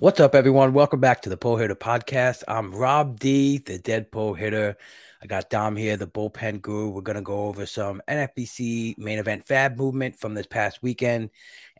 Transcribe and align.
What's 0.00 0.18
up, 0.18 0.34
everyone? 0.34 0.72
Welcome 0.72 1.00
back 1.00 1.20
to 1.20 1.28
the 1.28 1.36
Pull 1.36 1.58
Hitter 1.58 1.74
Podcast. 1.74 2.42
I'm 2.48 2.74
Rob 2.74 3.20
D, 3.20 3.58
the 3.58 3.78
Dead 3.78 4.10
pull 4.10 4.32
Hitter. 4.32 4.78
I 5.22 5.26
got 5.26 5.50
Dom 5.50 5.76
here, 5.76 5.98
the 5.98 6.06
bullpen 6.06 6.62
guru. 6.62 6.88
We're 6.88 7.02
going 7.02 7.16
to 7.16 7.22
go 7.22 7.48
over 7.48 7.66
some 7.66 8.00
NFBC 8.08 8.96
main 8.96 9.18
event 9.18 9.46
FAAB 9.46 9.76
movement 9.76 10.18
from 10.18 10.32
this 10.32 10.46
past 10.46 10.82
weekend 10.82 11.28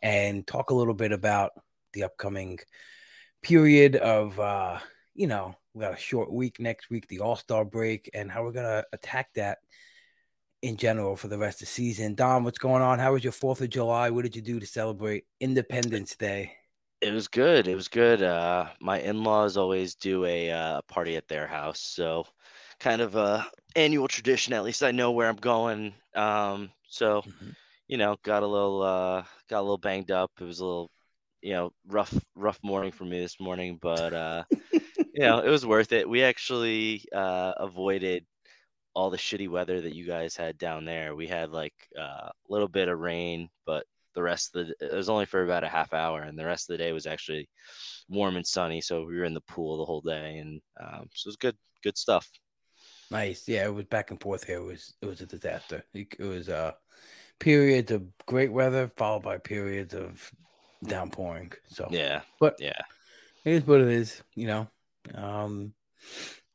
and 0.03 0.45
talk 0.45 0.69
a 0.69 0.75
little 0.75 0.93
bit 0.93 1.11
about 1.11 1.53
the 1.93 2.03
upcoming 2.03 2.59
period 3.41 3.95
of, 3.95 4.39
uh, 4.39 4.77
you 5.15 5.25
know, 5.25 5.55
we 5.73 5.81
got 5.81 5.95
a 5.95 5.97
short 5.97 6.31
week 6.31 6.59
next 6.59 6.91
week, 6.91 7.07
the 7.07 7.21
All 7.21 7.35
Star 7.35 7.65
break, 7.65 8.07
and 8.13 8.29
how 8.29 8.43
we're 8.43 8.51
going 8.51 8.67
to 8.67 8.85
attack 8.93 9.33
that 9.33 9.57
in 10.61 10.77
general 10.77 11.15
for 11.15 11.27
the 11.27 11.39
rest 11.39 11.63
of 11.63 11.67
the 11.67 11.73
season. 11.73 12.13
Dom, 12.13 12.43
what's 12.43 12.59
going 12.59 12.83
on? 12.83 12.99
How 12.99 13.13
was 13.13 13.23
your 13.23 13.33
4th 13.33 13.61
of 13.61 13.71
July? 13.71 14.11
What 14.11 14.25
did 14.25 14.35
you 14.35 14.43
do 14.43 14.59
to 14.59 14.67
celebrate 14.67 15.25
Independence 15.39 16.15
Day? 16.15 16.51
It 17.01 17.13
was 17.13 17.27
good. 17.27 17.67
It 17.67 17.75
was 17.75 17.87
good. 17.87 18.21
Uh, 18.23 18.69
my 18.79 18.99
in-laws 18.99 19.57
always 19.57 19.95
do 19.95 20.25
a 20.25 20.51
uh, 20.51 20.81
party 20.87 21.15
at 21.17 21.27
their 21.27 21.47
house, 21.47 21.79
so 21.81 22.25
kind 22.79 23.01
of 23.01 23.15
a 23.15 23.45
annual 23.75 24.07
tradition. 24.07 24.53
At 24.53 24.63
least 24.63 24.83
I 24.83 24.91
know 24.91 25.11
where 25.11 25.27
I'm 25.29 25.35
going. 25.37 25.93
Um, 26.15 26.71
so 26.87 27.23
Mm-hmm. 27.27 27.51
you 27.87 27.97
know, 27.97 28.17
got 28.23 28.43
a 28.43 28.47
little 28.47 28.81
uh, 28.83 29.23
got 29.49 29.59
a 29.59 29.61
little 29.61 29.77
banged 29.77 30.11
up. 30.11 30.31
It 30.39 30.43
was 30.45 30.59
a 30.59 30.65
little, 30.65 30.91
you 31.41 31.53
know, 31.53 31.71
rough 31.87 32.13
rough 32.35 32.59
morning 32.63 32.91
for 32.91 33.05
me 33.05 33.19
this 33.19 33.39
morning, 33.39 33.79
but 33.81 34.13
uh, 34.13 34.43
you 35.13 35.21
know, 35.23 35.39
it 35.39 35.49
was 35.49 35.65
worth 35.65 35.91
it. 35.93 36.09
We 36.09 36.23
actually 36.23 37.05
uh, 37.13 37.53
avoided 37.57 38.25
all 38.95 39.09
the 39.09 39.17
shitty 39.17 39.49
weather 39.49 39.81
that 39.81 39.95
you 39.95 40.05
guys 40.05 40.35
had 40.35 40.57
down 40.57 40.85
there. 40.85 41.15
We 41.15 41.27
had 41.27 41.51
like 41.51 41.73
uh, 41.97 42.29
a 42.29 42.33
little 42.49 42.67
bit 42.67 42.87
of 42.89 42.99
rain, 42.99 43.49
but 43.65 43.85
the 44.13 44.23
rest 44.23 44.55
of 44.55 44.67
the 44.67 44.75
it 44.85 44.93
was 44.93 45.09
only 45.09 45.25
for 45.25 45.43
about 45.43 45.63
a 45.63 45.69
half 45.69 45.93
hour, 45.93 46.21
and 46.21 46.37
the 46.37 46.45
rest 46.45 46.69
of 46.69 46.73
the 46.77 46.83
day 46.83 46.91
was 46.91 47.05
actually 47.07 47.47
warm 48.09 48.35
and 48.35 48.45
sunny. 48.45 48.81
So 48.81 49.05
we 49.05 49.17
were 49.17 49.25
in 49.25 49.33
the 49.33 49.41
pool 49.41 49.77
the 49.77 49.85
whole 49.85 50.01
day, 50.01 50.37
and 50.39 50.61
um, 50.79 51.09
so 51.13 51.27
it 51.27 51.29
was 51.29 51.35
good, 51.37 51.57
good 51.83 51.97
stuff. 51.97 52.29
Nice. 53.09 53.47
Yeah, 53.47 53.65
it 53.65 53.73
was 53.73 53.85
back 53.85 54.11
and 54.11 54.21
forth 54.21 54.45
here. 54.45 54.57
It 54.59 54.65
was 54.65 54.93
it 55.01 55.05
was 55.05 55.21
a 55.21 55.25
disaster. 55.25 55.83
It, 55.93 56.15
it 56.17 56.23
was 56.25 56.49
uh 56.49 56.71
periods 57.39 57.91
of 57.91 58.03
great 58.25 58.51
weather 58.51 58.91
followed 58.95 59.23
by 59.23 59.37
periods 59.37 59.93
of 59.93 60.31
downpouring. 60.85 61.51
So 61.67 61.87
Yeah, 61.91 62.21
but 62.39 62.55
yeah, 62.59 62.79
it 63.43 63.51
is 63.53 63.67
what 63.67 63.81
it 63.81 63.89
is, 63.89 64.21
you 64.35 64.47
know. 64.47 64.67
Um 65.13 65.73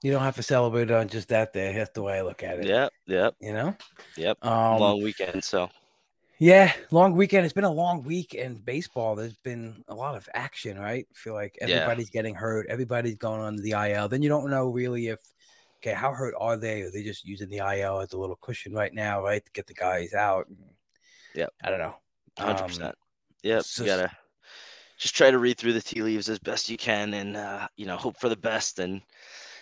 you 0.03 0.13
don't 0.13 0.23
have 0.23 0.37
to 0.37 0.43
celebrate 0.43 0.91
on 0.91 1.09
just 1.09 1.29
that 1.29 1.53
day. 1.53 1.75
That's 1.75 1.91
the 1.91 2.03
way 2.03 2.19
I 2.19 2.23
look 2.23 2.43
at 2.43 2.61
it. 2.61 2.67
yep, 2.67 2.93
yep, 3.07 3.35
You 3.41 3.53
know? 3.53 3.77
yep. 4.17 4.43
Um 4.45 4.81
Long 4.81 5.03
weekend, 5.03 5.43
so 5.43 5.69
yeah, 6.39 6.73
long 6.91 7.13
weekend. 7.15 7.45
It's 7.45 7.55
been 7.55 7.65
a 7.65 7.71
long 7.73 8.03
week 8.03 8.35
in 8.35 8.57
baseball. 8.57 9.15
There's 9.15 9.37
been 9.37 9.83
a 9.89 9.95
lot 9.95 10.17
of 10.17 10.29
action, 10.35 10.79
right? 10.79 11.07
I 11.11 11.15
feel 11.15 11.35
like 11.35 11.57
Yeah. 11.61 11.69
everybody's 11.69 12.11
getting 12.11 12.35
hurt. 12.35 12.67
Everybody's 12.69 13.17
going 13.17 13.41
on 13.41 13.57
the 13.57 13.73
IL. 13.73 14.09
Then 14.09 14.23
you 14.23 14.29
don't 14.29 14.51
know 14.51 14.69
really 14.69 15.09
if 15.09 15.21
okay, 15.79 15.95
how 15.95 16.13
hurt 16.13 16.35
are 16.39 16.57
they? 16.57 16.83
Are 16.83 16.91
they 16.91 17.03
just 17.03 17.25
using 17.25 17.49
the 17.49 17.59
IL 17.59 18.01
as 18.01 18.13
a 18.13 18.19
little 18.19 18.37
cushion 18.37 18.73
right 18.73 18.93
now, 18.93 19.23
right, 19.23 19.45
to 19.45 19.53
get 19.53 19.67
the 19.67 19.75
guys 19.75 20.15
out? 20.15 20.47
Yep. 21.35 21.53
I 21.63 21.71
don't 21.71 21.79
know. 21.79 21.95
hundred 22.39 22.63
Um, 22.63 22.69
percent. 22.69 22.95
Yep, 23.43 23.63
so- 23.63 23.83
you 23.85 23.89
gotta 23.91 24.11
just 24.99 25.15
try 25.15 25.31
to 25.31 25.39
read 25.39 25.59
through 25.59 25.75
the 25.75 25.83
tea 25.83 26.03
leaves 26.03 26.29
as 26.29 26.39
best 26.39 26.69
you 26.71 26.77
can, 26.77 27.15
and 27.15 27.37
uh, 27.37 27.69
you 27.77 27.87
know, 27.87 27.97
hope 27.97 28.19
for 28.19 28.29
the 28.29 28.37
best. 28.37 28.79
And 28.79 29.03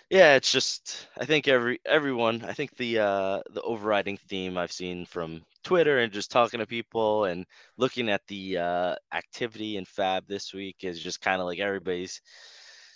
yeah, 0.09 0.35
it's 0.35 0.51
just 0.51 1.07
I 1.19 1.25
think 1.25 1.47
every 1.47 1.79
everyone, 1.85 2.43
I 2.43 2.53
think 2.53 2.75
the 2.77 2.99
uh, 2.99 3.41
the 3.51 3.61
overriding 3.63 4.17
theme 4.17 4.57
I've 4.57 4.71
seen 4.71 5.05
from 5.05 5.41
Twitter 5.63 5.99
and 5.99 6.13
just 6.13 6.29
talking 6.31 6.59
to 6.59 6.67
people 6.67 7.25
and 7.25 7.45
looking 7.77 8.09
at 8.09 8.21
the 8.27 8.57
uh, 8.59 8.95
activity 9.13 9.77
in 9.77 9.85
FAAB 9.85 10.27
this 10.27 10.53
week 10.53 10.77
is 10.83 11.01
just 11.01 11.21
kind 11.21 11.41
of 11.41 11.47
like 11.47 11.59
everybody's 11.59 12.21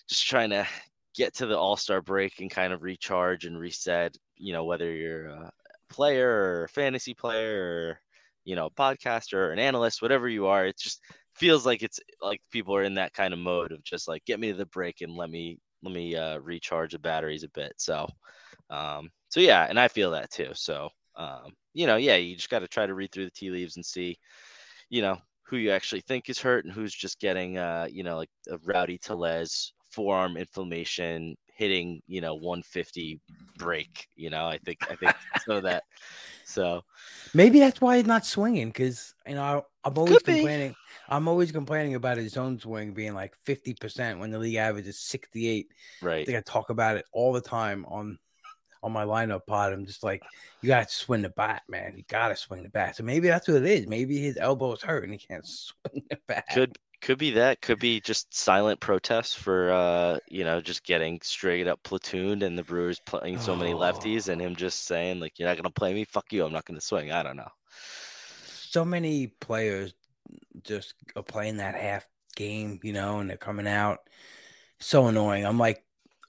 just 0.08 0.28
trying 0.28 0.52
to 0.52 0.68
get 1.16 1.34
to 1.36 1.48
the 1.48 1.58
All 1.58 1.78
Star 1.78 2.02
break 2.02 2.40
and 2.40 2.52
kind 2.52 2.74
of 2.74 2.84
recharge 2.84 3.46
and 3.46 3.60
reset. 3.60 4.16
You 4.38 4.54
know, 4.54 4.66
whether 4.66 4.92
you're 4.94 5.28
a 5.28 5.52
player 5.90 6.30
or 6.30 6.64
a 6.66 6.70
fantasy 6.70 7.14
player 7.16 7.64
or 7.64 8.00
you 8.46 8.56
know, 8.56 8.68
a 8.68 8.72
podcaster 8.72 9.34
or 9.36 9.52
an 9.52 9.60
analyst, 9.60 10.02
whatever 10.02 10.28
you 10.30 10.48
are, 10.48 10.66
it 10.66 10.78
just 10.78 11.02
feels 11.36 11.66
like 11.66 11.84
it's 11.84 12.00
like 12.22 12.42
people 12.52 12.76
are 12.76 12.84
in 12.84 12.96
that 12.96 13.14
kind 13.14 13.34
of 13.34 13.40
mode 13.40 13.72
of 13.72 13.84
just 13.84 14.08
like 14.08 14.26
get 14.26 14.40
me 14.40 14.52
to 14.52 14.58
the 14.58 14.66
break 14.68 15.02
and 15.02 15.16
let 15.16 15.30
me 15.30 15.60
let 15.84 15.94
me 15.94 16.16
uh, 16.16 16.40
recharge 16.40 16.94
the 16.94 17.00
batteries 17.00 17.44
a 17.44 17.50
bit. 17.50 17.74
So, 17.78 18.08
um, 18.70 19.10
so 19.30 19.40
yeah, 19.40 19.66
and 19.70 19.80
I 19.80 19.88
feel 19.88 20.12
that 20.12 20.32
too. 20.32 20.52
So, 20.54 20.90
um, 21.16 21.54
you 21.74 21.88
know, 21.88 21.98
yeah, 21.98 22.16
you 22.16 22.36
just 22.36 22.50
got 22.50 22.60
to 22.60 22.68
try 22.68 22.86
to 22.86 22.94
read 22.94 23.12
through 23.12 23.26
the 23.26 23.32
tea 23.32 23.50
leaves 23.50 23.76
and 23.76 23.86
see, 23.86 24.18
you 24.90 25.02
know, 25.02 25.18
who 25.44 25.58
you 25.58 25.72
actually 25.72 26.02
think 26.02 26.30
is 26.30 26.40
hurt 26.40 26.66
and 26.66 26.74
who's 26.74 26.94
just 26.94 27.20
getting, 27.20 27.58
uh, 27.58 27.88
you 27.90 28.04
know, 28.04 28.18
like 28.18 28.30
a 28.52 28.58
Rowdy 28.66 28.98
Tellez 28.98 29.74
forearm 29.92 30.38
inflammation 30.38 31.36
hitting, 31.60 32.02
you 32.08 32.22
know, 32.22 32.36
150 32.36 33.20
break. 33.58 34.08
You 34.16 34.30
know, 34.30 34.48
I 34.48 34.58
think 34.60 34.80
I 34.90 34.96
think 34.96 35.14
so 35.46 35.62
that. 35.62 35.84
So 36.46 36.84
Maybe 37.36 37.60
that's 37.60 37.80
why 37.80 37.98
he's 37.98 38.08
not 38.08 38.26
swinging 38.26 38.70
because 38.70 39.14
you 39.28 39.36
know 39.36 39.66
I'm 39.84 39.98
always 39.98 40.20
complaining. 40.20 40.76
I'm 41.10 41.28
always 41.28 41.52
complaining 41.52 41.96
about 41.96 42.18
his 42.18 42.32
zone 42.32 42.60
swing 42.60 42.94
being 42.94 43.14
like 43.14 43.36
50 43.44 43.76
percent 43.76 44.20
when 44.20 44.32
the 44.32 44.40
league 44.40 44.56
average 44.56 44.88
is 44.88 44.98
68. 45.00 45.68
I 46.02 46.06
right. 46.06 46.26
think 46.26 46.38
I 46.38 46.42
talk 46.42 46.70
about 46.70 46.98
it 46.98 47.06
all 47.12 47.34
the 47.34 47.42
time 47.42 47.86
on 47.88 48.18
on 48.82 48.94
my 48.94 49.04
lineup 49.04 49.46
pod. 49.46 49.74
I'm 49.74 49.86
just 49.86 50.04
like, 50.04 50.24
you 50.62 50.68
got 50.68 50.88
to 50.88 50.96
swing 50.96 51.22
the 51.22 51.30
bat, 51.30 51.64
man. 51.68 51.96
You 51.98 52.04
got 52.08 52.30
to 52.30 52.36
swing 52.38 52.64
the 52.64 52.70
bat. 52.70 52.96
So 52.96 53.04
maybe 53.04 53.28
that's 53.28 53.48
what 53.48 53.58
it 53.58 53.66
is. 53.66 53.88
Maybe 53.88 54.18
his 54.18 54.38
elbow 54.38 54.72
is 54.72 54.82
hurt 54.82 55.04
and 55.04 55.12
he 55.12 55.20
can't 55.20 55.46
swing 55.46 56.04
the 56.10 56.18
bat. 56.26 56.46
could 56.54 56.78
could 57.02 57.18
be 57.18 57.32
that 57.32 57.62
could 57.62 57.80
be 57.80 58.00
just 58.02 58.36
silent 58.36 58.80
protests 58.80 59.34
for 59.34 59.72
uh 59.72 60.18
you 60.30 60.44
know 60.44 60.60
just 60.60 60.84
getting 60.84 61.20
straight 61.24 61.68
up 61.68 61.82
platooned 61.84 62.44
and 62.44 62.58
the 62.58 62.64
brewers 62.64 63.00
playing 63.06 63.40
so 63.40 63.56
many 63.56 63.74
lefties 63.74 64.28
and 64.28 64.42
him 64.42 64.56
just 64.56 64.86
saying 64.86 65.20
like 65.20 65.40
you're 65.40 65.48
not 65.48 65.58
gonna 65.58 65.70
play 65.70 65.94
me? 65.94 66.04
Fuck 66.04 66.32
you 66.34 66.46
i'm 66.46 66.52
not 66.52 66.66
gonna 66.66 66.82
swing. 66.82 67.12
I 67.12 67.24
don't 67.24 67.38
know. 67.38 67.50
So 68.70 68.86
many 68.86 69.28
players 69.28 69.94
just 70.64 70.94
are 71.16 71.24
playing 71.24 71.58
that 71.58 71.76
half 71.76 72.08
game, 72.36 72.80
you 72.84 72.94
know, 72.94 73.20
and 73.20 73.30
they're 73.30 73.38
coming 73.38 73.68
out. 73.68 74.00
So 74.80 75.08
annoying. 75.08 75.46
I'm 75.46 75.58
like, 75.58 75.84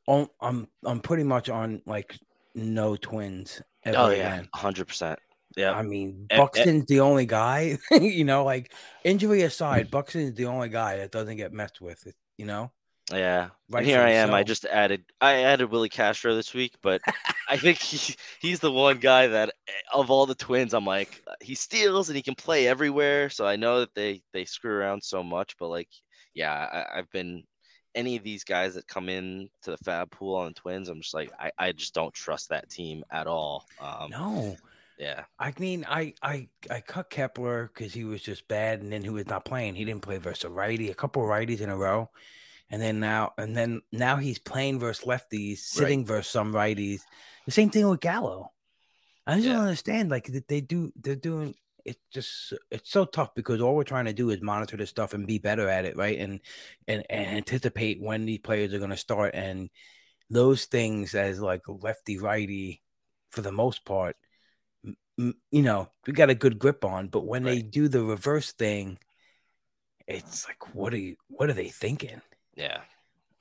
oh, 0.09 0.29
I'm 0.41 0.69
I'm 0.85 1.01
pretty 1.01 1.25
much 1.25 1.49
on 1.49 1.83
like 1.87 2.19
no 2.55 2.97
twins 2.97 3.63
ever 3.85 3.97
oh 3.99 4.11
yeah. 4.11 4.43
100% 4.55 5.17
yeah 5.57 5.73
I 5.73 5.83
mean, 5.83 6.27
Eh, 6.31 6.35
eh. 6.35 6.39
Buxton's 6.39 6.87
the 6.87 7.01
only 7.01 7.27
guy, 7.27 7.79
you 7.91 8.25
know, 8.25 8.45
like 8.45 8.73
injury 9.05 9.43
aside, 9.43 9.91
Buxton's 9.91 10.35
the 10.37 10.47
only 10.47 10.69
guy 10.69 10.99
that 10.99 11.11
doesn't 11.11 11.37
get 11.37 11.53
messed 11.53 11.81
with, 11.81 12.07
you 12.37 12.47
know. 12.47 12.71
yeah 13.13 13.49
Right 13.69 13.81
and 13.81 13.87
here 13.87 14.01
i 14.01 14.11
am 14.11 14.33
i 14.33 14.45
just 14.45 14.65
added 14.67 15.03
i 15.21 15.43
added 15.43 15.71
Willi 15.71 15.89
Castro 15.89 16.35
this 16.37 16.55
week 16.55 16.75
but 16.81 17.01
i 17.49 17.57
think 17.57 17.79
he, 17.79 18.15
he's 18.41 18.61
the 18.61 18.71
one 18.71 18.99
guy 19.01 19.27
that 19.27 19.49
eh, 19.67 19.73
of 19.93 20.11
all 20.13 20.27
the 20.27 20.35
twins 20.37 20.75
i'm 20.75 20.85
like 20.87 21.21
uh, 21.27 21.35
he 21.41 21.57
steals 21.57 22.09
and 22.09 22.15
he 22.17 22.23
can 22.23 22.37
play 22.37 22.69
everywhere 22.69 23.29
so 23.31 23.45
i 23.47 23.57
know 23.57 23.81
that 23.81 23.95
they 23.95 24.23
they 24.33 24.45
screw 24.45 24.73
around 24.73 25.03
so 25.03 25.23
much 25.25 25.57
but 25.59 25.69
like 25.69 25.89
yeah 26.35 26.53
I, 26.55 26.99
i've 26.99 27.11
been 27.11 27.43
any 27.97 28.15
of 28.17 28.23
these 28.23 28.45
guys 28.45 28.75
that 28.75 28.87
come 28.87 29.09
in 29.09 29.49
to 29.63 29.73
the 29.73 29.79
FAAB 29.85 30.11
pool 30.13 30.37
on 30.37 30.55
twins 30.55 30.89
i'm 30.89 31.01
just 31.01 31.15
like 31.15 31.33
i, 31.41 31.51
I 31.59 31.73
just 31.73 31.93
don't 31.95 32.15
trust 32.15 32.51
that 32.51 32.71
team 32.71 33.03
at 33.11 33.27
all 33.27 33.67
um 33.81 34.11
No, 34.11 34.57
Yeah. 35.01 35.25
I 35.39 35.55
mean, 35.59 35.87
I 35.89 36.13
I 36.23 36.49
I 36.71 36.83
cut 36.83 37.09
Kepler 37.09 37.71
because 37.73 37.95
he 37.95 38.05
was 38.05 38.21
just 38.21 38.47
bad, 38.49 38.83
and 38.83 38.93
then 38.93 39.03
he 39.03 39.09
was 39.09 39.27
not 39.27 39.47
playing. 39.47 39.75
He 39.75 39.87
didn't 39.87 40.03
play 40.03 40.19
versus 40.19 40.45
a 40.45 40.51
righty, 40.51 40.91
a 40.91 40.95
couple 40.95 41.23
of 41.23 41.29
righties 41.31 41.63
in 41.63 41.71
a 41.71 41.77
row, 41.77 42.11
and 42.71 42.83
then 42.83 43.01
now 43.01 43.33
and 43.39 43.57
then 43.57 43.81
now 43.93 44.17
he's 44.17 44.39
playing 44.39 44.79
versus 44.79 45.07
lefties, 45.07 45.61
sitting 45.61 46.05
versus 46.05 46.31
some 46.31 46.53
righties. 46.53 47.01
The 47.47 47.53
same 47.53 47.71
thing 47.71 47.89
with 47.89 48.01
Gallo. 48.01 48.53
I 49.27 49.37
just 49.37 49.47
Yeah. 49.47 49.55
don't 49.55 49.63
understand. 49.63 50.11
Like 50.11 50.27
that 50.27 50.49
they 50.49 50.61
do, 50.61 50.93
they're 50.97 51.17
doing. 51.17 51.55
It's 51.87 52.01
just 52.13 52.53
it's 52.71 52.91
so 52.91 53.07
tough 53.07 53.35
because 53.35 53.63
all 53.63 53.75
we're 53.75 53.85
trying 53.85 54.05
to 54.05 54.13
do 54.13 54.29
is 54.29 54.43
monitor 54.43 54.77
this 54.77 54.91
stuff 54.91 55.15
and 55.15 55.27
be 55.27 55.39
better 55.39 55.67
at 55.67 55.87
it, 55.87 55.97
right? 55.97 56.19
And 56.19 56.41
and, 56.89 57.07
and 57.09 57.39
anticipate 57.39 58.03
when 58.03 58.27
these 58.27 58.41
players 58.41 58.75
are 58.75 58.79
going 58.79 58.91
to 58.91 58.99
start 58.99 59.35
and 59.35 59.71
those 60.29 60.67
things 60.67 61.15
as 61.15 61.41
like 61.41 61.63
lefty 61.67 62.19
righty 62.19 62.83
for 63.31 63.41
the 63.41 63.51
most 63.51 63.87
part 63.87 64.15
you 65.51 65.63
know 65.63 65.89
we 66.07 66.13
got 66.13 66.31
a 66.31 66.35
good 66.35 66.59
grip 66.59 66.85
on 66.85 67.09
but 67.09 67.27
when 67.27 67.43
they 67.45 67.63
do 67.63 67.89
the 67.89 68.03
reverse 68.03 68.53
thing 68.53 68.99
it's 70.07 70.47
like 70.49 70.75
what 70.75 70.93
are 70.93 70.99
you 70.99 71.17
what 71.29 71.51
are 71.51 71.55
they 71.55 71.69
thinking 71.69 72.21
Yeah. 72.57 72.81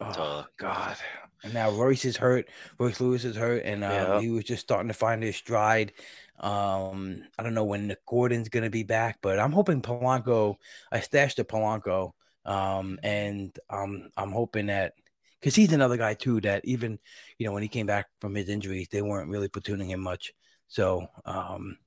oh 0.01 0.11
Totally. 0.13 0.45
god 0.57 0.97
and 1.43 1.53
now 1.53 1.69
royce 1.71 2.05
is 2.05 2.17
hurt 2.17 2.47
royce 2.77 2.99
lewis 2.99 3.23
is 3.25 3.35
hurt 3.35 3.63
and 3.63 3.83
um, 3.83 3.91
Yeah. 3.91 4.19
he 4.21 4.29
was 4.29 4.43
just 4.43 4.61
starting 4.61 4.89
to 4.89 4.93
find 4.93 5.23
his 5.23 5.35
stride 5.35 5.93
um 6.39 7.23
i 7.37 7.43
don't 7.43 7.53
know 7.53 7.65
when 7.65 7.87
Nick 7.87 8.05
gordon's 8.05 8.49
gonna 8.49 8.69
be 8.69 8.83
back 8.83 9.19
but 9.21 9.39
i'm 9.39 9.51
hoping 9.51 9.81
polanco 9.81 10.55
i 10.91 10.99
stashed 10.99 11.39
a 11.39 11.43
polanco 11.43 12.11
um 12.45 12.99
and 13.03 13.57
um 13.69 14.09
i'm 14.17 14.31
hoping 14.31 14.67
that 14.67 14.93
because 15.39 15.55
he's 15.55 15.73
another 15.73 15.97
guy 15.97 16.13
too 16.13 16.39
that 16.41 16.61
even 16.65 16.97
you 17.37 17.45
know 17.45 17.51
when 17.53 17.63
he 17.63 17.69
came 17.69 17.85
back 17.85 18.07
from 18.21 18.35
his 18.35 18.49
injuries 18.49 18.87
they 18.91 19.01
weren't 19.01 19.29
really 19.29 19.49
platooning 19.49 19.87
him 19.87 19.99
much 20.01 20.33
so 20.69 21.07
um 21.25 21.77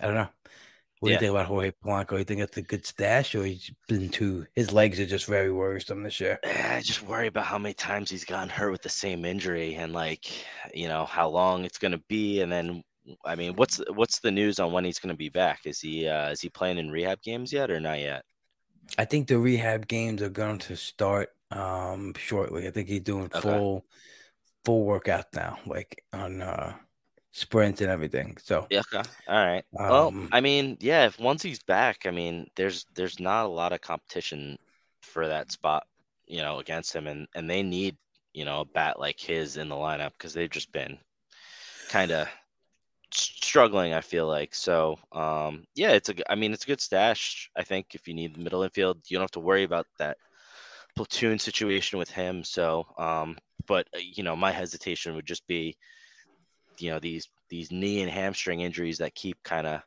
i 0.00 0.06
don't 0.06 0.14
know 0.14 0.28
what 1.00 1.10
Yeah. 1.10 1.18
do 1.18 1.24
you 1.26 1.30
think 1.30 1.30
about 1.32 1.46
Jorge 1.46 1.72
Polanco? 1.84 2.18
You 2.18 2.24
think 2.24 2.40
that's 2.40 2.56
a 2.56 2.62
good 2.62 2.86
stash, 2.86 3.34
or 3.34 3.44
he's 3.44 3.70
been 3.88 4.08
too? 4.08 4.46
His 4.54 4.72
legs 4.72 4.98
are 5.00 5.06
just 5.06 5.26
very 5.26 5.52
worrisome 5.52 6.02
this 6.02 6.20
year. 6.20 6.40
Eh, 6.42 6.76
I 6.76 6.80
just 6.80 7.02
worry 7.02 7.26
about 7.28 7.44
how 7.46 7.58
many 7.58 7.74
times 7.74 8.10
he's 8.10 8.24
gotten 8.24 8.48
hurt 8.48 8.70
with 8.70 8.82
the 8.82 8.88
same 8.88 9.24
injury 9.24 9.74
and 9.74 9.92
like, 9.92 10.26
you 10.74 10.88
know, 10.88 11.04
how 11.06 11.28
long 11.28 11.64
it's 11.64 11.78
gonna 11.78 11.98
be 12.08 12.40
and 12.40 12.50
then 12.52 12.82
I 13.24 13.36
mean, 13.36 13.54
what's 13.56 13.78
what's 13.94 14.20
the 14.20 14.30
news 14.32 14.58
on 14.58 14.72
when 14.72 14.84
he's 14.84 14.98
gonna 14.98 15.14
be 15.16 15.28
back? 15.28 15.60
Is 15.66 15.80
he 15.80 16.08
uh 16.08 16.30
is 16.30 16.40
he 16.40 16.48
playing 16.50 16.78
in 16.78 16.90
rehab 16.90 17.20
games 17.22 17.52
yet 17.52 17.70
or 17.70 17.80
not 17.80 18.00
yet? 18.00 18.24
I 18.98 19.04
think 19.04 19.28
the 19.28 19.38
rehab 19.38 19.88
games 19.88 20.22
are 20.22 20.28
going 20.30 20.58
to 20.60 20.76
start 20.76 21.34
um 21.50 22.14
shortly. 22.14 22.66
I 22.66 22.70
think 22.70 22.88
he's 22.88 23.00
doing 23.00 23.30
Okay. 23.34 23.60
full 23.60 23.86
full 24.64 24.84
workout 24.84 25.26
now, 25.34 25.58
like 25.66 26.04
on 26.12 26.42
uh 26.42 26.76
sprints 27.36 27.80
and 27.80 27.90
everything. 27.90 28.36
So 28.38 28.70
Yeah. 28.70 28.82
All 28.92 29.02
right. 29.28 29.64
well, 29.88 30.14
Um, 30.14 30.32
I 30.32 30.40
mean, 30.40 30.76
yeah, 30.80 31.06
if 31.06 31.18
once 31.18 31.42
he's 31.42 31.62
back, 31.62 32.06
I 32.06 32.10
mean, 32.10 32.48
there's 32.56 32.84
there's 32.94 33.20
not 33.20 33.46
a 33.46 33.48
lot 33.48 33.72
of 33.72 33.80
competition 33.80 34.58
for 35.02 35.28
that 35.28 35.52
spot, 35.52 35.86
you 36.26 36.38
know, 36.42 36.58
against 36.58 36.94
him 36.94 37.06
and 37.06 37.28
and 37.34 37.48
they 37.48 37.62
need, 37.62 37.96
you 38.32 38.44
know, 38.44 38.60
a 38.62 38.64
bat 38.64 38.98
like 38.98 39.20
his 39.20 39.56
in 39.56 39.68
the 39.68 39.76
lineup 39.76 40.12
because 40.12 40.34
they've 40.34 40.50
just 40.50 40.72
been 40.72 40.98
kind 41.88 42.12
of 42.12 42.28
struggling, 43.12 43.94
I 43.94 44.00
feel 44.02 44.28
like. 44.28 44.54
So, 44.54 44.96
um 45.12 45.66
yeah, 45.76 45.92
it's 45.92 46.10
a. 46.10 46.32
I 46.32 46.36
mean, 46.36 46.52
it's 46.54 46.64
a 46.64 46.68
good 46.68 46.80
stash, 46.82 47.50
I 47.56 47.64
think 47.64 47.94
if 47.94 48.08
you 48.08 48.14
need 48.14 48.38
middle 48.38 48.62
infield, 48.64 49.02
you 49.10 49.16
don't 49.18 49.24
have 49.24 49.30
to 49.32 49.40
worry 49.40 49.64
about 49.64 49.86
that 49.98 50.18
platoon 50.96 51.38
situation 51.38 51.98
with 51.98 52.10
him. 52.10 52.44
So, 52.44 52.86
um 52.98 53.38
but 53.66 53.88
uh, 53.94 53.98
you 54.00 54.22
know, 54.24 54.36
my 54.36 54.52
hesitation 54.52 55.14
would 55.16 55.26
just 55.26 55.46
be 55.46 55.76
you 56.80 56.90
know 56.90 56.98
these 56.98 57.28
these 57.48 57.70
knee 57.70 58.02
and 58.02 58.10
hamstring 58.10 58.60
injuries 58.60 58.98
that 58.98 59.14
keep 59.14 59.42
kind 59.42 59.66
of 59.66 59.80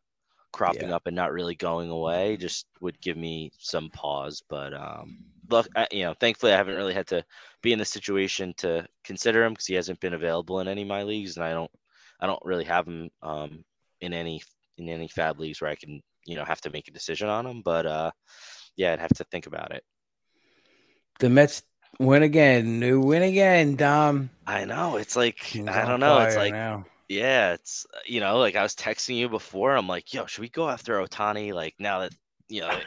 cropping 0.52 0.90
Yeah. 0.90 0.96
up 0.96 1.08
and 1.08 1.16
not 1.16 1.32
really 1.32 1.56
going 1.56 1.90
away 1.90 2.38
just 2.38 2.66
would 2.82 3.00
give 3.02 3.18
me 3.18 3.52
some 3.60 3.90
pause 3.92 4.42
but 4.50 4.74
um 4.74 5.18
look 5.50 5.68
I, 5.76 5.88
you 5.92 6.04
know 6.04 6.14
thankfully 6.20 6.54
i 6.54 6.58
haven't 6.58 6.76
really 6.76 6.94
had 6.94 7.08
to 7.08 7.24
be 7.62 7.72
in 7.72 7.80
the 7.80 7.86
situation 7.86 8.54
to 8.58 8.86
consider 9.04 9.44
him 9.44 9.54
because 9.54 9.68
he 9.68 9.76
hasn't 9.76 10.00
been 10.00 10.14
available 10.14 10.60
in 10.60 10.68
any 10.68 10.82
of 10.84 10.88
my 10.88 11.04
leagues 11.04 11.38
and 11.38 11.46
i 11.46 11.54
don't 11.54 11.72
i 12.20 12.26
don't 12.26 12.44
really 12.44 12.64
have 12.64 12.88
him 12.88 13.10
um 13.22 13.64
in 14.02 14.14
any 14.14 14.42
in 14.78 14.90
any 14.90 15.08
FAAB 15.08 15.40
leagues 15.40 15.62
where 15.62 15.70
i 15.70 15.76
can 15.76 16.02
you 16.26 16.36
know 16.36 16.46
have 16.46 16.62
to 16.62 16.70
make 16.72 16.88
a 16.88 16.92
decision 16.92 17.30
on 17.30 17.46
him 17.46 17.62
but 17.64 17.86
uh 17.86 18.12
yeah 18.76 18.94
i'd 18.94 19.00
have 19.00 19.14
to 19.16 19.24
think 19.26 19.46
about 19.48 19.72
it 19.72 19.84
the 21.20 21.30
Mets 21.30 21.64
win 21.98 22.24
again. 22.24 22.80
new 22.80 23.00
win 23.00 23.24
again, 23.24 23.76
Dom. 23.76 24.30
i 24.46 24.66
know 24.66 24.98
it's 24.98 25.16
like 25.16 25.40
Team's 25.40 25.70
i 25.70 25.86
don't 25.86 26.00
know 26.00 26.20
it's 26.20 26.36
like 26.36 26.54
now. 26.54 26.86
Yeah, 27.10 27.54
it's 27.54 27.88
you 28.06 28.20
know, 28.20 28.38
like 28.38 28.56
I 28.56 28.62
was 28.62 28.76
texting 28.76 29.18
you 29.18 29.30
before. 29.30 29.76
I'm 29.76 29.88
like, 29.88 30.14
yo, 30.14 30.28
should 30.28 30.42
we 30.42 30.50
go 30.50 30.70
after 30.70 31.00
Ohtani? 31.00 31.54
Like 31.54 31.74
now 31.80 32.02
that 32.02 32.14
you 32.50 32.62
know 32.62 32.80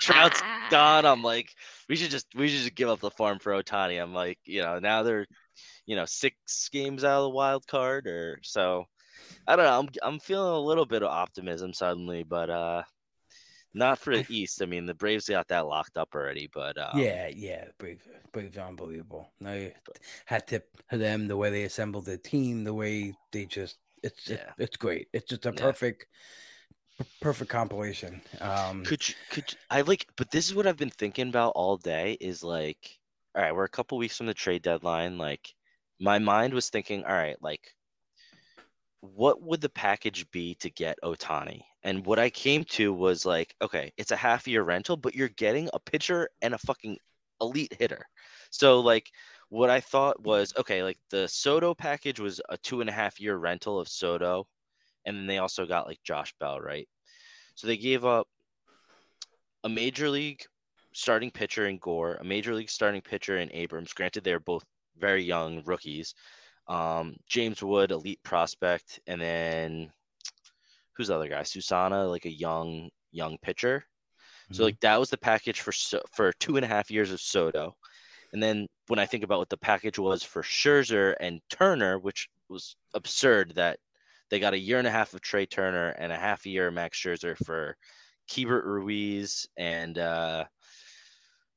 Trout's 0.00 0.40
gone, 0.70 1.04
I'm 1.04 1.22
like, 1.24 1.50
we 1.88 1.96
should 1.96 2.12
just 2.12 2.28
we 2.36 2.48
should 2.48 2.60
just 2.60 2.76
give 2.76 2.88
up 2.88 3.00
the 3.00 3.10
farm 3.10 3.40
for 3.40 3.52
Ohtani. 3.52 4.00
I'm 4.00 4.14
like, 4.14 4.38
you 4.44 4.62
know, 4.62 4.78
now 4.78 5.02
they're, 5.02 5.26
you 5.84 5.96
know, 5.96 6.04
six 6.06 6.68
games 6.68 7.02
out 7.02 7.18
of 7.18 7.24
the 7.24 7.30
wild 7.30 7.66
card, 7.66 8.06
or 8.06 8.38
so. 8.42 8.84
I 9.48 9.56
don't 9.56 9.64
know. 9.64 9.80
I'm 9.80 10.12
I'm 10.14 10.20
feeling 10.20 10.52
a 10.52 10.60
little 10.60 10.86
bit 10.86 11.02
of 11.02 11.10
optimism 11.10 11.72
suddenly, 11.72 12.22
but 12.22 12.50
uh, 12.50 12.82
not 13.76 13.98
for 13.98 14.16
the 14.16 14.26
East. 14.28 14.62
I 14.62 14.66
mean, 14.66 14.86
the 14.86 14.94
Braves 14.94 15.28
got 15.28 15.46
that 15.48 15.66
locked 15.66 15.98
up 15.98 16.14
already, 16.14 16.48
but 16.52 16.78
um, 16.78 16.98
yeah, 16.98 17.28
yeah, 17.28 17.66
Braves, 17.78 18.02
Braves 18.32 18.56
are 18.56 18.66
unbelievable. 18.66 19.30
No, 19.38 19.70
had 20.24 20.46
to 20.48 20.62
them 20.90 21.28
the 21.28 21.36
way 21.36 21.50
they 21.50 21.64
assembled 21.64 22.06
the 22.06 22.16
team, 22.18 22.64
the 22.64 22.74
way 22.74 23.14
they 23.32 23.44
just 23.44 23.76
it's 24.02 24.30
it- 24.30 24.40
Yeah. 24.40 24.52
it's 24.58 24.76
great. 24.76 25.08
It's 25.12 25.28
just 25.28 25.46
a 25.46 25.52
Yeah. 25.52 25.60
perfect 25.60 26.06
perfect 27.20 27.50
compilation. 27.50 28.22
Um 28.40 28.82
Could 28.82 29.06
you, 29.06 29.14
could 29.30 29.52
you, 29.52 29.58
I 29.70 29.82
like, 29.82 30.06
but 30.16 30.30
this 30.30 30.48
is 30.48 30.54
what 30.54 30.66
I've 30.66 30.78
been 30.78 30.90
thinking 30.90 31.28
about 31.28 31.52
all 31.54 31.76
day 31.76 32.16
is 32.20 32.42
like, 32.42 32.98
all 33.34 33.42
right, 33.42 33.54
we're 33.54 33.64
a 33.64 33.68
couple 33.68 33.98
weeks 33.98 34.16
from 34.16 34.26
the 34.26 34.34
trade 34.34 34.62
deadline. 34.62 35.18
Like, 35.18 35.52
my 36.00 36.18
mind 36.18 36.54
was 36.54 36.70
thinking, 36.70 37.04
all 37.04 37.12
right, 37.12 37.36
like, 37.42 37.74
what 39.00 39.42
would 39.42 39.60
the 39.60 39.68
package 39.68 40.28
be 40.30 40.54
to 40.56 40.70
get 40.70 40.98
Ohtani? 41.04 41.60
And 41.86 42.04
what 42.04 42.18
I 42.18 42.30
came 42.30 42.64
to 42.64 42.92
was 42.92 43.24
like, 43.24 43.54
okay, 43.62 43.92
it's 43.96 44.10
a 44.10 44.16
half 44.16 44.48
year 44.48 44.64
rental, 44.64 44.96
but 44.96 45.14
you're 45.14 45.28
getting 45.28 45.70
a 45.72 45.78
pitcher 45.78 46.28
and 46.42 46.52
a 46.52 46.58
fucking 46.58 46.98
elite 47.40 47.76
hitter. 47.78 48.04
So, 48.50 48.80
like, 48.80 49.08
what 49.50 49.70
I 49.70 49.78
thought 49.80 50.20
was, 50.20 50.52
okay, 50.58 50.82
like 50.82 50.98
the 51.10 51.28
Soto 51.28 51.74
package 51.74 52.18
was 52.18 52.40
a 52.48 52.56
two 52.58 52.80
and 52.80 52.90
a 52.90 52.92
half 52.92 53.20
year 53.20 53.36
rental 53.36 53.78
of 53.78 53.88
Soto. 53.88 54.48
And 55.04 55.16
then 55.16 55.28
they 55.28 55.38
also 55.38 55.64
got 55.64 55.86
like 55.86 56.00
Josh 56.02 56.34
Bell, 56.40 56.60
right? 56.60 56.88
So 57.54 57.68
they 57.68 57.76
gave 57.76 58.04
up 58.04 58.26
a 59.62 59.68
major 59.68 60.10
league 60.10 60.42
starting 60.92 61.30
pitcher 61.30 61.68
in 61.68 61.78
Gore, 61.78 62.14
a 62.14 62.24
major 62.24 62.52
league 62.52 62.68
starting 62.70 63.00
pitcher 63.00 63.38
in 63.38 63.52
Abrams. 63.52 63.92
Granted, 63.92 64.24
they're 64.24 64.40
both 64.40 64.64
very 64.98 65.22
young 65.22 65.62
rookies. 65.64 66.14
Um, 66.66 67.14
James 67.28 67.62
Wood, 67.62 67.92
elite 67.92 68.24
prospect, 68.24 68.98
and 69.06 69.20
then 69.20 69.92
who's 70.96 71.08
the 71.08 71.14
other 71.16 71.28
guy? 71.28 71.42
Susana, 71.42 72.06
like 72.06 72.24
a 72.24 72.30
young 72.30 72.90
young 73.12 73.38
pitcher. 73.38 73.84
So 74.52 74.62
Mhm. 74.62 74.64
like 74.66 74.80
that 74.80 75.00
was 75.00 75.10
the 75.10 75.16
package 75.18 75.60
for 75.60 75.72
so- 75.72 76.02
for 76.12 76.32
two 76.34 76.56
and 76.56 76.64
a 76.64 76.68
half 76.68 76.90
years 76.90 77.10
of 77.12 77.20
Soto, 77.20 77.76
and 78.32 78.42
then 78.42 78.66
when 78.88 78.98
I 78.98 79.06
think 79.06 79.24
about 79.24 79.38
what 79.38 79.48
the 79.48 79.56
package 79.56 79.98
was 79.98 80.22
for 80.22 80.42
Scherzer 80.42 81.14
and 81.18 81.40
Turner, 81.50 81.98
which 81.98 82.28
was 82.48 82.76
absurd 82.94 83.54
that 83.56 83.80
they 84.28 84.38
got 84.38 84.54
a 84.54 84.58
year 84.58 84.78
and 84.78 84.86
a 84.86 84.90
half 84.90 85.14
of 85.14 85.20
Trey 85.20 85.46
Turner 85.46 85.90
and 85.90 86.12
a 86.12 86.18
half 86.18 86.44
a 86.46 86.50
year 86.50 86.68
of 86.68 86.74
Max 86.74 86.98
Scherzer 86.98 87.36
for 87.44 87.76
Keibert 88.28 88.64
Ruiz 88.64 89.46
and 89.56 89.98
uh, 89.98 90.44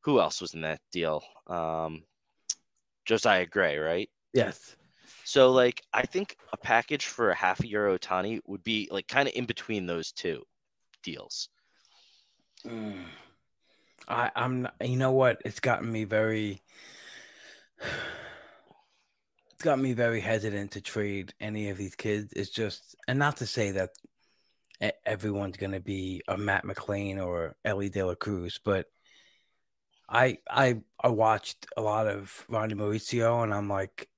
who 0.01 0.19
else 0.19 0.39
was 0.41 0.53
in 0.53 0.61
that 0.61 0.81
deal? 0.91 1.23
Um, 1.47 2.03
Josiah 3.05 3.45
Gray, 3.45 3.77
right? 3.77 4.09
yes. 4.33 4.75
So 5.29 5.51
like 5.51 5.83
I 5.93 6.07
think 6.07 6.37
a 6.53 6.57
package 6.57 7.05
for 7.05 7.29
a 7.29 7.35
half 7.35 7.59
a 7.59 7.67
year 7.67 7.85
Ohtani 7.85 8.39
would 8.47 8.63
be 8.63 8.87
like 8.89 9.07
kind 9.07 9.27
of 9.27 9.35
in 9.35 9.45
between 9.45 9.85
those 9.85 10.11
two 10.11 10.41
deals. 11.03 11.49
Mm. 12.65 13.03
I, 14.07 14.31
I'm 14.35 14.67
you 14.81 14.95
know 14.95 15.11
what? 15.11 15.39
It's 15.45 15.59
gotten 15.59 15.91
me 15.91 16.05
very 16.05 16.63
it's 17.79 19.63
got 19.63 19.77
me 19.77 19.93
very 19.93 20.19
hesitant 20.19 20.71
to 20.71 20.81
trade 20.81 21.31
any 21.39 21.69
of 21.69 21.77
these 21.77 21.93
kids. 21.93 22.33
It's 22.35 22.49
just 22.49 22.95
and 23.07 23.19
not 23.19 23.37
to 23.37 23.45
say 23.45 23.69
that 23.69 23.91
everyone's 25.05 25.57
gonna 25.57 25.79
be 25.79 26.23
a 26.27 26.39
Matt 26.39 26.65
McLain 26.65 27.23
or 27.23 27.55
Elly 27.63 27.89
De 27.89 28.03
La 28.03 28.15
Cruz, 28.15 28.59
but 28.65 28.87
I 30.09 30.39
I 30.49 30.81
I 30.99 31.09
watched 31.09 31.67
a 31.77 31.81
lot 31.81 32.07
of 32.07 32.45
Ronny 32.49 32.73
Mauricio 32.73 33.43
and 33.43 33.53
I'm 33.53 33.69
like 33.69 34.08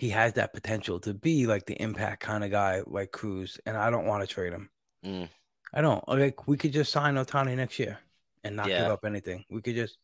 he 0.00 0.10
has 0.10 0.34
that 0.34 0.52
potential 0.54 1.00
to 1.00 1.14
be 1.14 1.46
like 1.46 1.66
the 1.66 1.80
impact 1.82 2.22
kind 2.22 2.44
of 2.44 2.50
guy 2.50 2.82
like 2.86 3.12
Cruz, 3.12 3.58
and 3.66 3.76
I 3.76 3.90
don't 3.90 4.06
want 4.06 4.22
to 4.22 4.34
trade 4.34 4.52
him. 4.52 4.70
Mm. 5.04 5.28
I 5.72 5.80
don't 5.80 6.06
like 6.08 6.46
we 6.48 6.56
could 6.56 6.72
just 6.72 6.92
sign 6.92 7.14
Ohtani 7.16 7.56
next 7.56 7.78
year 7.78 7.98
and 8.44 8.56
not 8.56 8.74
give 8.74 8.88
up 8.88 9.04
anything. 9.04 9.44
We 9.50 9.62
could 9.62 9.74
just 9.76 9.98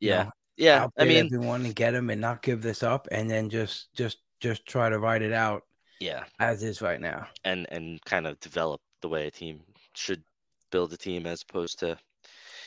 you 0.00 0.10
Yeah, 0.10 0.24
know, 0.24 0.30
yeah. 0.56 0.88
I 0.98 1.04
mean, 1.04 1.30
everyone 1.30 1.64
and 1.64 1.74
get 1.74 1.94
him 1.94 2.10
and 2.10 2.20
not 2.20 2.42
give 2.42 2.62
this 2.62 2.82
up, 2.82 3.08
and 3.10 3.30
then 3.30 3.50
just 3.50 3.92
just 3.94 4.18
just 4.40 4.66
try 4.66 4.88
to 4.88 4.98
ride 4.98 5.22
it 5.22 5.32
out 5.32 5.62
Yeah, 6.00 6.24
as 6.40 6.62
is 6.62 6.82
right 6.82 7.00
now. 7.00 7.28
and 7.44 7.66
and 7.70 8.02
kind 8.04 8.26
of 8.26 8.38
develop 8.40 8.80
the 9.02 9.08
way 9.08 9.26
a 9.26 9.30
team 9.30 9.60
should 9.94 10.22
build 10.70 10.92
a 10.92 10.96
team 10.96 11.26
as 11.26 11.42
opposed 11.48 11.78
to 11.80 11.98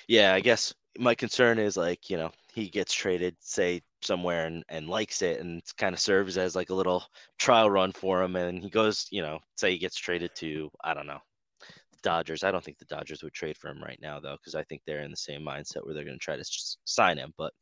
yeah 0.08 0.34
i 0.34 0.40
guess 0.40 0.74
my 1.00 1.16
concern 1.16 1.60
is 1.60 1.78
like 1.78 2.10
you 2.10 2.18
know 2.18 2.32
he 2.54 2.70
gets 2.70 2.94
traded 2.94 3.36
say 3.40 3.82
somewhere 4.04 4.46
and, 4.48 4.64
and 4.70 4.88
likes 4.90 5.22
it 5.22 5.40
and 5.40 5.62
kind 5.78 5.94
of 5.94 6.00
serves 6.00 6.38
as 6.38 6.56
like 6.56 6.70
a 6.70 6.76
little 6.76 7.04
trial 7.38 7.70
run 7.70 7.92
for 7.92 8.22
him 8.22 8.36
and 8.36 8.64
he 8.64 8.70
goes 8.70 9.08
you 9.12 9.22
know 9.22 9.40
say 9.58 9.72
he 9.72 9.78
gets 9.78 9.96
traded 9.98 10.32
to 10.36 10.70
i 10.84 10.94
don't 10.94 11.08
know 11.08 11.20
the 11.92 12.00
dodgers. 12.02 12.44
I 12.44 12.52
don't 12.52 12.64
think 12.64 12.80
the 12.80 12.86
dodgers 12.86 13.22
would 13.24 13.34
trade 13.34 13.58
for 13.58 13.70
him 13.70 13.82
right 13.84 14.00
now 14.02 14.20
though 14.20 14.38
because 14.38 14.56
i 14.56 14.64
think 14.64 14.82
they're 14.86 15.04
in 15.04 15.12
the 15.12 15.18
same 15.18 15.42
mindset 15.42 15.86
where 15.86 15.94
they're 15.94 16.06
going 16.06 16.18
to 16.20 16.24
try 16.24 16.36
to 16.36 16.46
sign 16.86 17.18
him 17.18 17.34
but 17.38 17.54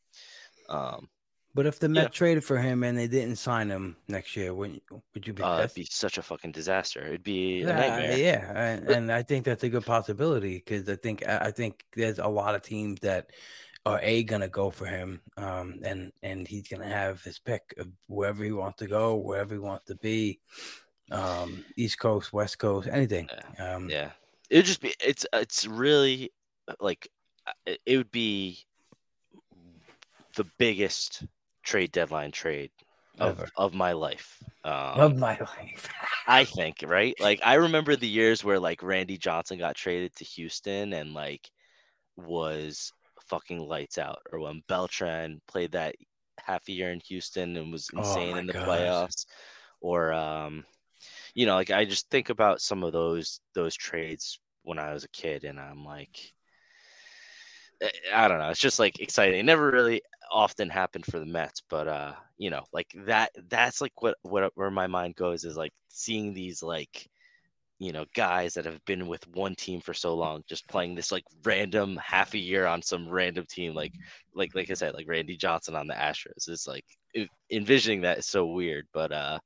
um 0.69 1.08
But 1.55 1.65
if 1.65 1.79
the 1.79 1.89
Yeah. 1.89 2.08
Traded 2.08 2.43
for 2.43 2.58
him 2.58 2.84
and 2.84 2.98
they 2.98 3.08
didn't 3.08 3.38
sign 3.38 3.69
him 3.69 3.98
next 4.08 4.36
year, 4.38 4.53
wouldn't 4.53 4.84
would 5.13 5.27
you 5.27 5.34
be 5.34 5.43
uh, 5.43 5.60
it'd 5.60 5.74
be 5.74 5.88
such 5.89 6.17
a 6.17 6.22
fucking 6.22 6.51
disaster. 6.51 7.05
It'd 7.05 7.24
be 7.24 7.63
a 7.63 7.65
Yeah, 7.65 7.75
nightmare. 7.75 8.15
yeah, 8.15 8.51
and, 8.55 8.88
and 8.88 9.12
I 9.12 9.24
think 9.24 9.46
that's 9.46 9.63
a 9.63 9.69
good 9.69 9.86
possibility 9.86 10.55
because 10.55 10.88
I 10.88 10.96
think 10.96 11.27
I 11.27 11.51
think 11.51 11.84
there's 11.93 12.19
a 12.19 12.27
lot 12.27 12.55
of 12.55 12.62
teams 12.62 13.00
that 13.01 13.31
are 13.86 14.00
a 14.03 14.24
gonna 14.24 14.50
go 14.50 14.69
for 14.69 14.86
him, 14.86 15.21
um, 15.38 15.79
and 15.83 16.12
and 16.21 16.48
he's 16.48 16.67
gonna 16.67 16.88
have 16.89 17.21
his 17.24 17.39
pick 17.39 17.74
of 17.77 17.88
wherever 18.07 18.43
he 18.43 18.51
wants 18.51 18.79
to 18.79 18.88
go, 18.88 19.15
wherever 19.15 19.53
he 19.53 19.59
wants 19.59 19.86
to 19.86 19.95
be, 19.95 20.39
um, 21.12 21.63
East 21.75 22.00
Coast, 22.00 22.33
West 22.33 22.59
Coast, 22.59 22.88
anything. 22.91 23.29
Um, 23.57 23.89
Yeah, 23.89 24.12
it 24.50 24.57
would 24.57 24.65
just 24.65 24.81
be 24.81 24.93
it's 25.00 25.25
it's 25.33 25.65
really 25.65 26.31
uh, 26.67 26.75
like 26.79 27.09
uh, 27.48 27.51
it, 27.65 27.79
it 27.86 27.98
would 27.98 28.12
be 28.12 28.59
the 30.36 30.45
biggest 30.57 31.24
trade 31.63 31.91
deadline 31.91 32.31
trade 32.31 32.71
of, 33.19 33.39
Ever. 33.39 33.50
of 33.57 33.74
my 33.74 33.91
life. 33.93 34.41
Um, 34.63 35.00
of 35.00 35.17
my 35.17 35.38
life. 35.57 35.89
I 36.27 36.45
think 36.45 36.83
right. 36.86 37.15
Like 37.19 37.39
I 37.43 37.55
remember 37.55 37.95
the 37.95 38.07
years 38.07 38.43
where 38.43 38.59
like 38.59 38.83
Randy 38.83 39.17
Johnson 39.17 39.57
got 39.57 39.75
traded 39.75 40.15
to 40.17 40.25
Houston 40.25 40.93
and 40.93 41.13
like 41.13 41.50
was 42.15 42.93
fucking 43.29 43.59
lights 43.59 43.98
out, 43.98 44.19
or 44.31 44.39
when 44.39 44.63
Beltran 44.67 45.41
played 45.48 45.71
that 45.74 45.95
half 46.39 46.67
a 46.69 46.71
year 46.74 46.91
in 46.91 47.00
Houston 47.07 47.57
and 47.57 47.71
was 47.71 47.89
Oh 47.98 48.25
insane 48.25 48.27
my 48.27 48.38
in 48.38 48.48
the 48.48 48.55
playoffs, 48.55 49.25
or 49.81 50.13
um, 50.13 50.65
you 51.36 51.45
know, 51.45 51.55
like 51.55 51.71
I 51.71 51.86
just 51.86 52.09
think 52.09 52.29
about 52.29 52.62
some 52.62 52.83
of 52.83 52.93
those 52.93 53.41
those 53.55 53.75
trades 53.75 54.39
when 54.63 54.79
I 54.79 54.93
was 54.93 55.03
a 55.03 55.09
kid, 55.09 55.43
and 55.45 55.59
I'm 55.59 55.86
like, 55.86 56.33
eh, 57.81 57.89
I 58.13 58.27
don't 58.27 58.39
know, 58.39 58.50
it's 58.50 58.59
just 58.59 58.79
like 58.79 59.00
exciting. 59.00 59.39
It 59.39 59.43
never 59.45 59.71
really 59.71 60.01
often 60.31 60.69
happened 60.69 61.05
for 61.05 61.19
the 61.19 61.25
Mets, 61.25 61.62
but 61.69 61.88
uh, 61.88 62.13
you 62.38 62.50
know, 62.50 62.63
like 62.74 62.93
that 63.07 63.31
that's 63.50 63.81
like 63.81 64.01
what 64.01 64.17
what 64.24 64.51
where 64.55 64.71
my 64.71 64.88
mind 64.88 65.15
goes 65.15 65.43
is 65.45 65.57
like 65.57 65.74
seeing 65.89 66.33
these 66.33 66.62
like 66.63 67.09
you 67.79 67.93
know 67.93 68.05
guys 68.13 68.53
that 68.53 68.65
have 68.65 68.83
been 68.86 69.07
with 69.07 69.25
one 69.29 69.55
team 69.55 69.79
for 69.79 69.93
so 69.93 70.13
long 70.13 70.43
just 70.48 70.67
playing 70.67 70.93
this 70.93 71.12
like 71.12 71.24
random 71.43 71.98
half 72.03 72.33
a 72.33 72.38
year 72.38 72.65
on 72.65 72.81
some 72.81 73.09
random 73.09 73.45
team 73.50 73.74
like 73.74 73.93
like 74.36 74.53
like 74.53 74.69
I 74.69 74.74
said 74.74 74.93
like 74.93 75.07
Randy 75.07 75.38
Johnson 75.38 75.75
on 75.75 75.88
the 75.88 75.93
Astros 75.93 76.48
it's 76.50 76.67
like 76.67 76.86
envisioning 77.50 78.01
that 78.01 78.19
is 78.19 78.27
so 78.27 78.45
weird 78.45 78.86
but 78.93 79.12
uh 79.13 79.39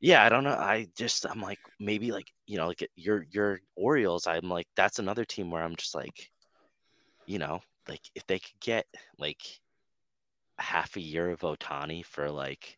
yeah 0.00 0.22
I 0.22 0.28
don't 0.28 0.44
know 0.44 0.50
I 0.50 0.86
just 0.96 1.24
I'm 1.26 1.40
like 1.40 1.58
maybe 1.80 2.12
like 2.12 2.30
you 2.46 2.58
know 2.58 2.68
like 2.68 2.86
your 2.94 3.26
your 3.30 3.60
Orioles 3.74 4.26
I'm 4.26 4.50
like 4.50 4.66
that's 4.76 4.98
another 4.98 5.24
team 5.24 5.50
where 5.50 5.62
I'm 5.62 5.76
just 5.76 5.94
like 5.94 6.30
you 7.26 7.38
know 7.38 7.60
like 7.88 8.02
if 8.14 8.26
they 8.26 8.38
could 8.38 8.60
get 8.60 8.86
like 9.18 9.40
half 10.58 10.96
a 10.96 11.00
year 11.00 11.30
of 11.30 11.40
Ohtani 11.40 12.04
for 12.04 12.30
like 12.30 12.76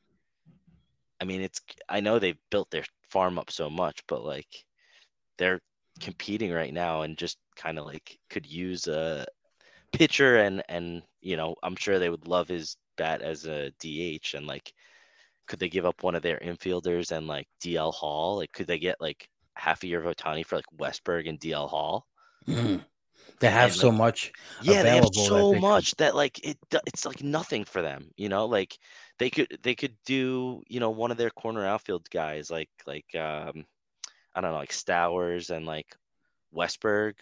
I 1.21 1.25
mean 1.25 1.43
it's 1.43 1.61
I 1.89 1.99
know 1.99 2.19
they've 2.19 2.39
built 2.51 2.71
their 2.71 2.85
farm 3.11 3.39
up 3.39 3.51
so 3.51 3.69
much 3.71 4.01
but 4.09 4.25
like 4.25 4.65
they're 5.39 5.61
competing 6.01 6.53
right 6.53 6.73
now 6.73 7.03
and 7.03 7.19
just 7.19 7.39
kind 7.57 7.79
of 7.79 7.87
like 7.87 8.19
could 8.31 8.47
use 8.47 8.87
a 8.89 9.27
pitcher 9.93 10.39
and 10.39 10.63
and 10.69 11.03
you 11.21 11.37
know 11.37 11.55
I'm 11.63 11.77
sure 11.77 11.99
they 11.99 12.11
would 12.11 12.29
love 12.29 12.49
his 12.49 12.77
bat 12.97 13.23
as 13.23 13.47
a 13.47 13.73
DH 13.81 14.35
and 14.35 14.47
like 14.47 14.73
could 15.49 15.59
they 15.59 15.69
give 15.69 15.87
up 15.87 16.03
one 16.03 16.15
of 16.15 16.23
their 16.23 16.39
infielders 16.39 17.13
and 17.13 17.27
like 17.27 17.47
DL 17.61 17.93
Hall 17.93 18.39
like 18.39 18.53
could 18.53 18.67
they 18.67 18.79
get 18.79 19.01
like 19.01 19.29
half 19.57 19.83
a 19.83 19.87
year 19.89 20.03
of 20.05 20.17
Ohtani 20.17 20.47
for 20.47 20.57
like 20.57 20.67
Westburg 20.79 21.29
and 21.29 21.41
DL 21.41 21.69
Hall 21.69 22.07
Mhm. 22.47 22.85
They 23.41 23.51
have 23.51 23.73
And, 23.73 23.81
so 23.81 23.91
like, 23.91 23.93
much. 23.93 24.33
yeah 24.59 24.83
they 24.83 24.91
have 24.95 25.05
available 25.05 25.31
that 25.31 25.47
so 25.47 25.51
they 25.51 25.61
much 25.61 25.95
that 25.97 26.15
like 26.15 26.39
it 26.47 26.59
it's 26.87 27.07
like 27.07 27.23
nothing 27.23 27.65
for 27.65 27.83
them 27.83 28.11
you 28.17 28.29
know 28.29 28.47
like 28.47 28.77
they 29.21 29.31
could 29.31 29.59
they 29.63 29.75
could 29.77 29.95
do 30.05 30.63
you 30.67 30.81
know 30.81 30.91
one 30.91 31.11
of 31.13 31.17
their 31.19 31.31
corner 31.31 31.65
outfield 31.65 32.09
guys 32.11 32.51
like 32.51 32.71
like 32.87 33.07
um 33.15 33.65
i 34.35 34.41
don't 34.41 34.51
know 34.51 34.57
like 34.57 34.73
stowers 34.73 35.51
and 35.51 35.67
like 35.67 35.95
westburg 36.53 37.13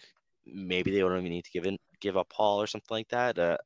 maybe 0.47 0.89
they 0.91 0.99
don't 0.99 1.11
even 1.17 1.29
need 1.29 1.43
to 1.43 1.51
give 1.51 1.65
in 1.65 1.77
give 1.99 2.17
up 2.17 2.31
hall 2.33 2.59
or 2.61 2.67
something 2.67 2.95
like 2.95 3.09
that 3.09 3.37
uh, 3.37 3.57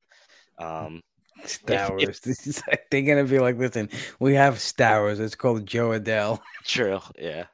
um 0.60 1.00
Stowers. 1.46 2.20
This 2.24 2.48
is- 2.48 2.64
They're 2.92 3.02
gonna 3.02 3.24
be 3.26 3.40
like, 3.40 3.58
listen, 3.58 3.90
we 4.20 4.36
have 4.36 4.56
Stowers. 4.60 5.20
It's 5.20 5.36
called 5.36 5.66
Jo 5.66 5.90
Adell. 5.90 6.40
true 6.64 7.02
yeah 7.18 7.46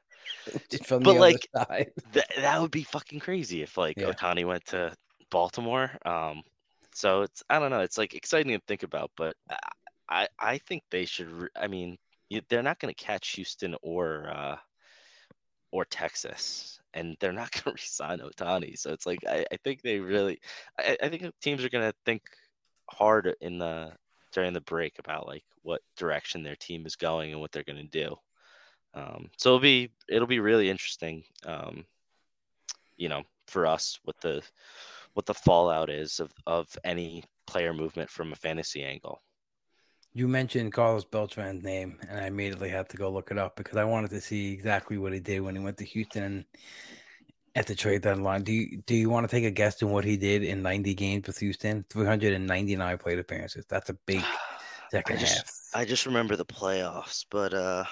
from 0.83 1.03
But, 1.03 1.15
like. 1.17 1.47
Th- 2.13 2.25
that 2.37 2.61
would 2.61 2.71
be 2.71 2.83
fucking 2.83 3.19
crazy 3.19 3.61
if 3.61 3.77
like 3.77 3.97
Yeah. 3.97 4.11
ohtani 4.11 4.45
went 4.45 4.65
to 4.67 4.93
baltimore 5.31 5.91
um 6.05 6.41
so 6.93 7.21
it's 7.21 7.43
i 7.49 7.59
don't 7.59 7.69
know 7.69 7.81
it's 7.81 7.97
like 7.97 8.15
exciting 8.15 8.51
to 8.51 8.61
think 8.67 8.83
about 8.83 9.11
but 9.15 9.35
i 10.09 10.27
i, 10.39 10.57
think 10.57 10.83
they 10.89 11.05
should 11.05 11.29
re- 11.31 11.49
i 11.55 11.67
mean 11.67 11.97
they're 12.49 12.63
not 12.63 12.79
going 12.79 12.93
to 12.93 13.03
catch 13.03 13.29
houston 13.29 13.75
or 13.81 14.29
uh 14.29 14.57
or 15.71 15.85
texas 15.85 16.79
and 16.93 17.15
they're 17.19 17.31
not 17.31 17.51
going 17.63 17.75
to 17.75 17.81
resign 17.81 18.19
ohtani 18.19 18.77
so 18.77 18.91
it's 18.91 19.05
like 19.05 19.19
i, 19.27 19.45
I 19.51 19.57
think 19.63 19.81
they 19.81 19.99
really 19.99 20.39
I, 20.77 20.97
I 21.03 21.09
think 21.09 21.31
teams 21.41 21.63
are 21.63 21.69
going 21.69 21.89
to 21.89 21.95
think 22.05 22.21
hard 22.89 23.35
in 23.41 23.59
the 23.59 23.93
during 24.31 24.53
the 24.53 24.61
break 24.61 24.99
about 24.99 25.27
like 25.27 25.43
what 25.63 25.81
direction 25.97 26.43
their 26.43 26.55
team 26.55 26.85
is 26.85 26.95
going 26.95 27.31
and 27.31 27.41
what 27.41 27.51
they're 27.51 27.63
going 27.63 27.89
to 27.89 28.05
do. 28.05 28.15
Um, 28.93 29.29
so 29.37 29.49
it'll 29.49 29.59
be 29.59 29.91
it'll 30.07 30.27
be 30.27 30.39
really 30.39 30.69
interesting 30.69 31.23
um, 31.45 31.85
you 32.97 33.07
know 33.07 33.23
for 33.47 33.67
us 33.67 33.99
what 34.03 34.19
the 34.21 34.41
what 35.13 35.25
the 35.25 35.33
fallout 35.33 35.89
is 35.89 36.19
of 36.19 36.31
of 36.47 36.67
any 36.83 37.23
player 37.45 37.73
movement 37.73 38.09
from 38.09 38.31
a 38.31 38.35
fantasy 38.35 38.83
angle 38.83 39.21
You 40.13 40.27
mentioned 40.27 40.73
Carlos 40.73 41.05
Beltran's 41.05 41.63
name, 41.63 41.99
and 42.09 42.19
I 42.19 42.27
immediately 42.27 42.69
had 42.69 42.89
to 42.89 42.97
go 42.97 43.11
look 43.11 43.29
it 43.31 43.37
up 43.37 43.55
because 43.55 43.77
I 43.77 43.83
wanted 43.83 44.09
to 44.11 44.21
see 44.21 44.51
exactly 44.51 44.97
what 44.97 45.13
he 45.13 45.19
did 45.19 45.41
when 45.41 45.55
he 45.55 45.61
went 45.61 45.77
to 45.77 45.85
Houston 45.85 46.23
and 46.23 46.45
at 47.55 47.67
the 47.67 47.75
trade 47.75 48.01
deadline. 48.01 48.43
Do 48.43 48.51
you 48.51 48.81
do 48.85 48.95
you 48.95 49.09
want 49.09 49.29
to 49.29 49.35
take 49.35 49.43
a 49.45 49.51
guess 49.51 49.81
on 49.83 49.91
what 49.91 50.05
he 50.05 50.17
did 50.17 50.43
in 50.43 50.61
90 50.61 50.93
games 50.93 51.27
with 51.27 51.37
Houston? 51.39 51.85
399 51.89 52.97
plate 52.97 53.19
appearances. 53.19 53.65
That's 53.69 53.89
a 53.89 53.97
big 54.05 54.23
second 54.91 55.17
I 55.17 55.19
just 55.19 55.35
half. 55.35 55.81
I 55.81 55.85
just 55.85 56.05
remember 56.05 56.35
the 56.35 56.45
playoffs 56.45 57.25
but 57.29 57.53
uh 57.53 57.83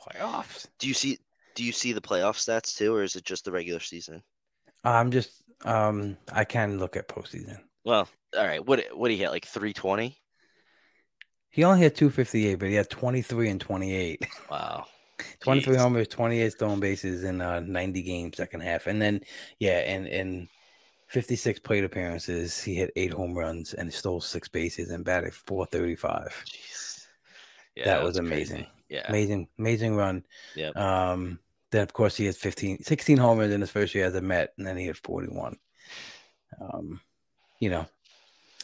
Playoffs. 0.00 0.66
do 0.78 0.88
you 0.88 0.94
see 0.94 1.18
do 1.54 1.64
you 1.64 1.72
see 1.72 1.92
the 1.92 2.00
playoff 2.00 2.36
stats 2.36 2.76
too 2.76 2.94
or 2.94 3.02
is 3.02 3.16
it 3.16 3.24
just 3.24 3.44
the 3.44 3.52
regular 3.52 3.80
season 3.80 4.22
I'm 4.84 5.10
just 5.10 5.42
um 5.64 6.16
I 6.32 6.44
can 6.44 6.78
look 6.78 6.96
at 6.96 7.08
postseason. 7.08 7.58
well 7.84 8.08
all 8.36 8.46
right 8.46 8.64
what 8.64 8.84
what 8.94 9.08
do 9.08 9.14
you 9.14 9.20
hit 9.20 9.30
like 9.30 9.44
320 9.46 10.16
He 11.50 11.64
only 11.64 11.80
had 11.82 11.94
258, 11.96 12.54
but 12.56 12.68
he 12.68 12.74
had 12.74 12.88
23 12.90 13.50
and 13.50 13.60
28. 13.60 14.26
wow 14.50 14.86
23 15.40 15.76
Jeez. 15.76 15.78
homers, 15.78 16.08
28 16.08 16.52
stolen 16.52 16.80
bases 16.80 17.24
in 17.24 17.40
uh 17.40 17.60
90 17.60 18.02
games 18.02 18.36
second 18.36 18.60
half. 18.60 18.86
And 18.86 19.00
then 19.02 19.20
yeah, 19.58 19.78
and 19.80 20.06
in 20.06 20.48
56 21.08 21.60
plate 21.60 21.84
appearances, 21.84 22.62
he 22.62 22.74
hit 22.76 22.90
eight 22.96 23.12
home 23.12 23.34
runs 23.36 23.74
and 23.74 23.92
stole 23.92 24.20
six 24.20 24.48
bases 24.48 24.90
and 24.90 25.04
batted 25.04 25.34
435. 25.34 26.44
Jeez. 26.46 27.06
yeah 27.76 27.84
That 27.86 28.02
was 28.02 28.16
crazy. 28.16 28.26
amazing. 28.28 28.66
yeah 28.88 29.06
Amazing, 29.08 29.48
amazing 29.58 29.96
run. 29.96 30.24
Yep. 30.56 30.76
Um 30.76 31.38
then 31.70 31.82
of 31.82 31.92
course 31.92 32.16
he 32.16 32.26
had 32.26 32.34
15 32.36 32.82
16 32.82 33.16
homers 33.18 33.52
in 33.52 33.60
his 33.60 33.70
first 33.70 33.94
year 33.94 34.06
as 34.06 34.14
a 34.14 34.20
Met, 34.20 34.52
and 34.56 34.66
then 34.66 34.76
he 34.76 34.86
had 34.86 34.96
41. 34.96 35.56
Um, 36.60 37.00
you 37.60 37.70
know, 37.70 37.86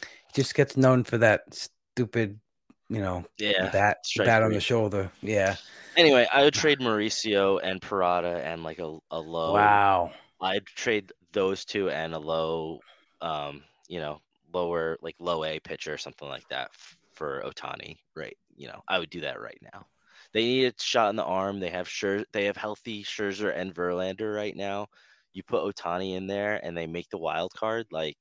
he 0.01 0.33
just 0.33 0.53
gets 0.55 0.75
known 0.75 1.03
for 1.03 1.17
that 1.19 1.41
stupid, 1.53 2.39
you 2.89 2.99
know, 2.99 3.25
yeah 3.37 3.69
bat 3.71 3.97
bat 4.17 4.43
on 4.43 4.51
the 4.51 4.59
shoulder. 4.59 5.11
Yeah. 5.21 5.55
Anyway, 5.95 6.27
I 6.31 6.43
would 6.43 6.53
trade 6.53 6.79
Mauricio 6.79 7.59
and 7.61 7.81
Parada 7.81 8.43
and 8.45 8.63
like 8.63 8.79
a, 8.79 8.97
a 9.11 9.19
low. 9.19 9.53
Wow. 9.53 10.11
I'd 10.39 10.65
trade 10.65 11.11
those 11.33 11.65
two 11.65 11.89
and 11.89 12.13
a 12.13 12.19
low, 12.19 12.79
um, 13.21 13.63
you 13.87 13.99
know, 13.99 14.21
lower 14.53 14.97
like 15.01 15.15
low 15.19 15.43
A 15.43 15.59
pitcher 15.59 15.93
or 15.93 15.97
something 15.97 16.27
like 16.27 16.47
that 16.49 16.69
for 17.13 17.43
Ohtani. 17.45 17.97
Right. 18.15 18.37
You 18.55 18.67
know, 18.67 18.81
I 18.87 18.99
would 18.99 19.09
do 19.09 19.21
that 19.21 19.41
right 19.41 19.59
now. 19.73 19.87
They 20.33 20.43
need 20.43 20.65
a 20.65 20.73
shot 20.79 21.09
in 21.09 21.15
the 21.15 21.23
arm. 21.23 21.59
They 21.59 21.69
have 21.69 21.89
sure 21.89 22.23
they 22.31 22.45
have 22.45 22.57
healthy 22.57 23.03
Scherzer 23.03 23.55
and 23.55 23.73
Verlander 23.73 24.35
right 24.35 24.55
now. 24.55 24.87
You 25.33 25.43
put 25.43 25.63
Ohtani 25.63 26.15
in 26.15 26.27
there 26.27 26.59
and 26.63 26.77
they 26.77 26.87
make 26.87 27.09
the 27.09 27.17
wild 27.17 27.53
card. 27.53 27.87
Like 27.91 28.17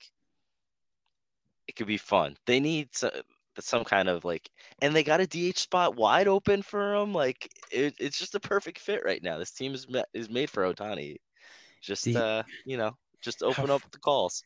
it 1.68 1.76
could 1.76 1.86
be 1.86 1.98
fun. 1.98 2.36
They 2.46 2.60
need 2.60 2.88
so, 2.92 3.10
that's 3.10 3.26
some 3.62 3.84
kind 3.84 4.08
of 4.08 4.24
like, 4.24 4.50
and 4.82 4.94
they 4.94 5.02
got 5.04 5.20
a 5.20 5.26
DH 5.26 5.58
spot 5.58 5.96
wide 5.96 6.28
open 6.28 6.62
for 6.62 6.94
him. 6.94 7.12
Like 7.12 7.50
it, 7.70 7.94
it's 7.98 8.18
just 8.18 8.34
a 8.34 8.40
perfect 8.40 8.78
fit 8.78 9.02
right 9.04 9.22
now. 9.22 9.38
This 9.38 9.52
team 9.52 9.74
is 9.74 9.86
is 10.14 10.28
made 10.30 10.50
for 10.50 10.72
Ohtani. 10.72 11.16
Just 11.82 12.04
The- 12.04 12.20
uh, 12.20 12.42
you 12.64 12.76
know, 12.76 12.96
just 13.20 13.42
open 13.42 13.68
How 13.68 13.76
up 13.76 13.82
the 13.90 13.98
calls. 13.98 14.42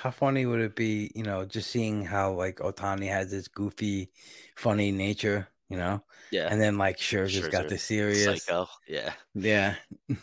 How 0.00 0.10
funny 0.10 0.46
would 0.46 0.60
it 0.60 0.76
be, 0.76 1.10
you 1.14 1.24
know, 1.24 1.44
just 1.44 1.70
seeing 1.70 2.04
how 2.04 2.32
like 2.32 2.58
Ohtani 2.58 3.08
has 3.08 3.30
this 3.30 3.48
goofy, 3.48 4.10
funny 4.54 4.92
nature, 4.92 5.48
you 5.68 5.76
know, 5.76 6.02
Yeah, 6.30 6.48
and 6.50 6.60
then 6.60 6.78
like 6.78 6.98
Scherzer's 6.98 7.48
got 7.48 7.66
the 7.68 7.78
serious, 7.78 8.44
psycho. 8.44 8.68
Yeah, 8.88 9.12
yeah. 9.34 9.74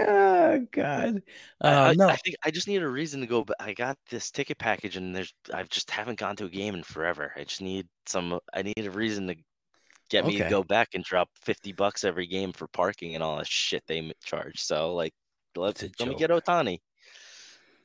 oh 0.00 0.66
God, 0.70 1.22
I, 1.60 1.68
uh, 1.68 1.88
I- 1.90 1.94
no, 1.94 2.08
I 2.08 2.16
think 2.16 2.36
I 2.44 2.50
just 2.50 2.68
need 2.68 2.82
a 2.82 2.88
reason 2.88 3.20
to 3.20 3.26
go. 3.26 3.44
But 3.44 3.56
I 3.60 3.72
got 3.72 3.96
this 4.10 4.30
ticket 4.30 4.58
package, 4.58 4.96
and 4.96 5.14
there's 5.14 5.32
I 5.52 5.62
just 5.64 5.90
haven't 5.90 6.18
gone 6.18 6.36
to 6.36 6.46
a 6.46 6.50
game 6.50 6.74
in 6.74 6.82
forever. 6.82 7.32
I 7.36 7.44
just 7.44 7.60
need 7.60 7.86
some. 8.06 8.38
I 8.52 8.62
need 8.62 8.74
a 8.78 8.90
reason 8.90 9.26
to 9.28 9.36
get 10.10 10.26
me 10.26 10.38
to 10.38 10.48
go 10.48 10.62
back 10.62 10.88
and 10.94 11.04
drop 11.04 11.28
fifty 11.40 11.72
bucks 11.72 12.04
every 12.04 12.26
game 12.26 12.52
for 12.52 12.66
parking 12.68 13.14
and 13.14 13.22
all 13.22 13.36
that 13.38 13.46
shit 13.46 13.82
they 13.86 14.12
charge. 14.24 14.60
So 14.60 14.94
like, 14.94 15.12
let's 15.56 15.82
let 15.82 16.08
me 16.08 16.14
get. 16.16 16.30
Ohtani. 16.30 16.78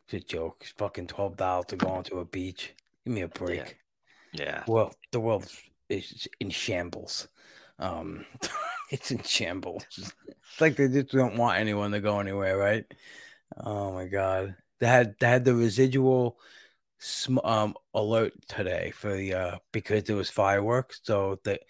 it's 0.06 0.14
a 0.14 0.20
joke. 0.20 0.58
It's 0.62 0.72
fucking 0.72 1.08
twelve 1.08 1.38
dollars 1.38 1.66
to 1.68 1.76
go 1.76 1.88
onto 1.90 2.20
a 2.20 2.26
beach. 2.26 2.74
Give 3.06 3.14
me 3.14 3.22
a 3.22 3.28
break. 3.28 3.78
Yeah, 4.34 4.64
Well, 4.68 4.94
the 5.12 5.20
world 5.20 5.50
is 5.90 6.28
in 6.40 6.50
shambles. 6.50 7.28
Um, 7.80 8.26
it's 8.92 9.12
in 9.12 9.24
shambles. 9.24 9.86
It's 10.50 10.62
like 10.62 10.76
they 10.76 10.88
just 10.88 11.12
don't 11.12 11.38
want 11.38 11.60
anyone 11.60 11.92
to 11.92 12.00
go 12.00 12.20
anywhere, 12.20 12.58
right? 12.58 12.84
Oh 13.64 13.94
my 13.94 14.08
god, 14.08 14.56
they 14.80 14.88
had 14.88 15.16
they 15.20 15.28
had 15.28 15.46
the 15.46 15.54
residual 15.54 16.40
sm- 16.98 17.40
um 17.44 17.76
alert 17.94 18.34
today 18.48 18.92
for 18.96 19.14
the 19.14 19.34
uh 19.34 19.58
because 19.72 20.06
there 20.06 20.16
was 20.16 20.32
fireworks, 20.32 21.00
so 21.04 21.40
that 21.44 21.62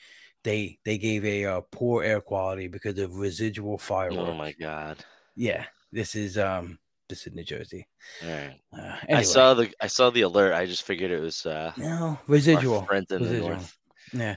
they 0.43 0.79
they 0.85 0.97
gave 0.97 1.25
a 1.25 1.45
uh, 1.45 1.61
poor 1.69 2.03
air 2.03 2.21
quality 2.21 2.67
because 2.67 2.97
of 2.99 3.15
residual 3.17 3.77
fireworks. 3.77 4.29
Oh 4.31 4.35
my 4.35 4.53
god. 4.53 5.03
Yeah, 5.35 5.65
this 5.91 6.15
is 6.15 6.37
um 6.37 6.79
this 7.09 7.27
is 7.27 7.33
New 7.33 7.43
Jersey. 7.43 7.87
All 8.23 8.29
right. 8.29 8.61
Uh, 8.77 8.95
I 9.09 9.23
saw 9.23 9.53
the 9.53 9.69
I 9.81 9.87
saw 9.87 10.09
the 10.09 10.21
alert. 10.21 10.53
I 10.53 10.65
just 10.65 10.83
figured 10.83 11.11
it 11.11 11.19
was 11.19 11.45
uh 11.45 11.73
no 11.77 12.19
residual. 12.27 12.85
friends 12.85 13.11
in 13.11 13.19
the 13.19 13.29
residual. 13.29 13.49
north. 13.49 13.77
Yeah. 14.13 14.35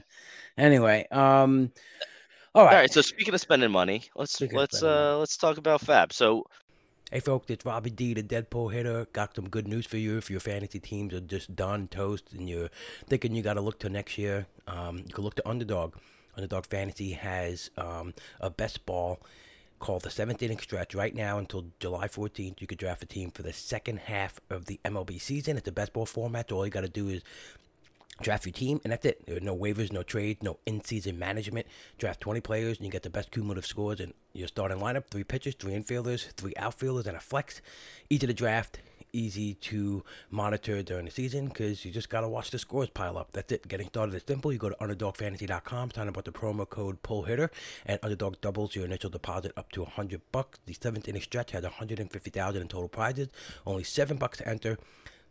Anyway, 0.57 1.07
um, 1.11 1.71
all 2.55 2.65
right. 2.65 2.73
All 2.73 2.79
right. 2.79 2.91
So 2.91 3.01
speaking 3.01 3.33
of 3.33 3.41
spending 3.41 3.71
money, 3.71 4.03
let's 4.15 4.33
Speaking 4.33 4.57
let's 4.57 4.83
uh 4.83 5.17
let's 5.17 5.37
talk 5.37 5.57
about 5.57 5.81
FAAB. 5.81 6.13
So 6.13 6.45
Hey 7.11 7.19
folks, 7.19 7.49
it's 7.49 7.65
Robbie 7.65 7.89
D, 7.89 8.13
the 8.13 8.23
Deadpull 8.23 8.71
hitter. 8.71 9.05
Got 9.11 9.35
some 9.35 9.49
good 9.49 9.67
news 9.67 9.85
for 9.85 9.97
you. 9.97 10.17
If 10.17 10.31
your 10.31 10.39
fantasy 10.39 10.79
teams 10.79 11.13
are 11.13 11.19
just 11.19 11.57
done 11.57 11.89
toast 11.89 12.31
and 12.31 12.49
you're 12.49 12.69
thinking 13.05 13.35
you 13.35 13.43
got 13.43 13.55
to 13.55 13.61
look 13.61 13.79
to 13.79 13.89
next 13.89 14.17
year, 14.17 14.47
um, 14.65 14.99
you 14.99 15.13
can 15.13 15.25
look 15.25 15.35
to 15.35 15.45
Underdog. 15.45 15.95
Underdog 16.37 16.67
Fantasy 16.67 17.11
has 17.11 17.69
um, 17.75 18.13
a 18.39 18.49
best 18.49 18.85
ball 18.85 19.19
called 19.79 20.03
the 20.03 20.09
seventh 20.09 20.41
inning 20.41 20.59
stretch 20.59 20.95
right 20.95 21.13
now 21.13 21.37
until 21.37 21.65
July 21.81 22.07
14th. 22.07 22.61
You 22.61 22.67
could 22.67 22.77
draft 22.77 23.03
a 23.03 23.07
team 23.07 23.29
for 23.29 23.43
the 23.43 23.51
second 23.51 23.99
half 23.99 24.39
of 24.49 24.67
the 24.67 24.79
MLB 24.85 25.19
season. 25.19 25.57
It's 25.57 25.67
a 25.67 25.73
best 25.73 25.91
ball 25.91 26.05
format. 26.05 26.47
So 26.47 26.55
all 26.55 26.65
you 26.65 26.71
got 26.71 26.81
to 26.81 26.87
do 26.87 27.09
is 27.09 27.23
draft 28.21 28.45
your 28.45 28.53
team, 28.53 28.81
and 28.83 28.91
that's 28.91 29.05
it. 29.05 29.25
There 29.25 29.37
are 29.37 29.41
no 29.41 29.55
waivers, 29.55 29.91
no 29.91 30.03
trades, 30.03 30.43
no 30.43 30.59
in-season 30.65 31.17
management. 31.17 31.67
Draft 31.97 32.21
20 32.21 32.41
players, 32.41 32.77
and 32.77 32.85
you 32.85 32.91
get 32.91 33.03
the 33.03 33.09
best 33.09 33.31
cumulative 33.31 33.65
scores 33.65 33.99
in 33.99 34.13
your 34.33 34.47
starting 34.47 34.77
lineup: 34.77 35.07
three 35.09 35.23
pitchers, 35.23 35.55
three 35.55 35.73
infielders, 35.73 36.31
three 36.33 36.53
outfielders, 36.57 37.07
and 37.07 37.17
a 37.17 37.19
flex. 37.19 37.61
Easy 38.09 38.27
to 38.27 38.33
draft, 38.33 38.79
easy 39.13 39.55
to 39.55 40.03
monitor 40.29 40.81
during 40.83 41.05
the 41.05 41.11
season 41.11 41.47
because 41.47 41.83
you 41.85 41.91
just 41.91 42.09
gotta 42.09 42.27
watch 42.27 42.51
the 42.51 42.59
scores 42.59 42.89
pile 42.89 43.17
up. 43.17 43.31
That's 43.33 43.51
it. 43.51 43.67
Getting 43.67 43.87
started 43.87 44.15
is 44.15 44.23
simple. 44.27 44.51
You 44.51 44.59
go 44.59 44.69
to 44.69 44.75
UnderdogFantasy.com, 44.75 45.91
sign 45.91 46.07
up 46.07 46.15
with 46.15 46.25
the 46.25 46.31
promo 46.31 46.67
code 46.67 47.01
PullHitter, 47.03 47.49
and 47.85 47.99
Underdog 48.03 48.39
doubles 48.41 48.75
your 48.75 48.85
initial 48.85 49.09
deposit 49.09 49.51
up 49.57 49.71
to 49.73 49.81
100 49.81 50.21
bucks. 50.31 50.59
The 50.65 50.73
seventh 50.73 51.07
inning 51.07 51.21
stretch 51.21 51.51
has 51.51 51.63
150,000 51.63 52.61
in 52.61 52.67
total 52.67 52.89
prizes. 52.89 53.29
Only 53.65 53.83
seven 53.83 54.17
bucks 54.17 54.39
to 54.39 54.47
enter. 54.47 54.77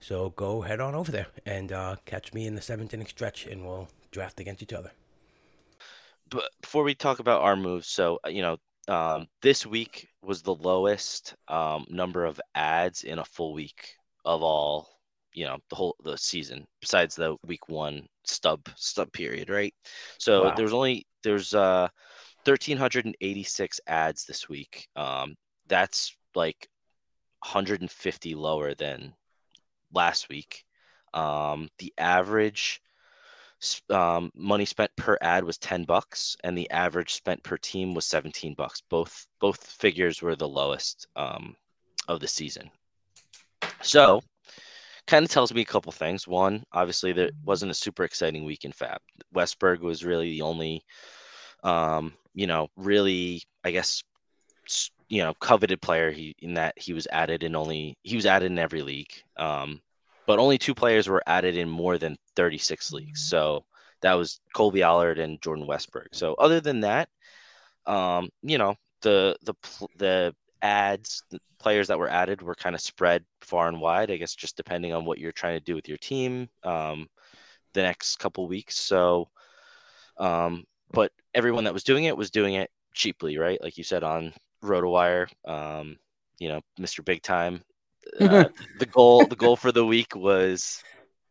So 0.01 0.31
go 0.31 0.63
head 0.63 0.81
on 0.81 0.95
over 0.95 1.13
there 1.13 1.29
and 1.47 1.73
uh, 1.73 1.97
catch 2.05 2.33
me 2.35 2.47
in 2.47 2.55
the 2.55 2.61
seventh 2.63 2.93
inning 2.95 3.07
stretch, 3.07 3.47
and 3.47 3.65
we'll 3.65 3.89
draft 4.11 4.41
against 4.41 4.63
each 4.63 4.73
other. 4.73 4.93
but 6.31 6.51
before 6.63 6.85
we 6.85 6.95
talk 6.95 7.19
about 7.19 7.43
our 7.43 7.57
moves, 7.57 7.89
so 7.89 8.19
uh, 8.25 8.29
you 8.29 8.43
know, 8.43 8.57
um, 8.89 9.27
this 9.43 9.67
week 9.67 10.09
was 10.23 10.43
the 10.43 10.55
lowest 10.55 11.35
um, 11.49 11.85
number 11.89 12.25
of 12.25 12.41
ads 12.55 13.05
in 13.05 13.19
a 13.19 13.25
full 13.25 13.53
week 13.55 13.95
of 14.25 14.43
all, 14.43 14.89
you 15.35 15.45
know, 15.45 15.59
the 15.71 15.77
whole 15.77 15.97
the 16.05 16.17
season. 16.17 16.67
Besides 16.81 17.15
the 17.15 17.37
week 17.47 17.69
one 17.69 18.07
stub 18.25 18.61
stub 18.77 19.13
period, 19.13 19.51
right? 19.51 19.75
So 20.19 20.43
Wow. 20.45 20.55
there's 20.57 20.73
only 20.73 21.07
there's 21.23 21.55
uh 21.55 21.89
1386 22.45 23.81
ads 23.87 24.25
this 24.25 24.49
week. 24.49 24.89
Um, 24.97 25.35
that's 25.69 26.17
like 26.35 26.69
150 27.43 28.35
lower 28.35 28.75
than 28.75 29.15
last 29.93 30.29
week. 30.29 30.65
Um, 31.13 31.69
the 31.79 31.93
average 31.99 32.81
um, 33.91 34.31
money 34.35 34.65
spent 34.65 34.91
per 34.97 35.19
ad 35.21 35.45
was 35.45 35.59
10 35.59 35.85
bucks 35.85 36.37
and 36.45 36.57
the 36.57 36.71
average 36.71 37.15
spent 37.15 37.43
per 37.43 37.57
team 37.59 37.95
was 37.95 38.07
17 38.07 38.55
bucks. 38.55 38.83
Both 38.89 39.27
both 39.41 39.65
figures 39.67 40.23
were 40.23 40.37
the 40.37 40.49
lowest 40.49 41.07
um, 41.17 41.57
of 42.09 42.21
the 42.21 42.29
season. 42.29 42.71
So 43.83 44.23
kind 45.07 45.25
of 45.25 45.31
tells 45.31 45.53
me 45.53 45.63
a 45.63 45.67
couple 45.67 45.93
things. 45.93 46.27
One 46.27 46.63
obviously 46.73 47.13
there 47.13 47.31
wasn't 47.45 47.73
a 47.73 47.75
super 47.75 48.05
exciting 48.05 48.45
week 48.45 48.65
in 48.65 48.73
FAAB. 48.73 48.99
Westburg 49.35 49.81
was 49.81 50.05
really 50.05 50.31
the 50.31 50.43
only 50.43 50.85
um, 51.63 52.15
you 52.35 52.47
know 52.47 52.69
really 52.77 53.43
i 53.65 53.71
guess 53.71 54.03
you 55.11 55.23
know 55.23 55.35
coveted 55.35 55.83
player 55.83 56.11
he 56.11 56.35
in 56.39 56.55
that 56.55 56.73
he 56.79 56.95
was 56.95 57.07
added 57.13 57.43
in 57.43 57.55
only 57.55 57.99
he 58.03 58.17
was 58.17 58.25
added 58.25 58.51
in 58.51 58.59
every 58.59 58.81
league 58.81 59.13
um, 59.37 59.83
but 60.31 60.39
only 60.39 60.59
two 60.59 60.77
players 60.77 61.09
were 61.09 61.25
added 61.27 61.57
in 61.57 61.69
more 61.69 61.99
than 61.99 62.17
36 62.37 62.93
leagues. 62.93 63.21
So 63.29 63.65
that 64.01 64.15
was 64.15 64.41
Colby 64.55 64.81
Allard 64.81 65.19
and 65.19 65.43
Jordan 65.43 65.67
Westburg. 65.67 66.07
So 66.13 66.35
other 66.35 66.61
than 66.61 66.79
that, 66.83 67.09
um, 67.85 68.29
you 68.41 68.57
know, 68.57 68.77
the 69.03 69.37
the 69.43 69.55
the 69.97 70.33
ads, 70.63 71.25
the 71.33 71.41
players 71.59 71.89
that 71.89 71.99
were 71.99 72.09
added 72.09 72.43
were 72.43 72.55
kind 72.55 72.77
of 72.77 72.81
spread 72.81 73.25
far 73.41 73.67
and 73.67 73.81
wide. 73.81 74.13
I 74.13 74.19
guess 74.19 74.37
just 74.37 74.57
depending 74.57 74.93
on 74.93 75.05
what 75.05 75.19
you're 75.19 75.33
trying 75.33 75.59
to 75.59 75.65
do 75.65 75.75
with 75.75 75.89
your 75.89 75.99
team 75.99 76.49
um, 76.63 77.09
the 77.73 77.83
next 77.83 78.21
couple 78.21 78.47
weeks. 78.47 78.79
So, 78.79 79.29
um, 80.17 80.63
but 80.93 81.11
everyone 81.35 81.65
that 81.65 81.75
was 81.75 81.83
doing 81.83 82.05
it 82.05 82.17
was 82.17 82.31
doing 82.31 82.55
it 82.55 82.71
cheaply, 82.95 83.37
right? 83.37 83.61
Like 83.61 83.77
you 83.77 83.83
said 83.83 84.05
on 84.05 84.33
RotoWire, 84.63 85.29
um, 85.47 85.97
you 86.39 86.49
know, 86.49 86.61
Mr. 86.79 87.05
Big 87.05 87.23
Time. 87.23 87.63
Uh, 88.19 88.45
the 88.79 88.87
goal, 88.87 89.25
the 89.27 89.37
goal 89.37 89.57
for 89.57 89.71
the 89.71 89.85
week 89.85 90.17
was 90.17 90.83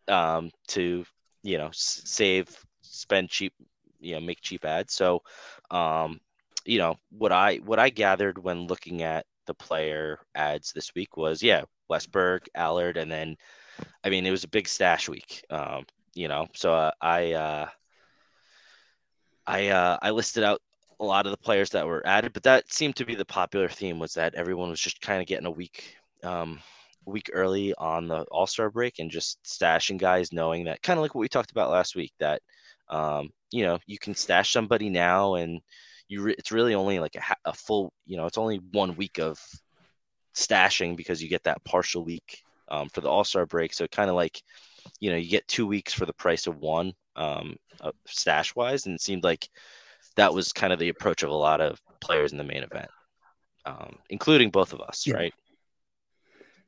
um, 0.08 0.52
to, 0.68 1.04
you 1.44 1.58
know, 1.58 1.70
save, 1.74 2.48
spend 2.82 3.28
cheap, 3.28 3.54
you 4.00 4.13
know, 4.13 4.22
make 4.22 4.39
cheap 4.39 4.63
ads. 4.63 4.94
So, 4.94 5.22
um, 5.72 6.22
you 6.65 6.78
know, 6.78 6.96
what 7.10 7.32
I 7.32 7.58
what 7.58 7.80
I 7.80 7.89
gathered 7.89 8.42
when 8.42 8.68
looking 8.68 9.02
at 9.02 9.26
the 9.48 9.54
player 9.56 10.20
ads 10.36 10.72
this 10.72 10.94
week 10.96 11.18
was, 11.18 11.42
yeah, 11.42 11.63
Westburg, 11.89 12.42
Allard, 12.56 12.98
and 12.98 13.12
then, 13.12 13.36
I 14.04 14.10
mean, 14.10 14.26
it 14.26 14.32
was 14.32 14.44
a 14.44 14.50
big 14.50 14.68
stash 14.68 15.10
week. 15.10 15.44
Um, 15.50 15.86
you 16.13 16.28
know, 16.28 16.48
so 16.54 16.74
uh, 16.74 16.92
I 17.02 17.34
uh, 17.34 17.68
I 19.46 19.68
uh, 19.70 19.98
I 20.02 20.12
listed 20.12 20.44
out 20.44 20.62
a 20.99 21.05
lot 21.05 21.25
of 21.25 21.31
the 21.31 21.38
players 21.38 21.69
that 21.71 21.88
were 21.88 22.05
added, 22.05 22.33
but 22.33 22.43
that 22.43 22.71
seemed 22.71 22.95
to 22.97 23.05
be 23.05 23.15
the 23.15 23.25
popular 23.25 23.69
theme 23.69 23.99
was 23.99 24.13
that 24.13 24.35
everyone 24.35 24.69
was 24.69 24.81
just 24.81 25.01
kind 25.01 25.21
of 25.21 25.27
getting 25.27 25.45
a 25.45 25.51
week 25.51 25.95
um, 26.23 26.59
week 27.05 27.29
early 27.33 27.73
on 27.75 28.07
the 28.07 28.21
All 28.31 28.47
Star 28.47 28.69
break 28.69 28.99
and 28.99 29.09
just 29.09 29.39
stashing 29.43 29.97
guys, 29.97 30.33
knowing 30.33 30.65
that 30.65 30.81
kind 30.81 30.97
of 30.97 31.01
like 31.01 31.15
what 31.15 31.21
we 31.21 31.29
talked 31.29 31.51
about 31.51 31.71
last 31.71 31.95
week 31.95 32.13
that 32.19 32.41
um, 32.89 33.29
you 33.51 33.63
know 33.63 33.79
you 33.85 33.97
can 33.97 34.15
stash 34.15 34.51
somebody 34.51 34.89
now 34.89 35.35
and 35.35 35.62
you 36.07 36.21
re- 36.21 36.35
it's 36.38 36.51
really 36.51 36.75
only 36.75 36.99
like 36.99 37.15
a, 37.15 37.49
a 37.49 37.53
full 37.53 37.93
you 38.05 38.17
know 38.17 38.25
it's 38.25 38.38
only 38.38 38.57
one 38.71 38.95
week 38.95 39.19
of 39.19 39.39
stashing 40.35 40.95
because 40.95 41.21
you 41.21 41.29
get 41.29 41.43
that 41.43 41.63
partial 41.63 42.03
week 42.03 42.43
um, 42.69 42.89
for 42.89 43.01
the 43.01 43.09
All 43.09 43.23
Star 43.23 43.45
break, 43.45 43.73
so 43.73 43.88
kind 43.88 44.09
of 44.09 44.15
like 44.15 44.41
you 44.99 45.09
know 45.09 45.17
you 45.17 45.29
get 45.29 45.47
two 45.47 45.67
weeks 45.67 45.93
for 45.93 46.05
the 46.05 46.13
price 46.13 46.47
of 46.47 46.57
one 46.57 46.93
um, 47.15 47.55
uh, 47.81 47.91
stash 48.05 48.55
wise, 48.55 48.85
and 48.85 48.95
it 48.95 49.01
seemed 49.01 49.23
like 49.23 49.49
that 50.19 50.34
was 50.34 50.53
kind 50.53 50.73
of 50.73 50.79
the 50.79 50.89
approach 50.89 51.23
of 51.23 51.32
a 51.32 51.36
lot 51.36 51.62
of 51.62 51.82
players 52.01 52.34
in 52.34 52.38
the 52.38 52.45
main 52.45 52.63
event, 52.63 52.91
um, 53.65 53.97
including 54.10 54.51
both 54.51 54.73
of 54.73 54.82
us, 54.82 55.08
Yeah. 55.08 55.13
right? 55.13 55.34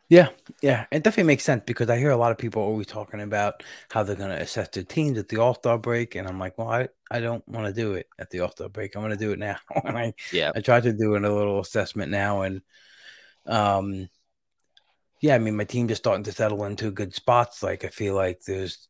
Yeah, 0.09 0.29
yeah, 0.61 0.87
it 0.91 1.03
definitely 1.03 1.27
makes 1.29 1.45
sense 1.45 1.63
because 1.65 1.89
I 1.89 1.97
hear 1.97 2.09
a 2.11 2.17
lot 2.17 2.33
of 2.33 2.37
people 2.37 2.61
always 2.61 2.87
talking 2.87 3.21
about 3.21 3.63
how 3.89 4.03
they're 4.03 4.17
going 4.17 4.29
to 4.35 4.41
assess 4.41 4.67
their 4.67 4.83
teams 4.83 5.17
at 5.17 5.29
the 5.29 5.37
All 5.37 5.53
Star 5.55 5.77
break, 5.77 6.15
and 6.15 6.27
I'm 6.27 6.37
like, 6.37 6.57
well, 6.57 6.67
I, 6.69 6.89
I 7.09 7.21
don't 7.21 7.47
want 7.47 7.67
to 7.67 7.73
do 7.73 7.93
it 7.93 8.07
at 8.19 8.29
the 8.29 8.41
All 8.41 8.51
Star 8.51 8.67
break. 8.67 8.93
I'm 8.95 9.01
going 9.03 9.11
to 9.11 9.17
do 9.17 9.31
it 9.31 9.39
now, 9.39 9.55
and 9.85 9.97
I 9.97 10.13
Yeah, 10.31 10.53
I 10.53 10.59
tried 10.59 10.83
to 10.83 10.91
do 10.93 11.15
a 11.15 11.19
little 11.19 11.61
assessment 11.61 12.11
now, 12.11 12.41
and 12.41 12.61
um, 13.47 14.09
yeah, 15.21 15.35
I 15.35 15.39
mean, 15.39 15.55
my 15.55 15.63
team 15.65 15.87
just 15.87 16.01
starting 16.01 16.23
to 16.23 16.31
settle 16.31 16.65
into 16.65 16.91
good 16.91 17.13
spots. 17.13 17.61
Like 17.61 17.85
I 17.85 17.89
feel 17.89 18.15
like 18.15 18.41
there's 18.45 18.87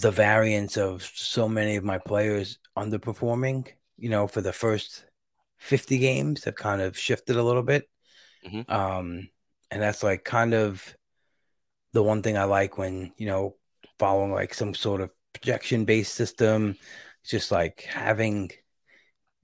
the 0.00 0.10
variance 0.10 0.76
of 0.76 1.02
so 1.14 1.48
many 1.48 1.76
of 1.76 1.84
my 1.84 1.98
players 1.98 2.58
underperforming. 2.76 3.68
You 3.96 4.10
know, 4.10 4.26
for 4.26 4.40
the 4.40 4.52
first 4.52 5.04
50 5.58 5.98
games 5.98 6.44
have 6.44 6.56
kind 6.56 6.82
of 6.82 6.98
shifted 6.98 7.36
a 7.36 7.42
little 7.42 7.62
bit. 7.62 7.88
Mhm. 8.46 8.68
Um, 8.70 9.28
and 9.70 9.82
that's 9.82 10.02
like 10.02 10.24
kind 10.24 10.54
of 10.54 10.96
the 11.92 12.02
one 12.02 12.22
thing 12.22 12.36
I 12.36 12.44
like 12.44 12.78
when, 12.78 13.12
you 13.16 13.26
know, 13.26 13.56
following 13.98 14.32
like 14.32 14.54
some 14.54 14.74
sort 14.74 15.00
of 15.00 15.10
projection 15.32 15.84
based 15.84 16.14
system. 16.14 16.76
It's 17.22 17.30
just 17.30 17.50
like 17.52 17.82
having, 17.82 18.50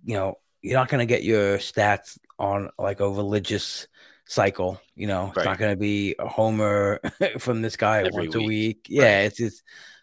you 0.05 0.14
know, 0.14 0.38
you're 0.62 0.79
not 0.79 0.88
going 0.88 1.01
to 1.01 1.07
get 1.07 1.25
your 1.25 1.59
stats 1.59 2.19
on 2.38 2.71
like 2.79 3.01
a 3.01 3.09
religious 3.09 3.87
cycle. 4.27 4.81
You 4.95 5.07
know, 5.07 5.33
it's 5.35 5.45
not 5.45 5.59
going 5.59 5.73
to 5.73 5.77
be 5.77 6.14
a 6.19 6.29
homer 6.29 7.01
from 7.38 7.62
this 7.62 7.77
guy 7.77 8.05
Every 8.05 8.11
once 8.12 8.35
a 8.35 8.38
week. 8.40 8.49
week. 8.49 8.87
Yeah, 8.88 9.23
it's 9.23 9.37
just 9.38 9.62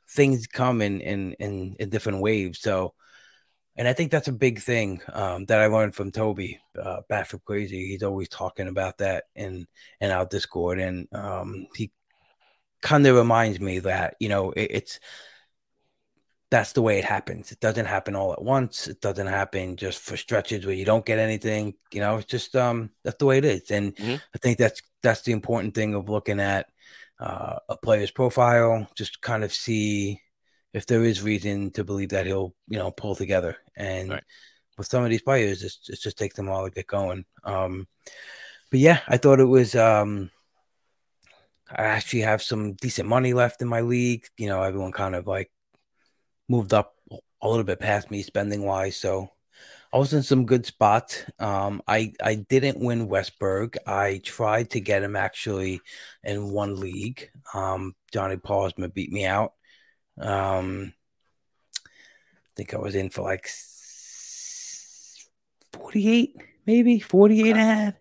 things 0.09 0.47
come 0.47 0.81
in 0.81 1.01
in 1.01 1.33
in, 1.33 1.75
in 1.79 1.89
different 1.89 2.21
waves. 2.21 2.59
So, 2.59 2.93
and 3.77 3.87
I 3.87 3.93
think 3.93 4.11
that's 4.11 4.27
a 4.27 4.33
big 4.33 4.59
thing 4.59 5.01
um, 5.13 5.45
that 5.45 5.59
I 5.59 5.67
learned 5.67 5.95
from 5.95 6.11
Toby, 6.11 6.59
uh, 6.81 7.01
Bat 7.09 7.27
for 7.27 7.39
Crazy. 7.39 7.87
He's 7.87 8.03
always 8.03 8.29
talking 8.29 8.67
about 8.67 8.97
that 8.99 9.25
in 9.35 9.67
in 10.01 10.11
our 10.11 10.25
Discord, 10.25 10.79
and 10.79 11.07
um, 11.13 11.67
he 11.75 11.91
kind 12.81 13.05
of 13.07 13.15
reminds 13.15 13.59
me 13.59 13.79
that 13.79 14.15
you 14.19 14.29
know 14.29 14.51
it, 14.51 14.71
it's 14.71 14.99
that's 16.49 16.71
the 16.71 16.81
way 16.81 16.97
it 16.97 17.05
happens. 17.05 17.51
It 17.51 17.59
doesn't 17.59 17.85
happen 17.85 18.15
all 18.15 18.31
at 18.31 18.41
once. 18.41 18.87
It 18.87 19.01
doesn't 19.01 19.27
happen 19.27 19.75
just 19.75 19.99
for 19.99 20.15
stretches 20.15 20.65
where 20.65 20.75
you 20.75 20.85
don't 20.85 21.05
get 21.05 21.19
anything. 21.19 21.73
You 21.91 21.99
know, 22.01 22.17
it's 22.17 22.25
just 22.25 22.55
um 22.55 22.91
that's 23.03 23.17
the 23.17 23.25
way 23.25 23.37
it 23.37 23.45
is. 23.45 23.69
And 23.71 23.95
Mhm. 23.97 24.21
I 24.33 24.37
think 24.37 24.57
that's 24.57 24.81
that's 25.03 25.21
the 25.23 25.33
important 25.33 25.75
thing 25.75 25.93
of 25.93 26.09
looking 26.09 26.39
at 26.39 26.67
uh, 27.19 27.57
a 27.67 27.77
player's 27.77 28.11
profile, 28.11 28.87
just 28.95 29.21
kind 29.21 29.43
of 29.43 29.51
see 29.53 30.21
if 30.73 30.85
there 30.85 31.03
is 31.03 31.21
reason 31.21 31.71
to 31.71 31.83
believe 31.83 32.09
that 32.09 32.25
he'll 32.25 32.55
you 32.67 32.77
know 32.77 32.91
pull 32.91 33.15
together. 33.15 33.57
And 33.75 34.09
Right. 34.11 34.23
with 34.77 34.87
some 34.87 35.03
of 35.03 35.09
these 35.09 35.21
players, 35.21 35.63
it's, 35.63 35.89
it 35.89 35.99
just 35.99 36.17
takes 36.17 36.35
them 36.35 36.49
all 36.49 36.65
to 36.65 36.71
get 36.71 36.87
going. 36.87 37.25
Um, 37.43 37.87
but 38.69 38.79
yeah, 38.79 38.99
I 39.07 39.17
thought 39.17 39.39
it 39.39 39.45
was. 39.45 39.75
Um, 39.75 40.29
I 41.69 41.83
actually 41.83 42.21
have 42.21 42.41
some 42.41 42.73
decent 42.73 43.09
money 43.09 43.33
left 43.33 43.61
in 43.61 43.67
my 43.67 43.81
league. 43.81 44.25
You 44.37 44.47
know, 44.47 44.61
everyone 44.63 44.91
kind 44.91 45.15
of 45.15 45.27
like 45.27 45.51
moved 46.47 46.73
up 46.73 46.93
a 47.41 47.47
little 47.47 47.63
bit 47.63 47.79
past 47.79 48.09
me 48.09 48.21
spending 48.21 48.63
wise. 48.63 48.97
So 48.97 49.29
I 49.91 49.97
was 49.97 50.13
in 50.13 50.23
some 50.23 50.45
good 50.45 50.65
spots. 50.65 51.23
Um, 51.39 51.81
I 51.87 52.13
I 52.21 52.35
didn't 52.35 52.79
win 52.79 53.07
Westburg. 53.07 53.77
I 53.85 54.21
tried 54.23 54.69
to 54.71 54.79
get 54.79 55.03
him 55.03 55.15
actually 55.15 55.81
in 56.23 56.51
one 56.51 56.79
league. 56.79 57.29
Um, 57.53 57.95
Johnny 58.11 58.35
Paulsma 58.37 58.93
beat 58.93 59.11
me 59.11 59.25
out. 59.25 59.53
Um, 60.19 60.93
I 61.85 61.89
think 62.55 62.73
I 62.73 62.77
was 62.77 62.95
in 62.95 63.09
for 63.09 63.21
like 63.21 63.47
48, 65.73 66.35
maybe 66.65 66.99
48 66.99 67.55
I 67.55 67.59
had. 67.59 67.97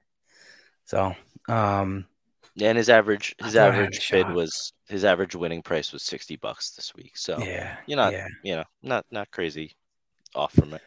So, 0.85 1.14
um, 1.48 2.07
Yeah, 2.55 2.70
and 2.70 2.79
his 2.79 2.88
average 2.88 3.35
his 3.42 3.52
thought 3.52 3.70
I 3.70 3.74
had 3.74 3.74
a 3.74 3.87
average 3.87 4.11
bid 4.11 4.31
was 4.31 4.72
his 4.88 5.05
average 5.05 5.35
winning 5.35 5.62
price 5.62 5.92
was 5.92 6.02
sixty 6.02 6.37
bucks 6.37 6.70
this 6.70 6.94
week. 6.94 7.16
So 7.16 7.38
yeah, 7.38 7.76
you're 7.87 7.96
not 7.96 8.12
yeah. 8.12 8.29
you 8.42 8.57
know 8.57 8.64
not 8.83 9.05
not 9.11 9.31
crazy 9.31 9.76
off 10.35 10.55
from 10.55 10.72
it. 10.72 10.83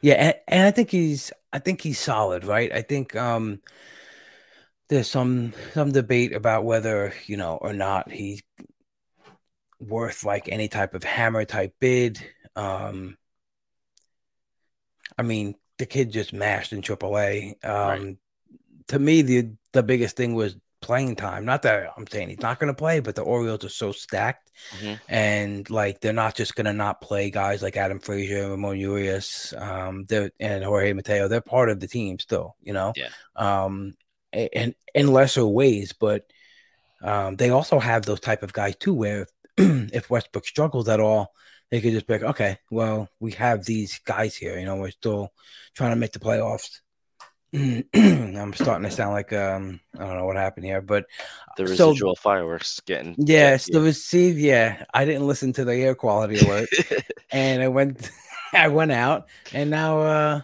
Yeah, 0.00 0.14
and, 0.14 0.34
and 0.46 0.66
I 0.66 0.70
think 0.70 0.90
he's 0.90 1.32
I 1.52 1.58
think 1.58 1.80
he's 1.80 1.98
solid, 1.98 2.44
right? 2.44 2.72
I 2.72 2.82
think 2.82 3.16
um 3.16 3.60
there's 4.88 5.08
some 5.08 5.54
some 5.72 5.92
debate 5.92 6.34
about 6.34 6.64
whether, 6.64 7.14
you 7.26 7.36
know, 7.36 7.56
or 7.60 7.72
not 7.72 8.10
he's 8.10 8.42
worth 9.80 10.24
like 10.24 10.48
any 10.48 10.68
type 10.68 10.94
of 10.94 11.02
hammer 11.04 11.44
type 11.44 11.74
bid. 11.80 12.20
Um 12.54 13.16
I 15.18 15.22
mean, 15.22 15.54
the 15.78 15.86
kid 15.86 16.10
just 16.12 16.32
mashed 16.32 16.72
in 16.72 16.82
AAA. 16.82 17.54
Um 17.64 17.88
Right. 18.04 18.16
to 18.88 18.98
me 18.98 19.22
the 19.22 19.50
the 19.72 19.82
biggest 19.82 20.16
thing 20.16 20.34
was 20.34 20.56
playing 20.80 21.14
time. 21.14 21.44
Not 21.44 21.62
that 21.62 21.90
I'm 21.96 22.06
saying 22.06 22.30
he's 22.30 22.40
not 22.40 22.58
going 22.58 22.72
to 22.72 22.76
play, 22.76 23.00
but 23.00 23.14
the 23.14 23.20
Orioles 23.22 23.64
are 23.64 23.68
so 23.68 23.92
stacked 23.92 24.50
Mhm. 24.80 24.98
and 25.08 25.68
like 25.70 26.00
they're 26.00 26.12
not 26.14 26.34
just 26.34 26.54
gonna 26.54 26.72
not 26.72 27.00
play 27.02 27.30
guys 27.30 27.62
like 27.62 27.76
Adam 27.76 28.00
Frazier, 28.00 28.50
Ramon 28.50 28.78
Urias, 28.78 29.52
um, 29.56 30.06
and 30.40 30.64
Jorge 30.64 30.92
Mateo. 30.94 31.28
They're 31.28 31.40
part 31.42 31.68
of 31.68 31.80
the 31.80 31.86
team 31.86 32.18
still, 32.18 32.56
you 32.62 32.72
know. 32.72 32.92
Yeah. 32.96 33.10
Um, 33.36 33.94
and 34.32 34.74
in 34.94 35.08
lesser 35.12 35.46
ways, 35.46 35.92
but 35.92 36.30
um, 37.02 37.36
they 37.36 37.50
also 37.50 37.78
have 37.78 38.04
those 38.06 38.20
type 38.20 38.42
of 38.42 38.52
guys 38.52 38.76
too, 38.76 38.94
where 38.94 39.26
if 39.92 40.10
Westbrook 40.10 40.46
struggles 40.46 40.88
at 40.88 41.00
all, 41.00 41.32
they 41.70 41.80
could 41.80 41.92
just 41.92 42.06
be 42.06 42.14
like, 42.14 42.22
okay, 42.22 42.58
well, 42.70 43.08
we 43.20 43.32
have 43.32 43.64
these 43.64 44.00
guys 44.04 44.36
here. 44.36 44.58
You 44.58 44.64
know, 44.66 44.76
we're 44.76 44.90
still 44.90 45.32
trying 45.74 45.90
to 45.90 45.96
make 45.96 46.12
the 46.12 46.18
playoffs. 46.18 46.80
I'm 47.52 48.52
starting 48.54 48.88
to 48.88 48.90
sound 48.94 49.12
like 49.12 49.32
um, 49.32 49.80
I 49.98 50.04
don't 50.06 50.16
know 50.18 50.24
what 50.26 50.36
happened 50.36 50.66
here, 50.66 50.80
but 50.80 51.06
The 51.56 51.66
So- 51.76 51.88
residual 51.90 52.16
fireworks 52.16 52.80
getting 52.80 53.14
Yes, 53.18 53.66
getting 53.66 53.80
the 53.80 53.86
receive. 53.86 54.38
Yeah, 54.38 54.84
I 54.94 55.04
didn't 55.04 55.26
listen 55.26 55.52
to 55.54 55.64
the 55.64 55.74
air 55.74 55.94
quality 55.96 56.38
alert, 56.38 56.68
and 57.32 57.60
I 57.62 57.68
went, 57.68 58.08
I 58.52 58.68
went 58.68 58.92
out, 58.92 59.28
and 59.52 59.68
now 59.70 60.00
uh 60.00 60.40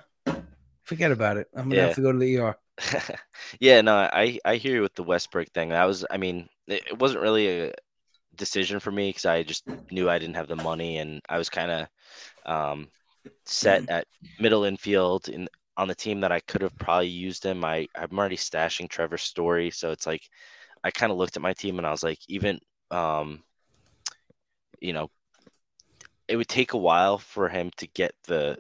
forget 0.83 1.13
about 1.13 1.37
it. 1.37 1.47
I'm 1.55 1.65
gonna 1.69 1.77
Yeah. 1.77 1.87
have 1.87 1.95
to 1.97 2.03
go 2.03 2.13
to 2.13 2.19
the 2.19 2.39
ER. 2.39 2.57
yeah, 3.61 3.81
no, 3.83 3.95
I 3.97 4.39
I 4.45 4.57
hear 4.57 4.75
you 4.75 4.83
with 4.83 4.95
the 4.97 5.03
Westbrook 5.05 5.49
thing. 5.53 5.71
That 5.71 5.85
was, 5.85 6.05
I 6.11 6.17
mean, 6.17 6.49
it, 6.67 6.83
it 6.89 6.99
wasn't 6.99 7.23
really 7.23 7.69
a 7.69 7.73
decision 8.37 8.81
for 8.81 8.91
me 8.91 9.11
because 9.11 9.27
I 9.27 9.43
just 9.43 9.65
knew 9.91 10.09
I 10.09 10.19
didn't 10.19 10.37
have 10.37 10.49
the 10.49 10.57
money, 10.57 10.99
and 10.99 11.21
I 11.29 11.39
was 11.39 11.49
kind 11.49 11.71
of 11.71 11.89
um, 12.47 12.89
set 13.45 13.83
at 13.89 14.07
middle 14.39 14.65
infield 14.65 15.29
in 15.29 15.49
on 15.77 15.89
the 15.89 15.95
team 15.95 16.21
that 16.21 16.33
I 16.33 16.41
could 16.41 16.63
have 16.63 16.77
probably 16.79 17.09
used 17.09 17.45
him. 17.45 17.65
I 17.65 17.87
I'm 17.95 18.19
already 18.19 18.37
stashing 18.37 18.89
Trevor 18.89 19.19
Story, 19.19 19.71
so 19.71 19.91
it's 19.91 20.07
like 20.07 20.23
I 20.85 20.91
kind 20.91 21.13
of 21.13 21.19
looked 21.19 21.37
at 21.37 21.43
my 21.43 21.53
team 21.53 21.79
and 21.79 21.87
I 21.87 21.91
was 21.91 22.03
like, 22.03 22.19
even 22.29 22.61
um, 22.91 23.43
you 24.81 24.93
know, 24.93 25.11
it 26.29 26.37
would 26.37 26.49
take 26.49 26.73
a 26.73 26.79
while 26.79 27.19
for 27.19 27.49
him 27.49 27.71
to 27.79 27.87
get 27.89 28.15
the 28.25 28.59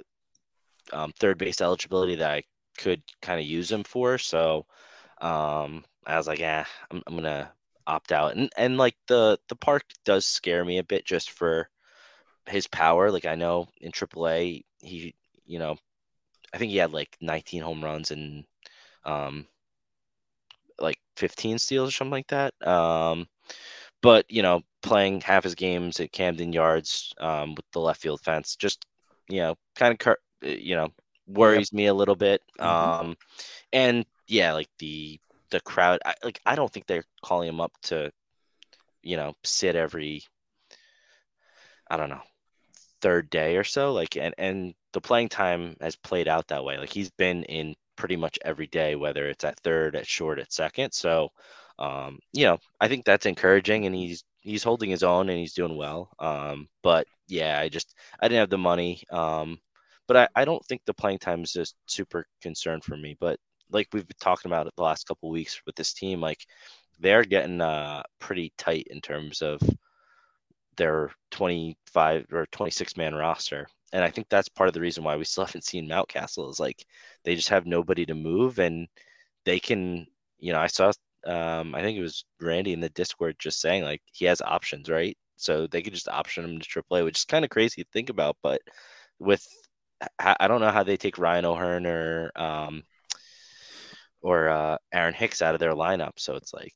um, 0.92 1.12
third 1.18 1.38
base 1.38 1.60
eligibility 1.60 2.16
that 2.16 2.30
I 2.30 2.42
could 2.78 3.02
kind 3.22 3.40
of 3.40 3.46
use 3.46 3.70
him 3.70 3.84
for. 3.84 4.18
So 4.18 4.66
um, 5.20 5.84
I 6.06 6.16
was 6.16 6.26
like, 6.26 6.38
yeah, 6.38 6.64
I'm, 6.90 7.02
I'm 7.06 7.16
gonna 7.16 7.50
opt 7.86 8.12
out. 8.12 8.36
And 8.36 8.50
and 8.56 8.76
like 8.78 8.96
the 9.08 9.38
the 9.48 9.56
park 9.56 9.84
does 10.04 10.26
scare 10.26 10.64
me 10.64 10.78
a 10.78 10.84
bit 10.84 11.04
just 11.06 11.30
for 11.30 11.68
his 12.46 12.66
power. 12.66 13.10
Like 13.10 13.26
I 13.26 13.34
know 13.36 13.68
in 13.80 13.92
AAA, 13.92 14.64
he 14.80 15.14
you 15.46 15.58
know, 15.58 15.76
I 16.54 16.58
think 16.58 16.70
he 16.72 16.78
had 16.78 16.92
like 16.92 17.16
19 17.20 17.62
home 17.62 17.84
runs 17.84 18.10
and 18.12 18.44
um, 19.04 19.46
like 20.78 20.98
15 21.16 21.58
steals 21.58 21.88
or 21.90 21.92
something 21.92 22.12
like 22.12 22.28
that. 22.28 22.54
Um, 22.66 23.26
but 24.02 24.26
you 24.30 24.42
know, 24.42 24.62
playing 24.82 25.20
half 25.20 25.44
his 25.44 25.54
games 25.54 26.00
at 26.00 26.12
Camden 26.12 26.52
Yards 26.52 27.12
um, 27.18 27.54
with 27.54 27.64
the 27.72 27.80
left 27.80 28.00
field 28.00 28.20
fence, 28.22 28.56
just 28.56 28.84
you 29.28 29.40
know, 29.40 29.56
kind 29.76 29.92
of 29.92 29.98
cur- 29.98 30.18
you 30.42 30.76
know 30.76 30.88
worries 31.26 31.72
me 31.72 31.86
a 31.86 31.94
little 31.94 32.16
bit. 32.16 32.42
Mhm. 32.60 32.64
Um, 32.64 33.16
and 33.72 34.06
yeah, 34.28 34.52
like 34.54 34.68
the 34.78 35.20
the 35.50 35.60
crowd, 35.60 36.00
I, 36.04 36.14
like 36.24 36.40
I 36.46 36.54
don't 36.56 36.72
think 36.72 36.86
they're 36.86 37.04
calling 37.24 37.48
him 37.48 37.60
up 37.60 37.72
to, 37.84 38.10
you 39.02 39.16
know, 39.16 39.34
sit 39.44 39.76
every, 39.76 40.22
I 41.90 41.96
don't 41.96 42.10
know, 42.10 42.22
third 43.00 43.30
day 43.30 43.56
or 43.56 43.64
so. 43.64 43.92
Like, 43.92 44.16
and 44.16 44.34
and 44.38 44.74
the 44.92 45.00
playing 45.00 45.28
time 45.28 45.76
has 45.80 45.96
played 45.96 46.28
out 46.28 46.48
that 46.48 46.64
way. 46.64 46.78
Like 46.78 46.92
he's 46.92 47.10
been 47.10 47.44
in 47.44 47.74
pretty 47.96 48.16
much 48.16 48.38
every 48.44 48.66
day, 48.66 48.96
whether 48.96 49.28
it's 49.28 49.44
at 49.44 49.58
third, 49.60 49.96
at 49.96 50.06
short, 50.06 50.38
at 50.38 50.52
second. 50.52 50.92
So, 50.92 51.30
um, 51.78 52.18
you 52.32 52.44
know, 52.44 52.58
I 52.80 52.88
think 52.88 53.04
that's 53.04 53.26
encouraging, 53.26 53.86
and 53.86 53.94
he's 53.94 54.24
he's 54.40 54.62
holding 54.62 54.90
his 54.90 55.02
own 55.02 55.28
and 55.28 55.38
he's 55.38 55.54
doing 55.54 55.76
well. 55.76 56.10
Um, 56.18 56.68
but 56.82 57.06
yeah, 57.28 57.58
I 57.60 57.68
just 57.68 57.94
I 58.20 58.28
didn't 58.28 58.40
have 58.40 58.50
the 58.50 58.58
money. 58.58 59.02
Um, 59.10 59.58
but 60.08 60.16
I, 60.16 60.28
I 60.36 60.44
don't 60.44 60.64
think 60.66 60.82
the 60.86 60.94
playing 60.94 61.18
time 61.18 61.42
is 61.42 61.52
just 61.52 61.74
super 61.86 62.26
concern 62.40 62.80
for 62.80 62.96
me. 62.96 63.16
But 63.20 63.38
like 63.70 63.88
we've 63.92 64.06
been 64.06 64.16
talking 64.20 64.50
about 64.50 64.66
it 64.66 64.74
the 64.76 64.82
last 64.82 65.06
couple 65.06 65.28
of 65.28 65.32
weeks 65.32 65.60
with 65.66 65.76
this 65.76 65.92
team, 65.92 66.20
like 66.20 66.46
they're 67.00 67.24
getting 67.24 67.60
uh 67.60 68.02
pretty 68.20 68.52
tight 68.58 68.86
in 68.90 69.00
terms 69.00 69.42
of 69.42 69.60
their 70.76 71.10
25 71.30 72.26
or 72.32 72.46
26 72.52 72.96
man 72.96 73.14
roster. 73.14 73.66
And 73.92 74.04
I 74.04 74.10
think 74.10 74.28
that's 74.28 74.48
part 74.48 74.68
of 74.68 74.74
the 74.74 74.80
reason 74.80 75.04
why 75.04 75.16
we 75.16 75.24
still 75.24 75.44
haven't 75.46 75.64
seen 75.64 75.88
Mountcastle 75.88 76.50
is 76.50 76.60
like 76.60 76.84
they 77.24 77.34
just 77.34 77.48
have 77.48 77.66
nobody 77.66 78.06
to 78.06 78.14
move 78.14 78.58
and 78.58 78.88
they 79.44 79.60
can, 79.60 80.06
you 80.38 80.52
know, 80.52 80.60
I 80.60 80.68
saw 80.68 80.92
um 81.26 81.74
I 81.74 81.82
think 81.82 81.98
it 81.98 82.02
was 82.02 82.24
Randy 82.40 82.72
in 82.72 82.80
the 82.80 82.90
Discord 82.90 83.36
just 83.38 83.60
saying 83.60 83.84
like 83.84 84.02
he 84.12 84.26
has 84.26 84.42
options, 84.42 84.88
right? 84.90 85.16
So 85.36 85.66
they 85.66 85.82
could 85.82 85.94
just 85.94 86.08
option 86.08 86.44
him 86.44 86.60
to 86.60 86.68
AAA, 86.68 87.02
which 87.02 87.18
is 87.18 87.24
kind 87.24 87.44
of 87.44 87.50
crazy 87.50 87.82
to 87.84 87.90
think 87.92 88.10
about, 88.10 88.36
but 88.42 88.60
with 89.18 89.46
I 90.18 90.46
don't 90.48 90.60
know 90.60 90.70
how 90.70 90.82
they 90.82 90.96
take 90.96 91.18
Ryan 91.18 91.46
O'Hearn 91.46 91.86
or 91.86 92.32
um 92.36 92.84
or 94.26 94.48
uh, 94.48 94.76
Aaron 94.92 95.14
Hicks 95.14 95.42
out 95.42 95.54
of 95.54 95.60
their 95.60 95.72
lineup. 95.74 96.14
So 96.18 96.34
it's 96.36 96.52
like 96.52 96.74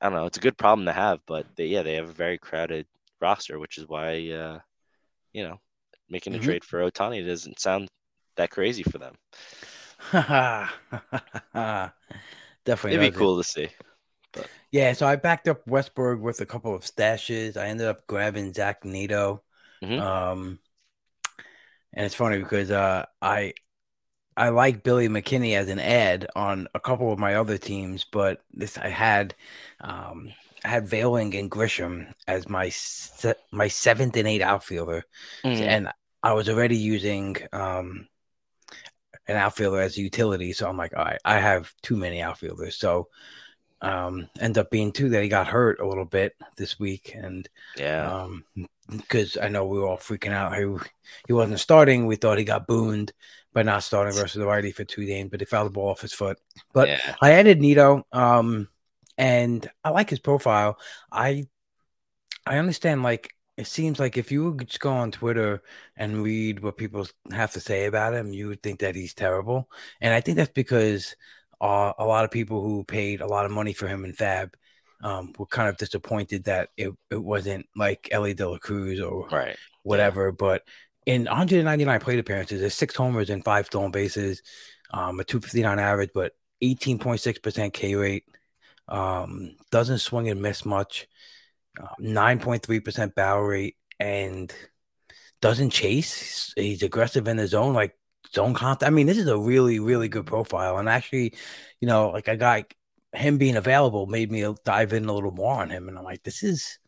I 0.00 0.06
don't 0.10 0.18
know. 0.18 0.26
It's 0.26 0.38
a 0.38 0.42
good 0.42 0.58
problem 0.58 0.86
to 0.86 0.92
have, 0.92 1.20
but 1.26 1.46
they, 1.56 1.66
yeah, 1.66 1.82
they 1.82 1.94
have 1.94 2.08
a 2.10 2.12
very 2.12 2.38
crowded 2.38 2.86
roster, 3.20 3.58
which 3.58 3.78
is 3.78 3.88
why 3.88 4.30
uh, 4.30 4.60
you 5.32 5.44
know 5.44 5.58
making 6.10 6.34
a 6.34 6.38
Mhm. 6.38 6.40
trade 6.40 6.64
for 6.64 6.80
Ohtani 6.80 7.26
doesn't 7.26 7.60
sound 7.60 7.88
that 8.36 8.50
crazy 8.50 8.84
for 8.84 8.98
them. 8.98 9.16
Definitely 12.64 12.94
It'd 12.94 13.00
be 13.00 13.10
cool 13.10 13.38
to 13.38 13.44
see. 13.44 13.68
Yeah, 14.70 14.92
so 14.92 15.06
I 15.06 15.16
backed 15.16 15.48
up 15.48 15.64
Westburg 15.66 16.20
with 16.20 16.40
a 16.40 16.46
couple 16.46 16.74
of 16.74 16.82
stashes. 16.82 17.56
I 17.56 17.66
ended 17.68 17.86
up 17.88 18.06
grabbing 18.06 18.52
Zach 18.54 18.84
Neto. 18.84 19.42
Mhm. 19.82 20.00
Um, 20.00 20.60
and 21.92 22.06
it's 22.06 22.14
funny 22.14 22.38
because 22.38 22.70
uh, 22.70 23.06
I 23.20 23.54
I 24.36 24.48
like 24.50 24.82
Billy 24.82 25.08
McKinney 25.08 25.54
as 25.54 25.68
an 25.68 25.78
ad 25.78 26.26
on 26.34 26.68
a 26.74 26.80
couple 26.80 27.12
of 27.12 27.18
my 27.18 27.34
other 27.34 27.58
teams, 27.58 28.04
but 28.10 28.40
this 28.52 28.78
I 28.78 28.88
had 28.88 29.34
um, 29.80 30.32
I 30.64 30.68
had 30.68 30.86
Veiling 30.88 31.38
and 31.38 31.50
Grisham 31.50 32.12
as 32.26 32.48
my 32.48 32.68
se- 32.70 33.34
my 33.52 33.68
seventh 33.68 34.16
and 34.16 34.28
eight 34.28 34.42
outfielder, 34.42 35.04
Mhm. 35.44 35.60
and 35.62 35.92
I 36.22 36.32
was 36.34 36.48
already 36.48 36.76
using 36.76 37.36
um, 37.52 38.08
an 39.28 39.36
outfielder 39.36 39.80
as 39.80 39.96
a 39.96 40.00
utility. 40.02 40.52
So 40.52 40.68
I'm 40.68 40.76
like, 40.76 40.96
all 40.96 41.04
right, 41.04 41.20
I 41.24 41.38
have 41.38 41.72
too 41.82 41.96
many 41.96 42.20
outfielders. 42.22 42.76
So 42.76 43.08
um, 43.82 44.28
end 44.40 44.58
up 44.58 44.70
being 44.70 44.92
two 44.92 45.10
that 45.10 45.22
he 45.22 45.28
got 45.28 45.48
hurt 45.48 45.80
a 45.80 45.88
little 45.88 46.06
bit 46.06 46.34
this 46.56 46.78
week, 46.80 47.12
and 47.14 47.48
Yeah. 47.76 48.10
um, 48.10 48.44
because 48.90 49.36
I 49.36 49.48
know 49.48 49.66
we 49.66 49.78
were 49.78 49.88
all 49.88 49.98
freaking 49.98 50.32
out. 50.32 50.56
He 50.56 50.66
he 51.26 51.32
wasn't 51.32 51.60
starting. 51.60 52.06
We 52.06 52.16
thought 52.16 52.38
he 52.38 52.44
got 52.44 52.66
booned 52.66 53.12
by 53.52 53.62
not 53.62 53.82
starting 53.82 54.14
versus 54.14 54.38
the 54.38 54.46
righty 54.46 54.70
for 54.72 54.84
two 54.84 55.04
games, 55.04 55.30
but 55.30 55.40
he 55.40 55.46
fouled 55.46 55.66
the 55.66 55.70
ball 55.70 55.90
off 55.90 56.00
his 56.00 56.12
foot. 56.12 56.38
But 56.72 56.88
yeah. 56.88 57.16
I 57.20 57.32
added 57.32 57.60
Neto, 57.60 58.04
um, 58.12 58.68
and 59.18 59.68
I 59.84 59.90
like 59.90 60.10
his 60.10 60.20
profile. 60.20 60.78
I 61.10 61.46
I 62.46 62.58
understand. 62.58 63.02
Like 63.02 63.34
it 63.56 63.66
seems 63.66 63.98
like 64.00 64.16
if 64.16 64.32
you 64.32 64.50
would 64.52 64.66
just 64.66 64.80
go 64.80 64.90
on 64.90 65.10
Twitter 65.10 65.62
and 65.96 66.22
read 66.22 66.60
what 66.60 66.78
people 66.78 67.06
have 67.30 67.52
to 67.52 67.60
say 67.60 67.84
about 67.84 68.14
him, 68.14 68.32
you 68.32 68.48
would 68.48 68.62
think 68.62 68.80
that 68.80 68.94
he's 68.94 69.12
terrible. 69.12 69.68
And 70.00 70.14
I 70.14 70.20
think 70.20 70.36
that's 70.36 70.52
because 70.52 71.14
uh, 71.60 71.92
a 71.98 72.06
lot 72.06 72.24
of 72.24 72.30
people 72.30 72.62
who 72.62 72.84
paid 72.84 73.20
a 73.20 73.26
lot 73.26 73.44
of 73.44 73.52
money 73.52 73.74
for 73.74 73.86
him 73.86 74.04
in 74.06 74.14
FAAB 74.14 74.54
um, 75.02 75.32
were 75.38 75.46
kind 75.46 75.68
of 75.68 75.76
disappointed 75.76 76.44
that 76.44 76.70
it, 76.76 76.92
it 77.10 77.22
wasn't 77.22 77.66
like 77.76 78.08
Elly 78.10 78.32
De 78.32 78.48
La 78.48 78.58
Cruz 78.58 79.00
or 79.00 79.28
Right. 79.28 79.56
whatever. 79.82 80.32
But 80.32 80.62
in 81.10 81.24
199 81.24 82.00
plate 82.00 82.20
appearances, 82.20 82.60
there's 82.60 82.74
six 82.74 82.94
homers 82.94 83.30
and 83.30 83.44
five 83.44 83.66
stolen 83.66 83.90
bases, 83.90 84.42
um, 84.92 85.18
a 85.18 85.24
259 85.24 85.80
average, 85.80 86.10
but 86.14 86.34
18.6% 86.62 87.72
K 87.72 87.96
rate. 87.96 88.24
Um, 88.86 89.56
doesn't 89.72 89.98
swing 89.98 90.28
and 90.28 90.40
miss 90.40 90.64
much. 90.64 91.08
Uh, 91.80 91.94
9.3% 92.00 93.14
barrel 93.16 93.42
rate 93.42 93.76
and 93.98 94.54
doesn't 95.40 95.70
chase. 95.70 96.16
He's, 96.16 96.52
he's 96.56 96.82
aggressive 96.84 97.26
in 97.26 97.38
the 97.38 97.48
zone, 97.48 97.74
like 97.74 97.96
zone 98.32 98.54
contact. 98.54 98.88
I 98.88 98.90
mean, 98.90 99.08
this 99.08 99.18
is 99.18 99.26
a 99.26 99.38
really, 99.38 99.80
really 99.80 100.08
good 100.08 100.26
profile. 100.26 100.78
And 100.78 100.88
actually, 100.88 101.34
you 101.80 101.88
know, 101.88 102.10
like 102.10 102.28
I 102.28 102.36
got 102.36 102.72
him 103.12 103.36
being 103.36 103.56
available 103.56 104.06
made 104.06 104.30
me 104.30 104.46
dive 104.64 104.92
in 104.92 105.06
a 105.06 105.12
little 105.12 105.32
more 105.32 105.60
on 105.60 105.70
him. 105.70 105.88
And 105.88 105.98
I'm 105.98 106.04
like, 106.04 106.22
this 106.22 106.44
is, 106.44 106.78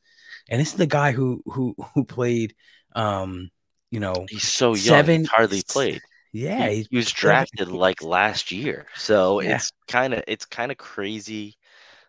and 0.48 0.60
this 0.60 0.68
is 0.68 0.76
the 0.76 0.86
guy 0.86 1.10
who 1.10 1.42
who 1.46 1.74
who 1.94 2.04
played, 2.04 2.54
um, 2.94 3.50
you 3.92 4.00
know, 4.00 4.26
He's 4.30 4.48
so 4.48 4.70
young. 4.74 4.78
Seven- 4.96 5.20
he's 5.22 5.28
hardly 5.30 5.62
played. 5.68 6.02
yeah, 6.32 6.68
he, 6.70 6.86
he 6.90 6.96
was 6.98 7.08
seven- 7.08 7.20
drafted 7.20 7.68
like 7.68 8.02
last 8.02 8.50
year. 8.52 8.86
So 8.96 9.40
Yeah. 9.42 9.56
it's 9.56 9.72
kind 9.88 10.14
of 10.14 10.24
it's 10.28 10.46
kind 10.46 10.72
of 10.72 10.78
crazy. 10.78 11.56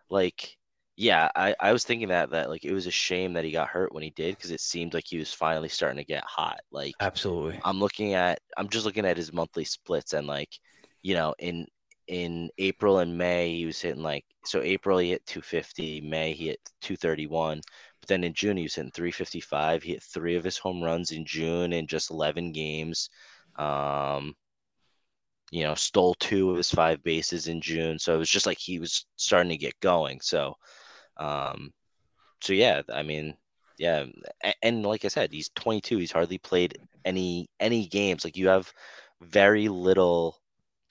Like, 0.09 0.57
yeah, 0.97 1.29
I 1.35 1.55
I 1.59 1.73
was 1.73 1.83
thinking 1.85 2.09
that 2.09 2.31
that 2.31 2.49
like 2.49 2.65
it 2.65 2.73
was 2.73 2.87
a 2.87 2.91
shame 2.91 3.33
that 3.33 3.43
he 3.45 3.51
got 3.51 3.67
hurt 3.69 3.93
when 3.93 4.03
he 4.03 4.11
did 4.11 4.35
because 4.37 4.51
it 4.51 4.61
seemed 4.61 4.93
like 4.95 5.05
he 5.07 5.17
was 5.19 5.33
finally 5.33 5.69
starting 5.69 5.97
to 5.97 6.05
get 6.05 6.23
hot. 6.25 6.61
Like 6.71 6.93
absolutely. 7.01 7.59
I'm 7.65 7.79
looking 7.79 8.13
at 8.15 8.39
I'm 8.57 8.69
just 8.69 8.85
looking 8.85 9.05
at 9.05 9.17
his 9.17 9.33
monthly 9.33 9.65
splits 9.65 10.13
and 10.13 10.27
like, 10.27 10.49
you 11.03 11.15
know, 11.15 11.35
in 11.39 11.67
in 12.07 12.49
April 12.59 12.99
and 12.99 13.17
May 13.17 13.55
he 13.57 13.65
was 13.65 13.81
hitting 13.81 14.03
like 14.03 14.25
so 14.45 14.61
April 14.61 14.97
he 14.99 15.11
hit 15.11 15.25
250, 15.25 16.01
May 16.01 16.33
he 16.33 16.47
hit 16.47 16.59
231, 16.81 17.61
but 18.03 18.09
then 18.09 18.25
in 18.25 18.33
June 18.33 18.57
he 18.57 18.63
was 18.63 18.75
hitting 18.75 18.91
355. 18.91 19.81
He 19.81 19.93
hit 19.93 20.03
three 20.03 20.35
of 20.35 20.43
his 20.43 20.57
home 20.57 20.83
runs 20.83 21.11
in 21.11 21.23
June 21.25 21.71
in 21.71 21.87
just 21.87 22.11
11 22.11 22.51
games. 22.51 23.09
Um, 23.55 24.35
you 25.51 25.63
know, 25.63 25.73
stole 25.75 26.15
two 26.15 26.51
of 26.51 26.57
his 26.57 26.69
five 26.69 27.01
bases 27.03 27.47
in 27.47 27.61
June, 27.61 27.97
so 27.97 28.13
it 28.13 28.17
was 28.17 28.29
just 28.29 28.45
like 28.45 28.57
he 28.59 28.77
was 28.79 29.05
starting 29.15 29.51
to 29.51 29.57
get 29.57 29.79
going. 29.79 30.19
So, 30.21 30.55
um, 31.17 31.71
so 32.41 32.53
yeah, 32.53 32.81
I 32.93 33.03
mean, 33.03 33.35
yeah, 33.79 34.05
a- 34.43 34.55
and 34.63 34.85
like 34.85 35.05
I 35.05 35.09
said, 35.09 35.31
he's 35.33 35.49
22. 35.55 35.97
He's 35.99 36.11
hardly 36.11 36.39
played 36.39 36.77
any 37.05 37.49
any 37.61 37.87
games. 37.87 38.25
Like 38.25 38.37
you 38.37 38.49
have 38.49 38.73
very 39.21 39.69
little 39.69 40.37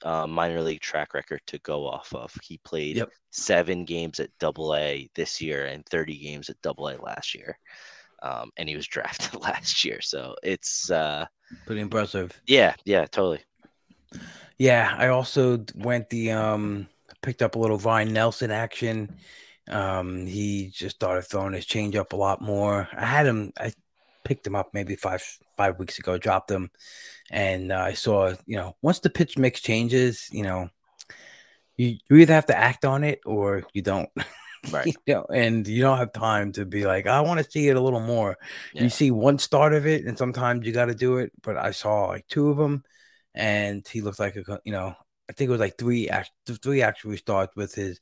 uh, 0.04 0.26
minor 0.26 0.62
league 0.62 0.80
track 0.80 1.14
record 1.14 1.40
to 1.46 1.58
go 1.60 1.86
off 1.86 2.12
of. 2.14 2.34
He 2.42 2.58
played 2.64 2.96
Yep. 2.96 3.10
seven 3.30 3.84
games 3.84 4.20
at 4.20 4.30
Double 4.38 4.74
A 4.74 5.08
this 5.14 5.40
year 5.40 5.66
and 5.66 5.84
30 5.86 6.18
games 6.18 6.50
at 6.50 6.60
Double 6.62 6.88
A 6.88 6.96
last 6.96 7.34
year, 7.34 7.58
um, 8.22 8.50
and 8.56 8.68
he 8.68 8.76
was 8.76 8.86
drafted 8.94 9.40
last 9.40 9.84
year. 9.84 10.00
So 10.00 10.34
it's 10.42 10.90
uh, 10.90 11.26
Pretty 11.66 11.80
impressive. 11.82 12.40
yeah, 12.46 12.74
yeah, 12.84 13.06
totally. 13.06 13.40
Yeah, 14.58 14.94
I 14.96 15.08
also 15.08 15.64
went 15.74 16.08
the 16.10 16.32
um 16.32 16.88
picked 17.22 17.42
up 17.42 17.56
a 17.56 17.58
little 17.58 17.78
Ryne 17.78 18.12
Nelson 18.12 18.50
action. 18.50 19.14
Um, 19.68 20.26
he 20.26 20.70
just 20.72 20.96
started 20.96 21.22
throwing 21.22 21.52
his 21.52 21.66
change 21.66 21.94
up 21.96 22.12
a 22.12 22.16
lot 22.16 22.40
more. 22.40 22.88
I 22.96 23.04
had 23.06 23.26
him. 23.26 23.52
I 23.58 23.72
picked 24.24 24.46
him 24.46 24.54
up 24.54 24.70
maybe 24.74 24.96
five 24.96 25.22
five 25.56 25.78
weeks 25.78 25.98
ago. 25.98 26.18
Dropped 26.18 26.50
him, 26.50 26.70
and 27.32 27.72
uh, 27.72 27.78
I 27.78 27.94
saw 27.94 28.34
you 28.46 28.56
know 28.56 28.76
once 28.82 29.00
the 29.00 29.10
pitch 29.10 29.38
mix 29.38 29.60
changes, 29.60 30.28
you 30.30 30.42
know, 30.44 30.68
you 31.76 31.96
you 32.08 32.16
either 32.18 32.34
have 32.34 32.46
to 32.46 32.56
act 32.56 32.84
on 32.84 33.02
it 33.02 33.20
or 33.26 33.64
you 33.72 33.82
don't. 33.82 34.08
Right. 34.70 34.94
you 35.06 35.14
know, 35.14 35.26
and 35.28 35.66
you 35.66 35.82
don't 35.82 35.98
have 35.98 36.12
time 36.12 36.52
to 36.52 36.64
be 36.64 36.86
like, 36.86 37.08
I 37.08 37.20
want 37.22 37.44
to 37.44 37.50
see 37.50 37.68
it 37.68 37.74
a 37.74 37.80
little 37.80 37.98
more. 37.98 38.38
Yeah. 38.72 38.84
You 38.84 38.90
see 38.90 39.10
one 39.10 39.38
start 39.38 39.74
of 39.74 39.88
it, 39.88 40.04
and 40.04 40.16
sometimes 40.16 40.64
you 40.64 40.72
got 40.72 40.84
to 40.84 40.94
do 40.94 41.16
it. 41.16 41.32
But 41.42 41.56
I 41.56 41.72
saw 41.72 42.04
like 42.04 42.28
two 42.28 42.48
of 42.48 42.58
them, 42.58 42.84
and 43.34 43.84
he 43.88 44.02
looked 44.02 44.20
like 44.20 44.36
a 44.36 44.60
you 44.64 44.70
know, 44.70 44.94
I 45.28 45.32
think 45.32 45.48
it 45.48 45.50
was 45.50 45.58
like 45.58 45.78
three 45.78 46.08
three 46.62 46.80
actually 46.80 47.16
starts 47.16 47.56
with 47.56 47.74
his 47.74 47.98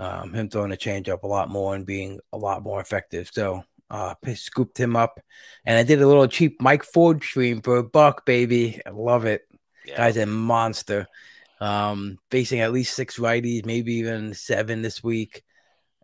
um 0.00 0.34
him 0.34 0.48
throwing 0.48 0.72
a 0.72 0.76
change 0.76 1.08
up 1.08 1.22
a 1.22 1.28
lot 1.28 1.48
more 1.48 1.76
and 1.76 1.86
being 1.86 2.18
a 2.32 2.38
lot 2.38 2.64
more 2.64 2.80
effective. 2.80 3.30
So 3.32 3.62
uh 3.90 4.14
scooped 4.34 4.78
him 4.78 4.96
up 4.96 5.20
and 5.64 5.76
I 5.78 5.82
did 5.82 6.00
a 6.00 6.06
little 6.06 6.26
cheap 6.26 6.60
Mike 6.60 6.84
Ford 6.84 7.22
stream 7.22 7.60
for 7.60 7.76
a 7.76 7.84
buck, 7.84 8.24
baby. 8.24 8.80
I 8.86 8.90
love 8.90 9.24
it. 9.24 9.42
Yeah. 9.86 9.96
Guy's 9.96 10.16
a 10.16 10.26
monster. 10.26 11.06
Um 11.60 12.18
facing 12.30 12.60
at 12.60 12.72
least 12.72 12.96
six 12.96 13.18
righties, 13.18 13.66
maybe 13.66 13.94
even 13.94 14.34
seven 14.34 14.82
this 14.82 15.02
week. 15.02 15.42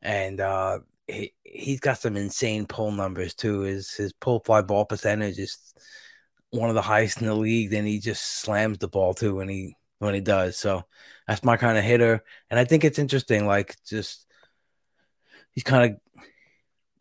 And 0.03 0.41
uh 0.41 0.81
he 1.09 1.35
he's 1.43 1.81
got 1.81 1.99
some 1.99 2.17
insane 2.17 2.67
pull 2.67 2.93
numbers 2.93 3.35
too. 3.35 3.61
His 3.61 3.93
his 3.93 4.13
pull 4.13 4.41
fly 4.41 4.63
ball 4.63 4.85
percentage 4.85 5.39
is 5.39 5.59
one 6.51 6.69
of 6.69 6.75
the 6.75 6.83
highest 6.83 7.21
in 7.21 7.27
the 7.27 7.35
league. 7.35 7.71
Then 7.71 7.87
he 7.87 7.99
just 7.99 8.41
slams 8.41 8.79
the 8.79 8.89
ball 8.89 9.15
too 9.15 9.37
when 9.37 9.49
he 9.49 9.77
when 9.99 10.15
he 10.15 10.21
does. 10.21 10.57
So 10.57 10.85
that's 11.27 11.45
my 11.45 11.57
kind 11.57 11.79
of 11.79 11.85
hitter. 11.85 12.25
And 12.51 12.59
I 12.59 12.65
think 12.65 12.85
it's 12.85 12.99
interesting, 12.99 13.47
like 13.47 13.77
just 13.87 14.27
he's 15.53 15.65
kind 15.65 15.93
of 15.93 16.01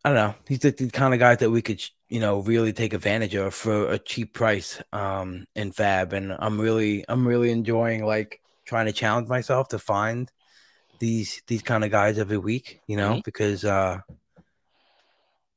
I 0.04 0.10
don't 0.10 0.16
know, 0.16 0.36
he's 0.48 0.60
the, 0.60 0.72
the 0.72 0.90
kind 0.90 1.14
of 1.14 1.20
guy 1.20 1.36
that 1.36 1.50
we 1.52 1.62
could 1.62 1.84
you 2.08 2.20
know 2.20 2.40
really 2.40 2.74
take 2.74 2.94
advantage 2.94 3.36
of 3.36 3.54
for 3.54 3.92
a 3.92 4.00
cheap 4.00 4.34
price 4.34 4.82
um 4.94 5.46
in 5.56 5.72
FAAB. 5.72 6.14
And 6.14 6.36
I'm 6.40 6.60
really 6.60 7.06
I'm 7.08 7.28
really 7.28 7.52
enjoying 7.52 8.04
like 8.06 8.42
trying 8.66 8.86
to 8.88 8.92
challenge 8.94 9.28
myself 9.28 9.70
to 9.70 9.80
find 9.80 10.32
these 11.00 11.42
these 11.48 11.62
kind 11.62 11.84
of 11.84 11.92
guys 11.92 12.18
every 12.18 12.38
week, 12.38 12.80
you 12.88 12.98
know, 12.98 13.16
Mhm. 13.16 13.24
because 13.24 13.66
uh 13.66 14.00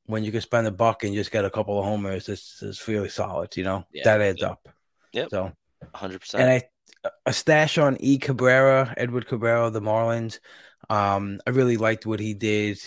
when 0.05 0.23
you 0.23 0.31
can 0.31 0.41
spend 0.41 0.67
a 0.67 0.71
buck 0.71 1.03
and 1.03 1.13
just 1.15 1.31
get 1.31 1.45
a 1.45 1.49
couple 1.49 1.79
of 1.79 1.85
homers, 1.85 2.25
this 2.25 2.61
is 2.61 2.85
really 2.87 3.09
solid, 3.09 3.55
you 3.55 3.63
know. 3.63 3.85
Yeah, 3.93 4.03
That 4.03 4.21
adds 4.21 4.41
yep. 4.41 4.51
up. 4.51 4.69
Yep. 5.13 5.29
So 5.29 5.51
hundred 5.93 6.19
percent. 6.19 6.43
and 6.43 6.51
I 6.51 7.11
a 7.25 7.33
stash 7.33 7.77
on 7.77 7.97
E 7.99 8.17
Cabrera, 8.17 8.93
Edward 8.97 9.27
Cabrera, 9.27 9.67
of 9.67 9.73
the 9.73 9.81
Marlins. 9.81 10.39
Um, 10.89 11.39
I 11.47 11.51
really 11.51 11.77
liked 11.77 12.05
what 12.05 12.19
he 12.19 12.33
did. 12.33 12.79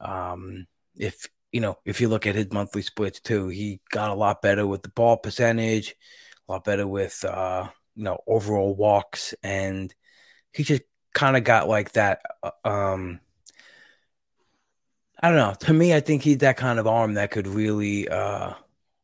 Um, 0.00 0.66
if 0.96 1.28
you 1.52 1.60
know, 1.60 1.78
if 1.84 2.00
you 2.00 2.08
look 2.08 2.26
at 2.26 2.34
his 2.34 2.52
monthly 2.52 2.82
splits 2.82 3.20
too, 3.20 3.48
he 3.48 3.80
got 3.90 4.10
a 4.10 4.14
lot 4.14 4.42
better 4.42 4.66
with 4.66 4.82
the 4.82 4.88
ball 4.90 5.16
percentage, 5.16 5.94
a 6.48 6.52
lot 6.52 6.64
better 6.64 6.86
with 6.86 7.24
uh, 7.24 7.68
you 7.94 8.04
know, 8.04 8.18
overall 8.26 8.74
walks, 8.74 9.34
and 9.42 9.94
he 10.52 10.64
just 10.64 10.82
kind 11.14 11.36
of 11.36 11.44
got 11.44 11.68
like 11.68 11.92
that. 11.92 12.22
uh, 12.42 12.50
Um, 12.64 13.20
I 15.20 15.28
don't 15.28 15.38
know. 15.38 15.54
To 15.60 15.72
me, 15.72 15.94
I 15.94 16.00
think 16.00 16.22
he's 16.22 16.38
that 16.38 16.56
kind 16.56 16.78
of 16.78 16.86
arm 16.86 17.14
that 17.14 17.30
could 17.30 17.46
really, 17.46 18.08
uh, 18.08 18.52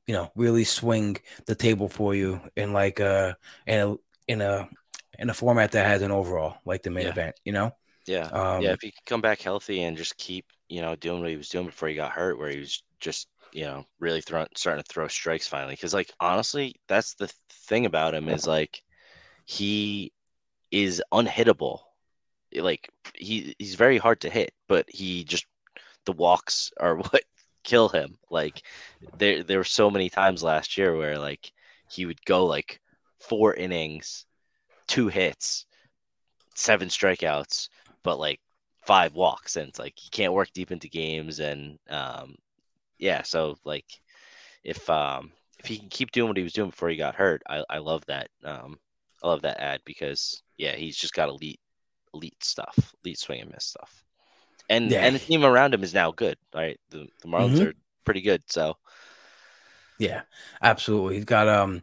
you 0.07 0.15
know, 0.15 0.31
really 0.35 0.65
swing 0.65 1.17
the 1.47 1.55
table 1.55 1.89
for 1.89 2.15
you 2.15 2.41
in 2.57 2.73
like 2.73 3.01
a 3.01 3.37
in 3.67 3.79
a 3.81 3.97
in 4.29 4.41
a 4.43 4.69
in 5.19 5.31
a 5.31 5.35
format 5.35 5.73
that 5.73 5.87
has 5.87 6.03
an 6.03 6.11
overall, 6.11 6.59
like 6.67 6.83
the 6.83 6.91
main 6.91 7.07
Yeah. 7.07 7.09
event, 7.09 7.37
you 7.45 7.53
know? 7.53 7.75
Yeah, 8.07 8.33
Um, 8.33 8.59
yeah. 8.59 8.75
If 8.75 8.83
he 8.83 8.93
could 8.93 9.07
come 9.07 9.21
back 9.21 9.43
healthy 9.43 9.83
and 9.83 9.97
just 9.97 10.17
keep, 10.19 10.47
you 10.73 10.81
know, 10.81 10.97
doing 10.97 11.21
what 11.21 11.29
he 11.29 11.37
was 11.37 11.51
doing 11.51 11.67
before 11.67 11.89
he 11.89 11.95
got 11.95 12.13
hurt, 12.13 12.39
where 12.39 12.49
he 12.49 12.59
was 12.59 12.83
just, 12.99 13.29
you 13.53 13.65
know, 13.65 13.85
really 14.01 14.23
throwing, 14.23 14.49
starting 14.57 14.83
to 14.83 14.91
throw 14.91 15.07
strikes 15.07 15.47
finally. 15.47 15.75
Because, 15.75 15.93
like, 15.93 16.11
honestly, 16.19 16.77
that's 16.89 17.13
the 17.13 17.31
thing 17.51 17.85
about 17.85 18.15
him 18.15 18.31
is 18.31 18.47
like 18.47 18.83
he 19.45 20.13
is 20.71 21.03
unhittable. 21.13 21.81
Like 22.55 22.89
he 23.15 23.55
he's 23.59 23.75
very 23.75 23.99
hard 23.99 24.23
to 24.23 24.31
hit, 24.31 24.55
but 24.67 24.87
he 24.89 25.25
just 25.25 25.45
the 26.07 26.13
walks 26.13 26.71
are 26.81 26.97
what 27.11 27.23
kill 27.65 27.91
him. 27.91 28.17
Like 28.31 28.63
there 29.19 29.43
there 29.43 29.59
were 29.59 29.65
so 29.65 29.91
many 29.91 30.09
times 30.09 30.43
last 30.43 30.79
year 30.79 30.97
where 30.97 31.19
like 31.19 31.53
he 31.91 32.07
would 32.07 32.25
go 32.25 32.47
like 32.47 32.81
four 33.21 33.53
innings, 33.53 34.25
two 34.87 35.09
hits, 35.09 35.67
seven 36.55 36.89
strikeouts, 36.89 37.69
but 38.03 38.19
like 38.19 38.41
five 38.83 39.15
walks, 39.15 39.57
and 39.57 39.69
it's 39.69 39.79
like 39.79 39.95
he 39.97 40.11
can't 40.11 40.33
work 40.33 40.51
deep 40.55 40.73
into 40.73 40.89
games, 40.89 41.41
and 41.41 41.79
um, 41.91 42.37
yeah, 42.99 43.23
so 43.23 43.57
like 43.65 43.87
if 44.65 44.89
um 44.91 45.33
if 45.59 45.67
he 45.67 45.79
can 45.79 45.89
keep 45.89 46.13
doing 46.13 46.29
what 46.29 46.37
he 46.37 46.43
was 46.43 46.53
doing 46.53 46.71
before 46.71 46.89
he 46.91 46.97
got 46.97 47.15
hurt, 47.15 47.43
I 47.49 47.65
I 47.71 47.79
love 47.79 48.05
that 48.07 48.29
um 48.45 48.79
I 49.23 49.29
love 49.29 49.43
that 49.43 49.61
add 49.61 49.81
because 49.85 50.43
yeah, 50.59 50.75
he's 50.77 50.97
just 50.97 51.15
got 51.15 51.29
elite 51.29 51.61
elite 52.15 52.43
stuff, 52.45 52.95
elite 53.05 53.19
swing 53.19 53.43
and 53.43 53.51
miss 53.53 53.67
stuff, 53.67 54.05
and 54.71 54.93
Yeah. 54.93 55.03
and 55.03 55.17
the 55.17 55.21
team 55.21 55.45
around 55.45 55.75
him 55.75 55.85
is 55.85 55.95
now 55.95 56.13
good. 56.13 56.37
Right, 56.55 56.79
the 56.91 57.09
the 57.23 57.29
Marlins 57.29 57.61
Mhm. 57.61 57.63
are 57.63 57.75
pretty 58.05 58.23
good, 58.23 58.43
so 58.49 58.77
Yeah, 59.99 60.23
absolutely. 60.61 61.17
He's 61.17 61.25
got 61.25 61.49
um 61.49 61.83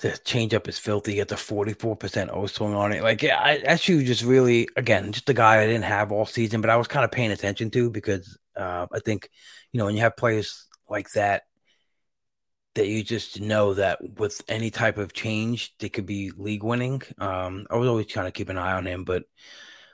the 0.00 0.08
changeup 0.08 0.68
is 0.68 0.78
filthy. 0.78 1.14
He 1.14 1.22
the 1.22 1.36
44% 1.36 2.30
O 2.32 2.46
swing 2.46 2.74
on 2.74 2.92
it. 2.92 3.02
Like, 3.02 3.24
I 3.24 3.58
actually 3.58 3.98
was 3.98 4.06
just 4.06 4.24
really, 4.24 4.68
again, 4.76 5.12
just 5.12 5.28
a 5.28 5.34
guy 5.34 5.62
I 5.62 5.66
didn't 5.66 5.84
have 5.84 6.12
all 6.12 6.26
season, 6.26 6.60
but 6.60 6.70
I 6.70 6.76
was 6.76 6.88
kind 6.88 7.04
of 7.04 7.12
paying 7.12 7.30
attention 7.30 7.70
to 7.70 7.90
because 7.90 8.36
uh, 8.56 8.86
I 8.92 8.98
think, 9.00 9.28
you 9.72 9.78
know, 9.78 9.86
when 9.86 9.94
you 9.94 10.02
have 10.02 10.16
players 10.16 10.66
like 10.88 11.10
that, 11.12 11.42
that 12.74 12.88
you 12.88 13.04
just 13.04 13.40
know 13.40 13.74
that 13.74 13.98
with 14.18 14.40
any 14.48 14.70
type 14.70 14.98
of 14.98 15.12
change, 15.12 15.74
they 15.78 15.88
could 15.88 16.06
be 16.06 16.32
league 16.36 16.64
winning. 16.64 17.02
Um, 17.18 17.66
I 17.70 17.76
was 17.76 17.88
always 17.88 18.06
trying 18.06 18.26
to 18.26 18.32
keep 18.32 18.48
an 18.48 18.58
eye 18.58 18.72
on 18.72 18.86
him, 18.86 19.04
but 19.04 19.24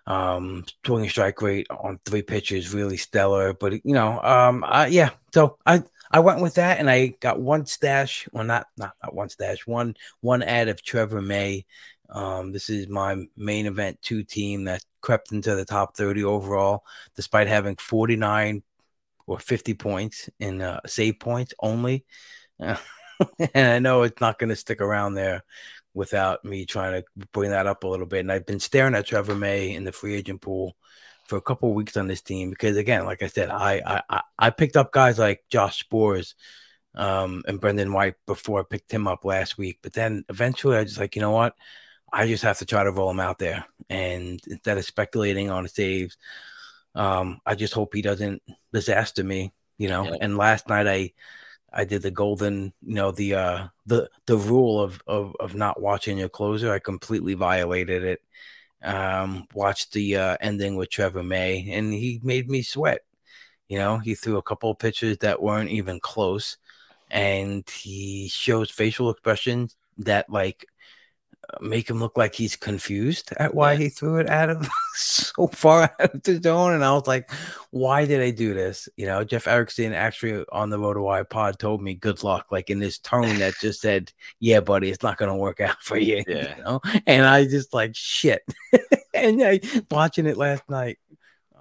um, 0.07 0.65
swinging 0.85 1.11
strike 1.11 1.43
rate 1.43 1.67
on 1.71 2.01
three 2.05 2.23
pitches 2.23 2.73
really 2.73 2.97
stellar. 2.97 3.53
But 3.53 3.85
you 3.85 3.95
know, 3.95 4.21
um, 4.23 4.65
I, 4.67 4.87
yeah, 4.87 5.11
so 5.35 5.59
I 5.67 5.83
I 6.11 6.21
went 6.21 6.41
with 6.41 6.55
that, 6.55 6.79
and 6.79 6.91
I 6.91 7.09
got 7.21 7.41
one 7.41 7.67
stash. 7.67 8.29
Well, 8.33 8.45
not 8.45 8.67
not 8.77 8.95
not 9.03 9.15
one 9.15 9.29
stash. 9.29 9.67
One 9.67 9.95
one 10.21 10.43
add 10.43 10.69
of 10.69 10.83
Trevor 10.83 11.23
May. 11.23 11.67
Um, 12.09 12.53
this 12.53 12.69
is 12.69 12.89
my 12.89 13.17
main 13.37 13.67
event 13.67 14.03
two 14.03 14.25
team 14.25 14.65
that 14.65 14.85
crept 15.01 15.33
into 15.33 15.55
the 15.55 15.65
top 15.65 15.97
thirty 15.97 16.25
overall, 16.25 16.85
despite 17.15 17.47
having 17.47 17.77
forty 17.77 18.17
nine 18.17 18.63
or 19.27 19.39
fifty 19.39 19.75
points 19.75 20.29
in 20.41 20.61
uh, 20.63 20.81
save 20.87 21.21
points 21.21 21.55
only. 21.61 22.05
and 22.59 22.79
I 23.55 23.79
know 23.79 24.03
it's 24.03 24.21
not 24.21 24.39
going 24.39 24.51
to 24.51 24.57
stick 24.57 24.81
around 24.81 25.15
there 25.15 25.45
without 25.95 26.45
me 26.45 26.67
trying 26.67 27.03
to 27.03 27.27
bring 27.33 27.51
that 27.51 27.67
up 27.67 27.85
a 27.85 27.89
little 27.89 28.07
bit. 28.07 28.21
And 28.21 28.33
I've 28.33 28.47
been 28.47 28.61
staring 28.61 28.95
at 28.95 29.07
Trevor 29.07 29.35
May 29.35 29.75
in 29.75 29.85
the 29.85 29.93
free 29.93 30.15
agent 30.15 30.41
pool 30.41 30.77
for 31.31 31.37
a 31.39 31.43
couple 31.43 31.71
of 31.71 31.77
weeks 31.77 31.97
on 31.97 32.09
this 32.09 32.23
team 32.23 32.51
because, 32.51 32.77
again, 32.77 33.07
like 33.07 33.23
I 33.23 33.29
said, 33.29 33.51
I 33.51 33.83
I 33.87 34.03
I- 34.11 34.23
I 34.39 34.51
picked 34.51 34.77
up 34.77 34.93
guys 34.93 35.19
like 35.19 35.45
Josh 35.51 35.87
Sborz 35.89 36.35
um, 36.97 37.45
and 37.49 37.61
Brendan 37.61 37.93
White 37.95 38.17
before 38.27 38.61
I 38.61 38.65
picked 38.65 38.93
him 38.93 39.09
up 39.09 39.25
last 39.25 39.59
week. 39.59 39.79
But 39.83 39.95
then 39.95 40.25
eventually, 40.31 40.77
I 40.79 40.85
just 40.85 40.99
like, 41.01 41.17
you 41.17 41.23
know 41.23 41.33
what? 41.33 41.55
I 42.13 42.27
just 42.29 42.43
have 42.45 42.59
to 42.59 42.67
try 42.67 42.85
to 42.85 42.93
roll 42.93 43.11
him 43.11 43.21
out 43.21 43.39
there, 43.39 43.67
and 43.91 44.41
instead 44.49 44.79
of 44.79 44.85
speculating 44.85 45.51
on 45.51 45.69
saves, 45.69 46.17
um, 46.95 47.41
I 47.47 47.55
just 47.55 47.75
hope 47.75 47.95
he 47.95 48.03
doesn't 48.03 48.43
disaster 48.73 49.25
me, 49.25 49.53
you 49.79 49.89
know. 49.89 50.05
Yeah. 50.05 50.17
And 50.21 50.37
last 50.37 50.69
night, 50.69 50.87
I 50.89 51.13
I 51.73 51.85
did 51.85 52.03
the 52.03 52.11
golden, 52.11 52.73
you 52.83 52.95
know, 52.95 53.13
the 53.13 53.35
uh 53.35 53.69
the 53.87 54.11
the 54.27 54.37
rule 54.37 54.81
of 54.83 55.01
of 55.07 55.37
of 55.41 55.55
not 55.55 55.81
watching 55.81 56.19
your 56.19 56.29
closer. 56.29 56.73
I 56.73 56.81
completely 56.81 57.35
violated 57.35 58.05
it. 58.05 58.23
Um, 58.83 59.47
watched 59.55 59.93
the 59.93 60.17
uh 60.17 60.37
ending 60.41 60.77
with 60.77 60.91
Trevor 60.91 61.23
May, 61.23 61.71
and 61.73 61.93
he 61.93 62.21
made 62.23 62.49
me 62.49 62.63
sweat. 62.63 63.03
You 63.69 63.79
know, 63.79 63.99
he 63.99 64.15
threw 64.15 64.37
a 64.39 64.43
couple 64.43 64.71
of 64.71 64.79
pitches 64.79 65.19
that 65.19 65.43
weren't 65.43 65.71
even 65.71 66.01
close, 66.01 66.57
and 67.11 67.69
he 67.71 68.29
shows 68.29 68.71
facial 68.71 69.11
expressions 69.11 69.77
that 69.99 70.31
like 70.31 70.67
make 71.61 71.91
him 71.91 71.99
look 71.99 72.17
like 72.17 72.35
he's 72.35 72.55
confused 72.55 73.33
at 73.39 73.55
why 73.55 73.73
Yeah. 73.73 73.79
he 73.79 73.89
threw 73.89 74.19
it 74.19 74.29
out 74.29 74.51
of 74.51 74.69
so 74.95 75.49
far 75.49 75.83
out 76.01 76.15
of 76.15 76.23
the 76.23 76.41
zone. 76.41 76.75
And 76.75 76.85
I 76.85 76.93
was 76.93 77.07
like, 77.09 77.31
why 77.71 78.07
did 78.07 78.21
I 78.21 78.31
do 78.31 78.55
this? 78.55 78.89
You 78.97 79.07
know, 79.07 79.25
Jeff 79.25 79.49
Erickson 79.49 79.93
actually 79.93 80.45
on 80.53 80.71
the 80.71 80.79
RotoWire 80.79 81.29
pod 81.29 81.59
told 81.59 81.83
me 81.83 81.95
good 81.95 82.23
luck, 82.23 82.47
like 82.53 82.71
in 82.71 82.79
this 82.79 82.99
tone 82.99 83.39
that 83.41 83.55
just 83.61 83.81
said, 83.81 84.13
Yeah, 84.39 84.61
buddy, 84.61 84.91
it's 84.91 85.03
not 85.03 85.17
gonna 85.19 85.37
work 85.37 85.61
out 85.61 85.77
for 85.83 85.99
you. 85.99 86.23
Yeah. 86.29 86.57
You 86.57 86.63
know? 86.63 86.81
And 87.07 87.25
I 87.27 87.45
just 87.45 87.75
like 87.75 87.97
shit. 87.97 88.43
and 89.15 89.43
I 89.43 89.61
watching 89.91 90.27
it 90.27 90.37
last 90.37 90.63
night. 90.71 90.99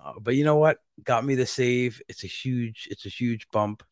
Uh, 0.01 0.13
but 0.21 0.35
you 0.35 0.43
know 0.43 0.57
what? 0.57 0.77
Got 1.03 1.25
me 1.25 1.35
the 1.35 1.45
save. 1.45 2.01
It's 2.07 2.23
a 2.23 2.27
huge, 2.27 2.87
it's 2.91 3.05
a 3.05 3.09
huge 3.09 3.49
bump, 3.51 3.83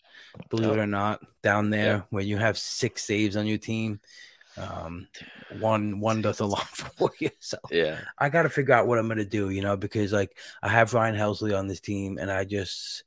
believe 0.50 0.71
it 0.71 0.78
or 0.80 0.88
not, 0.88 1.21
down 1.41 1.69
there 1.69 1.95
Yep. 1.97 2.08
when 2.12 2.28
you 2.28 2.38
have 2.38 2.58
six 2.58 3.04
saves 3.04 3.36
on 3.36 3.47
your 3.47 3.58
team. 3.58 4.00
Um, 4.58 5.08
one 5.60 6.00
one 6.00 6.22
does 6.22 6.39
a 6.39 6.46
lot 6.46 6.67
for 6.67 7.12
you. 7.20 7.30
So 7.39 7.58
yeah, 7.72 8.00
I 8.17 8.30
got 8.30 8.43
to 8.43 8.50
figure 8.50 8.74
out 8.74 8.88
what 8.88 9.00
I'm 9.00 9.10
to 9.10 9.26
do, 9.26 9.50
you 9.50 9.62
know, 9.62 9.78
because 9.78 10.12
like 10.12 10.38
I 10.62 10.70
have 10.70 10.93
Ryan 10.93 11.15
Helsley 11.15 11.58
on 11.58 11.67
this 11.67 11.80
team, 11.80 12.17
and 12.17 12.32
I 12.32 12.43
just 12.43 13.04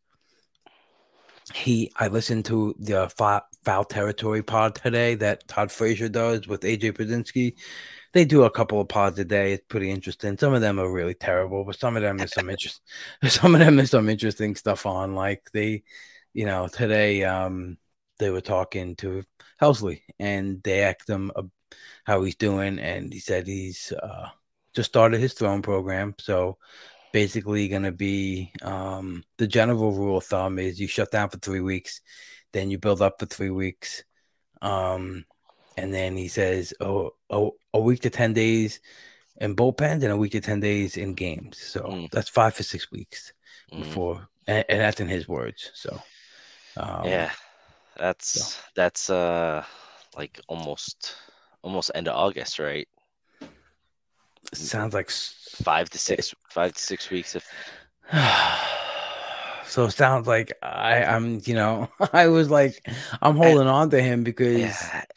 he 1.55 1.93
I 1.97 2.09
listened 2.09 2.45
to 2.47 2.75
the 2.79 3.09
foul, 3.17 3.43
foul 3.65 3.85
territory 3.85 4.43
pod 4.43 4.75
today 4.75 5.15
that 5.17 5.47
Todd 5.49 5.71
Frazier 5.73 6.09
does 6.09 6.47
with 6.47 6.63
AJ 6.63 6.93
Pierzynski. 6.93 7.55
They 8.13 8.25
do 8.25 8.43
a 8.43 8.51
couple 8.51 8.81
of 8.81 8.89
pods 8.89 9.19
a 9.19 9.25
day. 9.25 9.53
It's 9.53 9.65
pretty 9.69 9.91
interesting. 9.91 10.37
Some 10.37 10.53
of 10.53 10.61
them 10.61 10.81
are 10.81 10.91
really 10.91 11.15
terrible, 11.15 11.65
but 11.65 11.79
some 11.79 11.97
of 11.97 12.03
them 12.03 12.21
is 12.21 12.33
some 12.33 12.51
interest. 12.51 12.81
Some 13.29 13.55
of 13.55 13.61
them 13.61 13.79
is 13.79 13.91
some 13.91 14.09
interesting 14.09 14.57
stuff 14.57 14.87
on. 14.87 15.15
Like 15.15 15.43
they, 15.53 15.85
you 16.33 16.47
know, 16.47 16.69
today 16.69 17.25
um 17.25 17.79
they 18.21 18.31
were 18.31 18.41
talking 18.41 18.95
to 18.97 19.25
Helsley 19.61 20.03
and 20.21 20.63
they 20.63 20.83
asked 20.83 21.11
him 21.11 21.33
uh, 21.35 21.43
how 22.05 22.23
he's 22.23 22.37
doing, 22.37 22.79
and 22.79 23.13
he 23.13 23.19
said 23.19 23.47
he's 23.49 23.93
uh 23.93 24.29
just 24.75 24.91
started 24.91 25.21
his 25.21 25.35
throwing 25.35 25.63
program. 25.63 26.15
So 26.21 26.59
basically 27.13 27.69
going 27.69 27.83
to 27.83 27.93
be 27.93 28.53
um, 28.63 29.25
the 29.39 29.49
general 29.49 29.93
rule 29.93 30.19
of 30.19 30.25
thumb 30.25 30.59
is 30.61 30.81
you 30.81 30.87
shut 30.87 31.11
down 31.11 31.29
for 31.29 31.39
three 31.39 31.61
weeks, 31.61 32.01
then 32.53 32.71
you 32.71 32.79
build 32.79 33.03
up 33.03 33.19
for 33.19 33.27
three 33.27 33.51
weeks. 33.51 34.05
Um, 34.63 35.25
and 35.77 35.93
then 35.93 36.17
he 36.17 36.29
says, 36.29 36.75
oh, 36.81 37.15
oh, 37.31 37.57
a 37.75 37.81
week 37.81 38.01
to 38.03 38.11
10 38.11 38.33
days 38.33 38.81
in 39.41 39.57
bullpens 39.57 40.03
and 40.05 40.13
a 40.13 40.17
week 40.17 40.33
to 40.33 40.41
10 40.41 40.61
days 40.61 40.97
in 40.97 41.15
games. 41.15 41.59
So 41.59 41.81
Mm. 41.83 42.11
that's 42.13 42.29
five 42.29 42.57
to 42.57 42.63
six 42.63 42.91
weeks 42.93 43.33
Mhm. 43.73 43.79
before, 43.83 44.29
and, 44.47 44.65
and 44.69 44.81
that's 44.81 45.01
in 45.01 45.09
his 45.09 45.27
words. 45.27 45.71
So, 45.75 45.99
um, 46.77 47.07
yeah, 47.07 47.33
that's 48.01 48.61
that's 48.75 49.11
uh 49.11 49.65
like 50.17 50.41
almost 50.49 51.17
almost 51.63 51.91
end 51.95 52.09
of 52.09 52.17
August, 52.17 52.59
right? 52.59 52.89
sounds 54.55 54.95
like 54.95 55.11
Five 55.11 55.91
to 55.91 55.99
six, 55.99 56.35
five 56.49 56.73
to 56.73 56.81
six 56.81 57.11
weeks. 57.11 57.37
If 57.37 57.47
so 59.67 59.85
it 59.85 59.91
sounds 59.93 60.27
like 60.27 60.53
I, 60.63 61.05
I'm, 61.05 61.41
you 61.45 61.55
know, 61.55 61.89
I 62.13 62.29
was 62.29 62.51
like, 62.51 62.87
I'm 63.23 63.37
holding 63.37 63.67
on 63.69 63.91
to 63.91 64.01
him 64.03 64.25
because 64.25 64.75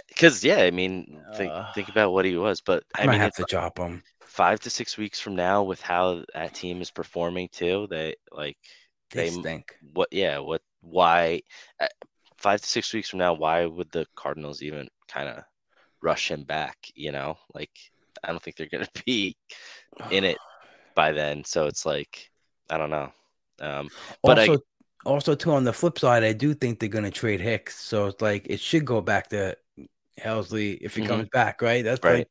because 0.09 0.43
yeah, 0.43 0.59
I 0.63 0.71
mean, 0.71 1.23
think 1.35 1.51
Uh, 1.51 1.71
think 1.73 1.89
about 1.89 2.11
what 2.13 2.25
he 2.25 2.35
was, 2.35 2.61
but 2.61 2.83
I 2.95 3.03
I 3.03 3.07
might 3.07 3.13
mean, 3.13 3.21
have 3.21 3.33
to 3.35 3.45
drop 3.45 3.77
him. 3.77 4.03
five 4.25 4.59
to 4.61 4.69
six 4.69 4.97
weeks 4.97 5.19
from 5.19 5.35
now, 5.35 5.63
with 5.63 5.81
how 5.81 6.23
that 6.33 6.53
team 6.53 6.81
is 6.81 6.91
performing 6.91 7.49
too, 7.51 7.87
they 7.89 8.15
like 8.31 8.57
They 9.13 9.29
they- 9.29 9.29
stink. 9.29 9.73
what? 9.93 10.09
Yeah, 10.11 10.39
what? 10.39 10.61
Why? 10.81 11.41
Five 12.43 12.61
to 12.61 12.67
six 12.67 12.93
weeks 12.93 13.09
from 13.09 13.19
now, 13.19 13.33
why 13.35 13.65
would 13.65 13.91
the 13.91 14.07
Cardinals 14.15 14.61
even 14.63 14.89
kind 15.09 15.29
of 15.29 15.45
rush 16.01 16.31
him 16.31 16.43
back? 16.45 16.77
You 16.95 17.11
know, 17.13 17.37
like 17.55 17.71
I 18.23 18.29
don't 18.29 18.43
think 18.43 18.57
they're 18.57 18.69
gonna 18.71 18.89
be 19.05 19.37
in 20.09 20.25
it 20.25 20.41
by 20.95 21.13
then. 21.13 21.43
So 21.45 21.67
it's 21.67 21.85
like 21.85 22.31
I 22.69 22.77
don't 22.77 22.91
know. 22.91 23.11
Um, 23.61 23.91
but 24.25 24.39
I- 24.39 24.51
also, 24.51 24.59
also 25.05 25.35
too 25.35 25.51
on 25.51 25.63
the 25.63 25.73
flip 25.73 25.99
side, 25.99 26.23
I 26.23 26.33
do 26.33 26.53
think 26.53 26.79
they're 26.79 26.89
going 26.89 27.03
to 27.05 27.11
trade 27.11 27.41
Hicks, 27.41 27.77
so 27.79 28.07
it's 28.07 28.21
like 28.21 28.47
it 28.49 28.59
should 28.59 28.85
go 28.85 29.01
back 29.01 29.29
to 29.29 29.57
Helsley 30.19 30.77
if 30.81 30.95
he 30.95 31.01
Mhm. 31.01 31.03
comes 31.03 31.29
back, 31.29 31.61
right? 31.61 31.83
That's 31.83 32.03
Right. 32.03 32.09
like, 32.09 32.29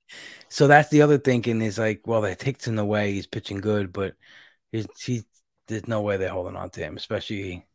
so 0.50 0.66
that's 0.68 0.90
the 0.90 1.02
other 1.02 1.18
thinking 1.18 1.62
is 1.62 1.78
like, 1.78 2.02
well, 2.06 2.22
that 2.22 2.42
Hicks 2.42 2.68
in 2.68 2.76
the 2.76 2.84
way, 2.84 3.12
he's 3.12 3.26
pitching 3.26 3.58
good, 3.60 3.92
but 3.92 4.14
he's, 4.72 4.86
he, 5.04 5.24
there's 5.68 5.88
no 5.88 6.02
way 6.02 6.16
they're 6.16 6.30
holding 6.30 6.56
on 6.56 6.70
to 6.70 6.80
him, 6.80 6.96
especially 6.96 7.66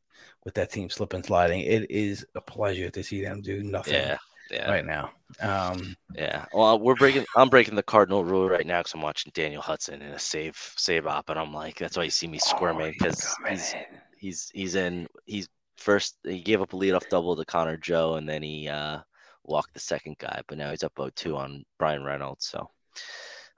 with 0.48 0.54
that 0.54 0.72
team 0.72 0.90
slipping 0.90 1.22
sliding. 1.22 1.60
It 1.60 1.92
is 1.92 2.26
a 2.34 2.40
pleasure 2.40 2.90
to 2.90 3.04
see 3.04 3.22
them 3.22 3.42
do 3.42 3.62
nothing. 3.64 3.96
yeah, 3.96 4.18
Yeah. 4.50 4.72
right 4.72 4.86
now. 4.86 5.12
Um, 5.42 5.94
Yeah. 6.16 6.46
Well, 6.54 6.80
we're 6.80 6.96
breaking. 6.96 7.26
I'm 7.36 7.50
breaking 7.50 7.76
the 7.76 7.84
cardinal 7.84 8.24
rule 8.24 8.48
right 8.48 8.66
now 8.66 8.80
because 8.80 8.94
I'm 8.94 9.02
watching 9.02 9.34
Daniel 9.36 9.62
Hudson 9.62 10.02
in 10.02 10.08
a 10.14 10.18
save 10.18 10.56
save 10.78 11.06
op, 11.06 11.28
and 11.30 11.38
I'm 11.38 11.54
like, 11.54 11.78
that's 11.78 11.98
why 11.98 12.04
you 12.04 12.10
see 12.12 12.28
me 12.28 12.40
squirming 12.40 12.94
because 12.98 13.22
coming 13.36 13.52
he's, 13.58 13.76
he's 14.18 14.50
he's 14.54 14.76
in. 14.76 15.06
He's 15.26 15.50
first. 15.76 16.16
He 16.24 16.40
gave 16.40 16.62
up 16.62 16.72
a 16.72 16.78
leadoff 16.78 17.10
double 17.10 17.36
to 17.36 17.44
Connor 17.44 17.76
Joe, 17.76 18.16
and 18.16 18.28
then 18.28 18.42
he 18.42 18.70
uh, 18.70 19.00
walked 19.44 19.74
the 19.74 19.82
second 19.82 20.18
guy. 20.18 20.40
But 20.48 20.58
now 20.60 20.70
he's 20.72 20.84
up 20.84 20.96
0-2 20.96 21.36
on 21.36 21.66
Bryan 21.78 22.06
Reynolds. 22.06 22.46
So, 22.48 22.70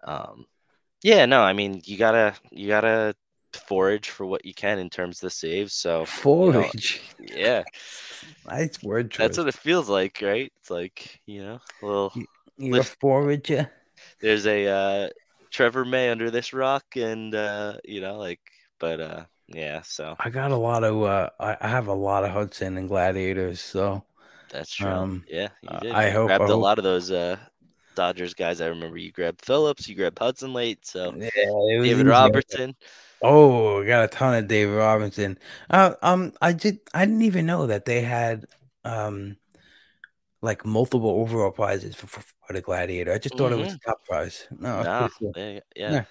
um, 0.06 0.48
yeah. 1.04 1.28
No, 1.28 1.42
I 1.44 1.54
mean, 1.54 1.82
you 1.86 1.98
gotta 1.98 2.34
you 2.50 2.68
gotta 2.68 3.14
forage 3.54 4.10
for 4.10 4.26
what 4.26 4.46
you 4.46 4.54
can 4.54 4.80
in 4.80 4.90
terms 4.90 5.18
of 5.18 5.22
the 5.22 5.30
saves. 5.30 5.74
So, 5.74 6.06
forage. 6.06 7.02
yeah, 7.20 7.64
Nice 8.48 8.82
word 8.84 9.12
choice. 9.12 9.18
that's 9.20 9.38
what 9.38 9.48
it 9.48 9.54
feels 9.56 9.90
like, 9.90 10.20
right? 10.22 10.52
It's 10.60 10.70
like 10.72 11.20
you 11.26 11.42
know, 11.44 11.60
a 11.82 11.86
little. 11.86 12.14
You're 12.58 12.82
a 12.82 12.84
forager. 12.84 13.72
there's 14.22 14.46
a 14.48 14.68
uh, 14.68 15.10
Trevor 15.52 15.86
May 15.86 16.10
under 16.10 16.30
this 16.32 16.52
rock, 16.54 16.84
and 16.96 17.34
uh, 17.36 17.78
you 17.86 18.02
know, 18.02 18.18
like, 18.18 18.40
but 18.80 19.00
uh, 19.00 19.24
yeah, 19.48 19.82
so 19.84 20.16
I 20.20 20.30
got 20.30 20.52
a 20.52 20.56
lot 20.58 20.84
of. 20.84 21.02
Uh, 21.04 21.30
I, 21.40 21.68
have 21.68 21.88
a 21.88 21.94
lot 21.94 22.24
of 22.26 22.32
Hudson 22.32 22.78
and 22.78 22.88
Gladiators. 22.90 23.62
So 23.62 24.04
that's 24.52 24.74
true. 24.76 24.88
Um, 24.90 25.24
yeah, 25.30 25.50
you. 25.62 25.92
I 25.92 26.08
You 26.08 26.14
hope- 26.14 26.28
grabbed 26.28 26.42
I 26.44 26.46
a 26.46 26.50
hope- 26.50 26.62
lot 26.62 26.78
of 26.80 26.84
those 26.84 27.12
uh, 27.12 27.38
Dodgers 27.96 28.34
guys. 28.34 28.62
I 28.62 28.68
remember 28.68 28.98
you 28.98 29.12
grabbed 29.12 29.44
Phillips, 29.46 29.88
you 29.88 29.96
grabbed 29.96 30.20
Hudson 30.20 30.54
late, 30.54 30.86
so 30.86 31.14
yeah, 31.16 31.30
David 31.36 31.86
easy. 31.88 32.04
Robertson. 32.04 32.76
Oh, 33.22 33.84
got 33.86 34.06
a 34.06 34.08
ton 34.08 34.34
of 34.36 34.48
David 34.48 34.74
Robinson. 34.76 35.38
Uh, 35.70 35.96
um, 36.02 36.34
I 36.42 36.54
did. 36.54 36.80
I 36.94 37.06
didn't 37.06 37.24
even 37.24 37.46
know 37.46 37.68
that 37.68 37.86
they 37.86 38.02
had 38.02 38.46
um, 38.86 39.36
like 40.42 40.66
multiple 40.66 41.10
overall 41.10 41.52
prizes 41.52 41.96
for, 41.96 42.08
for, 42.08 42.22
for 42.48 42.54
the 42.54 42.62
Gladiator. 42.62 43.12
I 43.12 43.18
just 43.18 43.36
thought 43.36 43.52
it 43.52 43.58
was 43.58 43.74
the 43.74 43.80
top 43.86 44.06
prize. 44.06 44.48
No, 44.58 44.84
Nah, 44.84 45.10
cool. 45.10 45.34
they- 45.34 45.62
yeah, 45.76 45.92
Yeah. 45.92 46.06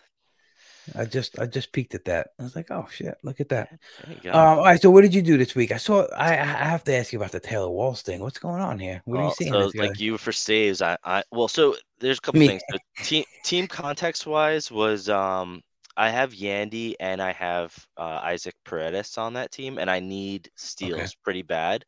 I 0.96 1.04
just 1.04 1.38
I 1.38 1.46
just 1.46 1.72
peeked 1.72 1.94
at 1.94 2.06
that. 2.06 2.28
I 2.38 2.44
was 2.44 2.56
like, 2.56 2.70
oh 2.70 2.86
shit, 2.90 3.14
look 3.22 3.40
at 3.40 3.50
that. 3.50 3.68
there 4.04 4.14
you 4.14 4.20
go. 4.22 4.30
Um, 4.30 4.58
all 4.58 4.64
right. 4.64 4.80
So 4.80 4.90
what 4.90 5.02
did 5.02 5.14
you 5.14 5.20
do 5.20 5.36
this 5.36 5.54
week? 5.54 5.70
I 5.70 5.76
saw. 5.76 6.06
I 6.16 6.32
I 6.32 6.44
have 6.44 6.82
to 6.84 6.94
ask 6.96 7.12
you 7.12 7.18
about 7.18 7.32
the 7.32 7.40
Taylor 7.40 7.68
Walls 7.70 8.00
thing. 8.00 8.20
What's 8.20 8.38
going 8.38 8.62
on 8.62 8.78
here? 8.78 9.02
What 9.04 9.16
are 9.16 9.18
you 9.18 9.26
Well, 9.26 9.34
seeing? 9.34 9.52
So 9.52 9.70
like 9.78 10.00
you 10.00 10.16
for 10.16 10.32
saves, 10.32 10.80
I, 10.80 10.96
I 11.04 11.22
well, 11.30 11.48
so 11.48 11.76
there's 12.00 12.18
a 12.18 12.20
couple 12.22 12.40
Me. 12.40 12.48
things. 12.48 12.62
So 12.70 12.78
team 13.04 13.24
team 13.44 13.66
context 13.66 14.26
wise 14.26 14.70
was 14.70 15.10
um 15.10 15.62
I 15.98 16.10
have 16.10 16.32
Yandy 16.32 16.94
and 17.00 17.22
I 17.22 17.32
have 17.32 17.76
uh, 17.98 18.20
Isaac 18.24 18.54
Paredes 18.64 19.18
on 19.18 19.34
that 19.34 19.52
team, 19.52 19.78
and 19.78 19.90
I 19.90 20.00
need 20.00 20.50
steals 20.56 21.16
pretty 21.24 21.42
bad. 21.42 21.84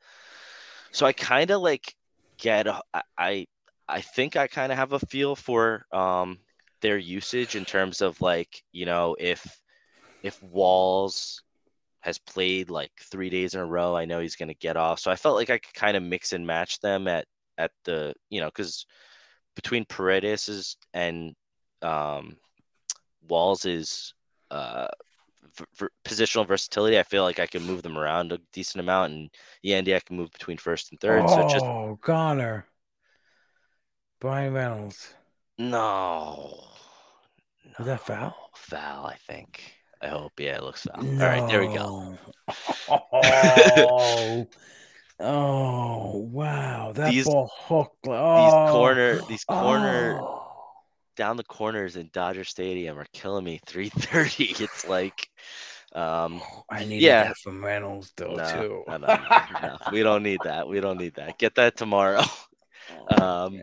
So 0.93 1.07
I 1.07 1.13
kind 1.13 1.51
of 1.51 1.63
like 1.63 1.95
get 2.39 2.67
a, 2.69 2.83
I- 2.95 3.03
I 3.19 3.47
I 3.89 4.03
think 4.03 4.37
I 4.37 4.49
kind 4.49 4.73
of 4.73 4.79
have 4.79 4.93
a 4.93 5.01
feel 5.01 5.37
for 5.37 5.87
um 5.93 6.41
their 6.83 6.99
usage 6.99 7.57
in 7.57 7.65
terms 7.67 8.03
of 8.03 8.21
like 8.21 8.63
you 8.73 8.87
know 8.87 9.17
if 9.19 9.61
if 10.23 10.41
Walls 10.43 11.43
has 12.01 12.19
played 12.19 12.71
like 12.71 12.93
three 13.01 13.31
days 13.31 13.55
in 13.55 13.61
a 13.61 13.67
row, 13.67 13.97
I 13.97 14.07
know 14.07 14.21
he's 14.21 14.37
going 14.37 14.49
to 14.49 14.55
get 14.55 14.77
off. 14.77 15.01
So 15.01 15.11
I 15.11 15.17
felt 15.17 15.37
like 15.37 15.51
I 15.51 15.59
could 15.59 15.75
kind 15.75 15.97
of 15.97 16.03
mix 16.05 16.33
and 16.33 16.47
match 16.47 16.81
them 16.81 17.09
at 17.09 17.27
at 17.59 17.73
the 17.85 18.15
you 18.31 18.41
know 18.41 18.49
because 18.49 18.87
between 19.57 19.85
Paredes 19.87 20.77
and 20.95 21.35
um, 21.83 22.37
Walls 23.29 23.65
is 23.67 24.15
uh, 24.51 24.89
v- 25.79 25.87
positional 26.05 26.47
versatility. 26.47 26.99
I 26.99 27.03
feel 27.03 27.23
like 27.23 27.39
I 27.39 27.47
can 27.47 27.63
move 27.65 27.83
them 27.83 27.97
around 27.99 28.33
a 28.33 28.39
decent 28.53 28.81
amount, 28.81 29.13
and 29.13 29.31
Yandy 29.65 29.95
I 29.95 30.01
can 30.01 30.17
move 30.17 30.31
between 30.33 30.57
first 30.59 30.91
and 30.91 31.01
third. 31.01 31.23
oh, 31.25 31.29
So 31.29 31.49
just 31.49 31.65
Connor, 32.03 32.67
Bryan 34.21 34.53
Reynolds. 34.55 35.15
no, 35.59 36.65
Was 37.79 37.87
that 37.87 38.01
foul? 38.01 38.35
Foul, 38.55 39.07
I 39.07 39.17
think. 39.27 39.75
I 40.03 40.09
hope. 40.09 40.33
Yeah, 40.39 40.57
it 40.57 40.63
looks 40.63 40.83
foul. 40.83 41.05
All 41.07 41.27
right, 41.29 41.47
there 41.49 41.61
we 41.61 41.75
go. 41.75 42.17
Oh, 42.89 44.49
oh, 45.21 46.17
wow! 46.33 46.93
That 46.95 47.11
These- 47.11 47.27
ball 47.27 47.51
hooked. 47.55 48.03
These 48.05 48.13
Oh, 48.15 48.69
corner, 48.73 49.21
these 49.29 49.45
corner 49.45 50.19
oh. 50.23 50.40
Down 51.21 51.37
the 51.37 51.45
corners 51.45 51.97
in 51.97 52.09
Dodger 52.15 52.45
Stadium 52.45 52.99
are 52.99 53.07
killing 53.13 53.45
me. 53.45 53.61
330. 53.67 54.65
It's 54.65 54.89
like, 54.89 55.29
um, 55.95 56.41
I 56.71 56.87
need 56.87 57.03
yeah. 57.03 57.25
that 57.25 57.37
from 57.37 57.63
Reynolds 57.63 58.11
though 58.17 58.37
no, 58.37 58.51
too. 58.51 58.85
no, 58.89 58.97
no, 58.97 59.07
no, 59.07 59.77
we 59.93 60.03
don't 60.09 60.23
need 60.23 60.41
that. 60.45 60.67
We 60.67 60.81
don't 60.81 60.97
need 60.97 61.17
that. 61.17 61.39
Get 61.39 61.55
that 61.57 61.77
tomorrow. 61.77 62.23
Um, 63.21 63.63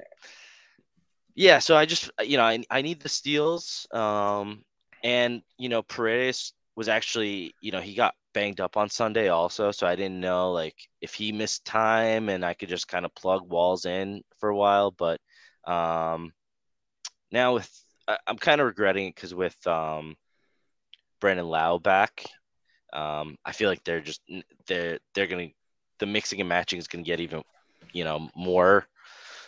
yeah, 1.35 1.59
so 1.59 1.75
I 1.75 1.85
just, 1.85 2.09
you 2.23 2.37
know, 2.37 2.43
I, 2.43 2.63
I 2.71 2.81
need 2.81 3.01
the 3.01 3.09
steals. 3.09 3.85
Um, 3.91 4.63
and, 5.03 5.41
you 5.57 5.67
know, 5.67 5.81
Paredes 5.81 6.53
was 6.77 6.87
actually, 6.87 7.53
you 7.59 7.71
know, 7.73 7.81
he 7.81 7.93
got 7.93 8.13
banged 8.33 8.61
up 8.61 8.77
on 8.77 8.89
Sunday 8.89 9.27
also. 9.27 9.71
So 9.71 9.85
I 9.85 9.97
didn't 9.97 10.21
know, 10.21 10.53
like, 10.53 10.75
if 11.01 11.13
he 11.13 11.33
missed 11.33 11.65
time 11.65 12.29
and 12.29 12.45
I 12.45 12.53
could 12.53 12.69
just 12.69 12.87
kind 12.87 13.03
of 13.03 13.13
plug 13.15 13.49
walls 13.49 13.85
in 13.85 14.21
for 14.39 14.47
a 14.47 14.55
while. 14.55 14.91
But 14.91 15.19
um, 15.65 16.31
now 17.31 17.55
with, 17.55 17.69
I, 18.07 18.17
I'm 18.27 18.37
kind 18.37 18.61
of 18.61 18.67
regretting 18.67 19.07
it 19.07 19.15
because 19.15 19.33
with 19.33 19.55
um, 19.67 20.15
Brandon 21.19 21.47
Lowe 21.47 21.79
back, 21.79 22.23
um, 22.93 23.37
I 23.45 23.51
feel 23.51 23.69
like 23.69 23.83
they're 23.83 24.01
just, 24.01 24.21
they're, 24.67 24.99
they're 25.13 25.27
to, 25.49 25.55
the 25.99 26.05
mixing 26.05 26.39
and 26.39 26.49
matching 26.49 26.79
is 26.79 26.87
to 27.03 27.09
get 27.09 27.19
even, 27.19 27.41
you 27.91 28.03
know, 28.03 28.29
more 28.35 28.87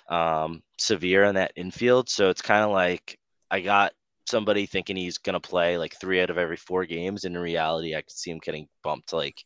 um, 0.09 0.61
severe 0.77 1.25
in 1.25 1.35
that 1.35 1.53
infield. 1.55 2.09
So 2.09 2.29
it's 2.29 2.41
kind 2.41 2.63
of 2.63 2.71
like 2.71 3.17
I 3.51 3.61
got 3.61 3.93
somebody 4.27 4.65
thinking 4.65 4.95
he's 4.95 5.17
to 5.39 5.47
play 5.49 5.77
like 5.77 5.95
three 5.99 6.21
out 6.21 6.29
of 6.29 6.37
every 6.37 6.57
four 6.57 6.85
games. 6.85 7.23
And 7.23 7.35
in 7.35 7.41
reality, 7.41 7.95
I 7.95 8.01
could 8.01 8.11
see 8.11 8.31
him 8.31 8.39
getting 8.39 8.67
bumped 8.83 9.09
to 9.09 9.15
like 9.15 9.43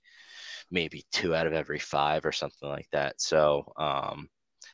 maybe 0.72 1.04
two 1.12 1.36
out 1.36 1.48
of 1.48 1.54
every 1.54 1.80
five 1.80 2.26
or 2.26 2.32
something 2.32 2.70
like 2.70 2.88
that. 2.92 3.22
So 3.22 3.72
um, 3.78 4.30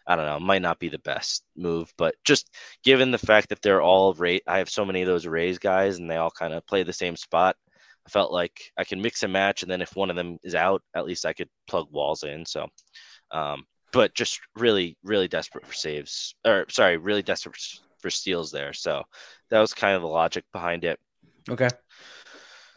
I 0.09 0.15
don't 0.15 0.25
know. 0.25 0.39
Might 0.39 0.63
not 0.63 0.79
be 0.79 0.89
the 0.89 0.97
best 0.99 1.43
move, 1.55 1.93
but 1.95 2.15
just 2.25 2.49
given 2.83 3.11
the 3.11 3.19
fact 3.19 3.49
that 3.49 3.61
they're 3.61 3.81
all 3.81 4.15
Ray, 4.15 4.41
I 4.47 4.57
have 4.57 4.69
so 4.69 4.83
many 4.83 5.03
of 5.03 5.07
those 5.07 5.27
Rays 5.27 5.59
guys 5.59 5.99
and 5.99 6.09
they 6.09 6.15
all 6.15 6.31
kind 6.31 6.51
of 6.51 6.65
play 6.65 6.81
the 6.81 6.91
same 6.91 7.15
spot. 7.15 7.55
I 8.07 8.09
felt 8.09 8.31
like 8.31 8.59
I 8.75 8.83
can 8.83 9.03
mix 9.03 9.21
and 9.21 9.31
match, 9.31 9.61
and 9.61 9.71
then 9.71 9.83
if 9.83 9.95
one 9.95 10.09
of 10.09 10.15
them 10.15 10.39
is 10.41 10.55
out, 10.55 10.81
at 10.95 11.05
least 11.05 11.27
I 11.27 11.33
could 11.33 11.49
plug 11.67 11.87
walls 11.91 12.23
in. 12.23 12.43
So, 12.43 12.67
um, 13.29 13.65
but 13.93 14.15
just 14.15 14.39
really, 14.55 14.97
really 15.03 15.27
desperate 15.27 15.67
for 15.67 15.73
saves, 15.73 16.33
or 16.43 16.65
sorry, 16.69 16.97
really 16.97 17.21
desperate 17.21 17.55
for, 18.01 18.09
steals 18.09 18.51
there. 18.51 18.73
So 18.73 19.03
that 19.51 19.59
was 19.59 19.75
kind 19.75 19.95
of 19.95 20.01
the 20.01 20.07
logic 20.07 20.43
behind 20.51 20.85
it. 20.85 20.99
Okay. 21.47 21.69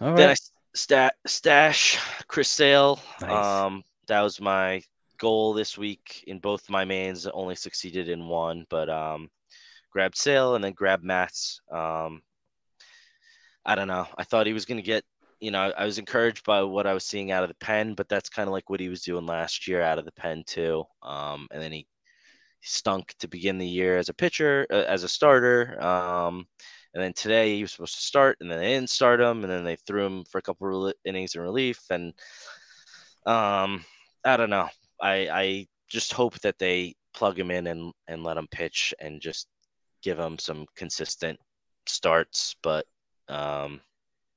All 0.02 0.14
Then 0.14 0.30
I 0.30 0.34
stat 0.74 1.14
stash 1.26 1.98
Chris 2.26 2.50
Sale. 2.50 3.00
Nice. 3.22 3.30
Um, 3.30 3.84
that 4.08 4.20
was 4.20 4.38
my 4.38 4.82
goal 5.22 5.54
this 5.54 5.78
week 5.78 6.24
in 6.26 6.40
both 6.40 6.68
my 6.68 6.84
mains. 6.84 7.28
Only 7.28 7.54
succeeded 7.54 8.08
in 8.08 8.26
one, 8.26 8.66
but 8.68 8.90
um, 8.90 9.28
grabbed 9.92 10.16
Sale 10.16 10.56
and 10.56 10.64
then 10.64 10.72
grabbed 10.72 11.04
Matz. 11.04 11.60
Um, 11.70 12.22
I 13.64 13.76
don't 13.76 13.86
know. 13.86 14.08
I 14.18 14.24
thought 14.24 14.48
he 14.48 14.52
was 14.52 14.66
going 14.66 14.80
to 14.80 14.86
get. 14.86 15.04
You 15.38 15.50
know, 15.50 15.72
I 15.76 15.84
was 15.84 15.98
encouraged 15.98 16.44
by 16.44 16.62
what 16.62 16.86
I 16.86 16.94
was 16.94 17.04
seeing 17.04 17.32
out 17.32 17.42
of 17.42 17.48
the 17.48 17.64
pen, 17.66 17.94
but 17.94 18.08
that's 18.08 18.28
kind 18.28 18.48
of 18.48 18.52
like 18.52 18.70
what 18.70 18.78
he 18.80 18.88
was 18.88 19.02
doing 19.02 19.26
last 19.26 19.66
year 19.66 19.82
out 19.82 19.98
of 19.98 20.04
the 20.04 20.12
pen 20.12 20.44
too. 20.46 20.84
Um, 21.02 21.48
and 21.50 21.60
then 21.62 21.72
he 21.72 21.86
stunk 22.60 23.14
to 23.18 23.28
begin 23.28 23.58
the 23.58 23.66
year 23.66 23.98
as 23.98 24.08
a 24.08 24.14
pitcher, 24.14 24.66
uh, 24.70 24.84
as 24.86 25.02
a 25.02 25.08
starter. 25.08 25.82
Um, 25.82 26.46
and 26.94 27.02
then 27.02 27.12
today 27.12 27.56
he 27.56 27.62
was 27.62 27.72
supposed 27.72 27.96
to 27.96 28.02
start, 28.02 28.36
and 28.40 28.50
then 28.50 28.60
they 28.60 28.74
didn't 28.74 28.90
start 28.90 29.20
him, 29.20 29.42
and 29.42 29.50
then 29.50 29.64
they 29.64 29.76
threw 29.84 30.06
him 30.06 30.24
for 30.30 30.38
a 30.38 30.42
couple 30.42 30.92
innings 31.04 31.34
in 31.34 31.40
relief. 31.40 31.80
And 31.90 32.12
um, 33.26 33.84
I 34.24 34.36
don't 34.36 34.50
know. 34.50 34.68
I 35.02 35.28
I 35.30 35.66
just 35.88 36.12
hope 36.14 36.38
that 36.40 36.58
they 36.58 36.94
plug 37.14 37.38
him 37.38 37.50
in 37.50 37.66
and 37.66 37.92
and 38.08 38.24
let 38.24 38.36
him 38.38 38.48
pitch 38.50 38.94
and 39.00 39.20
just 39.20 39.48
give 40.02 40.18
him 40.18 40.38
some 40.38 40.66
consistent 40.76 41.38
starts. 41.86 42.56
But 42.62 42.86
um, 43.28 43.80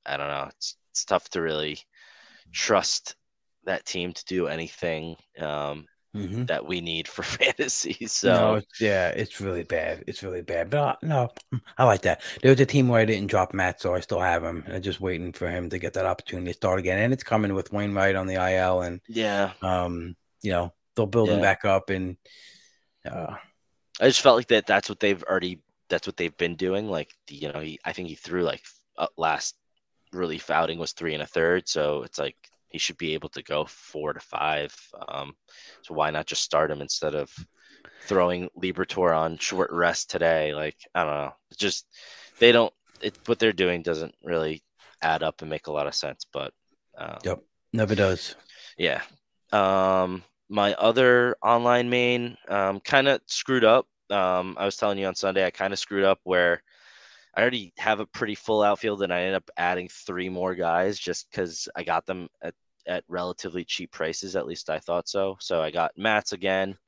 I 0.04 0.16
don't 0.16 0.28
know. 0.28 0.48
It's 0.50 0.76
it's 0.92 1.04
tough 1.04 1.28
to 1.30 1.40
really 1.42 1.78
trust 2.52 3.16
that 3.64 3.84
team 3.84 4.12
to 4.12 4.24
do 4.26 4.46
anything 4.46 5.16
um, 5.40 5.86
Mhm. 6.14 6.46
that 6.46 6.64
we 6.64 6.80
need 6.80 7.08
for 7.08 7.22
fantasy. 7.22 8.06
So 8.06 8.28
no, 8.32 8.54
it's, 8.54 8.80
yeah, 8.80 9.08
it's 9.08 9.40
really 9.40 9.64
bad. 9.64 10.04
It's 10.06 10.22
really 10.22 10.42
bad. 10.42 10.70
But 10.70 10.78
uh, 10.78 10.96
no, 11.02 11.32
I 11.76 11.84
like 11.84 12.02
that. 12.02 12.22
There 12.42 12.50
was 12.50 12.60
a 12.60 12.66
team 12.66 12.88
where 12.88 13.00
I 13.00 13.04
didn't 13.04 13.28
drop 13.28 13.52
Matt, 13.52 13.80
so 13.80 13.94
I 13.94 14.00
still 14.00 14.20
have 14.20 14.42
him. 14.42 14.62
And 14.66 14.76
I'm 14.76 14.82
just 14.82 15.00
waiting 15.00 15.32
for 15.32 15.50
him 15.50 15.68
to 15.70 15.78
get 15.78 15.92
that 15.94 16.06
opportunity 16.06 16.52
to 16.52 16.56
start 16.56 16.78
again. 16.78 16.98
And 16.98 17.12
it's 17.12 17.24
coming 17.24 17.54
with 17.54 17.72
Wainwright 17.72 18.16
on 18.16 18.26
the 18.26 18.34
IL, 18.34 18.80
and 18.82 19.00
yeah, 19.08 19.52
um, 19.62 20.16
you 20.42 20.50
know 20.52 20.72
they'll 20.94 21.06
build 21.06 21.28
him 21.28 21.36
Yeah. 21.36 21.42
back 21.42 21.64
up. 21.64 21.90
And 21.90 22.16
uh, 23.10 23.34
I 24.00 24.06
just 24.08 24.20
felt 24.20 24.36
like 24.36 24.48
that. 24.48 24.66
That's 24.66 24.88
what 24.88 25.00
they've 25.00 25.22
already. 25.22 25.60
That's 25.88 26.06
what 26.06 26.16
they've 26.16 26.36
been 26.36 26.56
doing. 26.56 26.88
Like 26.88 27.12
you 27.28 27.52
know, 27.52 27.60
he, 27.60 27.78
I 27.84 27.92
think 27.92 28.08
he 28.08 28.14
threw 28.14 28.42
like 28.42 28.62
uh, 28.98 29.06
last 29.16 29.56
relief 30.12 30.50
outing 30.50 30.78
was 30.78 30.92
three 30.92 31.14
and 31.14 31.22
a 31.22 31.26
third, 31.26 31.68
so 31.68 32.02
it's 32.02 32.18
like 32.18 32.36
he 32.68 32.78
should 32.78 32.98
be 32.98 33.14
able 33.14 33.28
to 33.30 33.42
go 33.42 33.64
four 33.66 34.12
to 34.12 34.20
five. 34.20 34.74
Um, 35.08 35.34
so 35.82 35.94
why 35.94 36.10
not 36.10 36.26
just 36.26 36.42
start 36.42 36.70
him 36.70 36.80
instead 36.80 37.14
of 37.14 37.30
throwing 38.02 38.48
Liberatore 38.60 39.16
on 39.16 39.38
short 39.38 39.70
rest 39.72 40.10
today. 40.10 40.54
Like 40.54 40.76
I 40.94 41.04
don't 41.04 41.14
know, 41.14 41.32
it's 41.50 41.58
just 41.58 41.86
they 42.38 42.52
don't. 42.52 42.72
It 43.00 43.14
what 43.26 43.38
they're 43.38 43.52
doing 43.52 43.82
doesn't 43.82 44.14
really 44.24 44.62
add 45.02 45.22
up 45.22 45.40
and 45.42 45.50
make 45.50 45.66
a 45.68 45.72
lot 45.72 45.86
of 45.86 45.94
sense. 45.94 46.26
But 46.32 46.52
um, 46.98 47.18
Yep. 47.24 47.42
Never 47.72 47.94
does. 47.94 48.34
yeah. 48.78 49.02
Um, 49.52 50.22
my 50.48 50.74
other 50.74 51.36
online 51.42 51.90
main 51.90 52.36
um, 52.48 52.80
kind 52.80 53.08
of 53.08 53.20
screwed 53.26 53.64
up. 53.64 53.86
Um, 54.10 54.56
I 54.58 54.64
was 54.64 54.76
telling 54.76 54.98
you 54.98 55.06
on 55.06 55.14
Sunday, 55.14 55.44
I 55.44 55.50
kind 55.50 55.72
of 55.72 55.78
screwed 55.78 56.04
up 56.04 56.20
where 56.24 56.62
I 57.36 57.40
already 57.40 57.72
have 57.78 58.00
a 58.00 58.06
pretty 58.06 58.34
full 58.34 58.62
outfield, 58.62 59.02
and 59.02 59.12
I 59.12 59.20
ended 59.20 59.34
up 59.34 59.50
adding 59.56 59.88
three 59.88 60.28
more 60.28 60.54
guys 60.54 60.98
just 60.98 61.30
because 61.30 61.68
I 61.76 61.82
got 61.82 62.06
them 62.06 62.28
at, 62.42 62.54
at 62.86 63.04
relatively 63.08 63.64
cheap 63.64 63.92
prices. 63.92 64.36
At 64.36 64.46
least 64.46 64.70
I 64.70 64.78
thought 64.78 65.08
so. 65.08 65.36
So 65.40 65.60
I 65.60 65.70
got 65.70 65.92
Matz 65.96 66.32
again. 66.32 66.78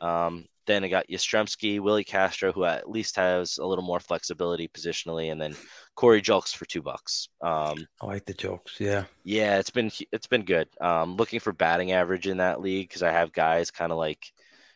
Um, 0.00 0.46
then 0.66 0.84
I 0.84 0.88
got 0.88 1.08
Yastrzemski, 1.08 1.80
Willi 1.80 2.04
Castro, 2.04 2.52
who 2.52 2.64
at 2.64 2.90
least 2.90 3.16
has 3.16 3.56
a 3.56 3.66
little 3.66 3.84
more 3.84 4.00
flexibility 4.00 4.68
positionally, 4.68 5.32
and 5.32 5.40
then 5.40 5.56
Corey 5.94 6.20
Julks 6.20 6.54
for 6.54 6.66
two 6.66 6.82
bucks. 6.82 7.28
Um, 7.40 7.86
I 8.02 8.06
like 8.06 8.26
the 8.26 8.34
Julks. 8.34 8.78
Yeah. 8.78 9.04
yeah, 9.24 9.58
it's 9.58 9.70
been 9.70 9.90
it's 10.12 10.26
been 10.26 10.44
good. 10.44 10.68
Um, 10.80 11.16
looking 11.16 11.40
for 11.40 11.52
batting 11.52 11.92
average 11.92 12.28
in 12.28 12.36
that 12.36 12.60
league 12.60 12.88
because 12.88 13.02
I 13.02 13.10
have 13.10 13.32
guys 13.32 13.70
kind 13.70 13.90
of 13.90 13.98
like 13.98 14.30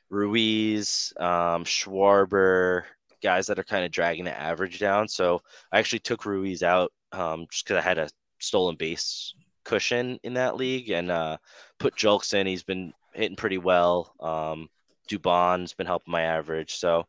Ruiz, 0.09 1.13
um, 1.19 1.65
Schwarber, 1.65 2.85
guys 3.23 3.47
that 3.47 3.59
are 3.59 3.65
kind 3.65 3.85
of 3.85 3.93
dragging 3.93 4.25
the 4.25 4.39
average 4.39 4.79
down. 4.79 5.09
So 5.09 5.43
I 5.71 5.79
actually 5.79 6.01
took 6.01 6.25
Ruiz 6.25 6.63
out 6.63 6.91
um, 7.13 7.47
just 7.51 7.67
because 7.67 7.83
I 7.83 7.87
had 7.87 7.99
a 7.99 8.09
stolen 8.39 8.77
base 8.77 9.35
cushion 9.65 10.19
in 10.23 10.35
that 10.35 10.57
league 10.57 10.91
and 10.91 11.11
uh, 11.11 11.37
put 11.79 11.97
Julks 11.97 12.35
in. 12.35 12.47
He's 12.47 12.65
been 12.65 12.93
hitting 13.15 13.37
pretty 13.37 13.59
well. 13.59 14.15
Um, 14.21 14.69
Dubon's 15.09 15.75
been 15.75 15.87
helping 15.87 16.13
my 16.13 16.23
average. 16.23 16.75
So 16.75 17.07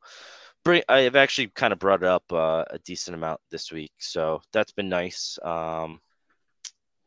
bring, 0.63 0.83
I've 0.89 1.15
actually 1.15 1.47
kind 1.47 1.73
of 1.73 1.79
brought 1.79 2.03
it 2.03 2.07
up 2.07 2.23
uh, 2.31 2.65
a 2.69 2.79
decent 2.79 3.15
amount 3.15 3.41
this 3.51 3.71
week. 3.71 3.93
So 3.99 4.41
that's 4.51 4.71
been 4.71 4.89
nice. 4.89 5.37
Um, 5.43 5.99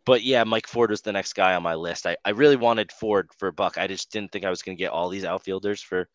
but 0.04 0.22
yeah, 0.22 0.44
Mike 0.44 0.68
Ford 0.68 0.90
was 0.90 1.02
the 1.02 1.12
next 1.12 1.32
guy 1.32 1.54
on 1.56 1.64
my 1.64 1.74
list. 1.74 2.06
I, 2.06 2.16
I 2.24 2.30
really 2.30 2.54
wanted 2.54 2.92
Ford 2.92 3.28
for 3.38 3.48
a 3.48 3.52
buck. 3.52 3.76
I 3.76 3.88
just 3.88 4.12
didn't 4.12 4.30
think 4.30 4.44
I 4.44 4.50
was 4.50 4.62
going 4.62 4.76
to 4.76 4.80
get 4.80 4.92
all 4.92 5.08
these 5.08 5.24
outfielders 5.24 5.82
for 5.82 6.08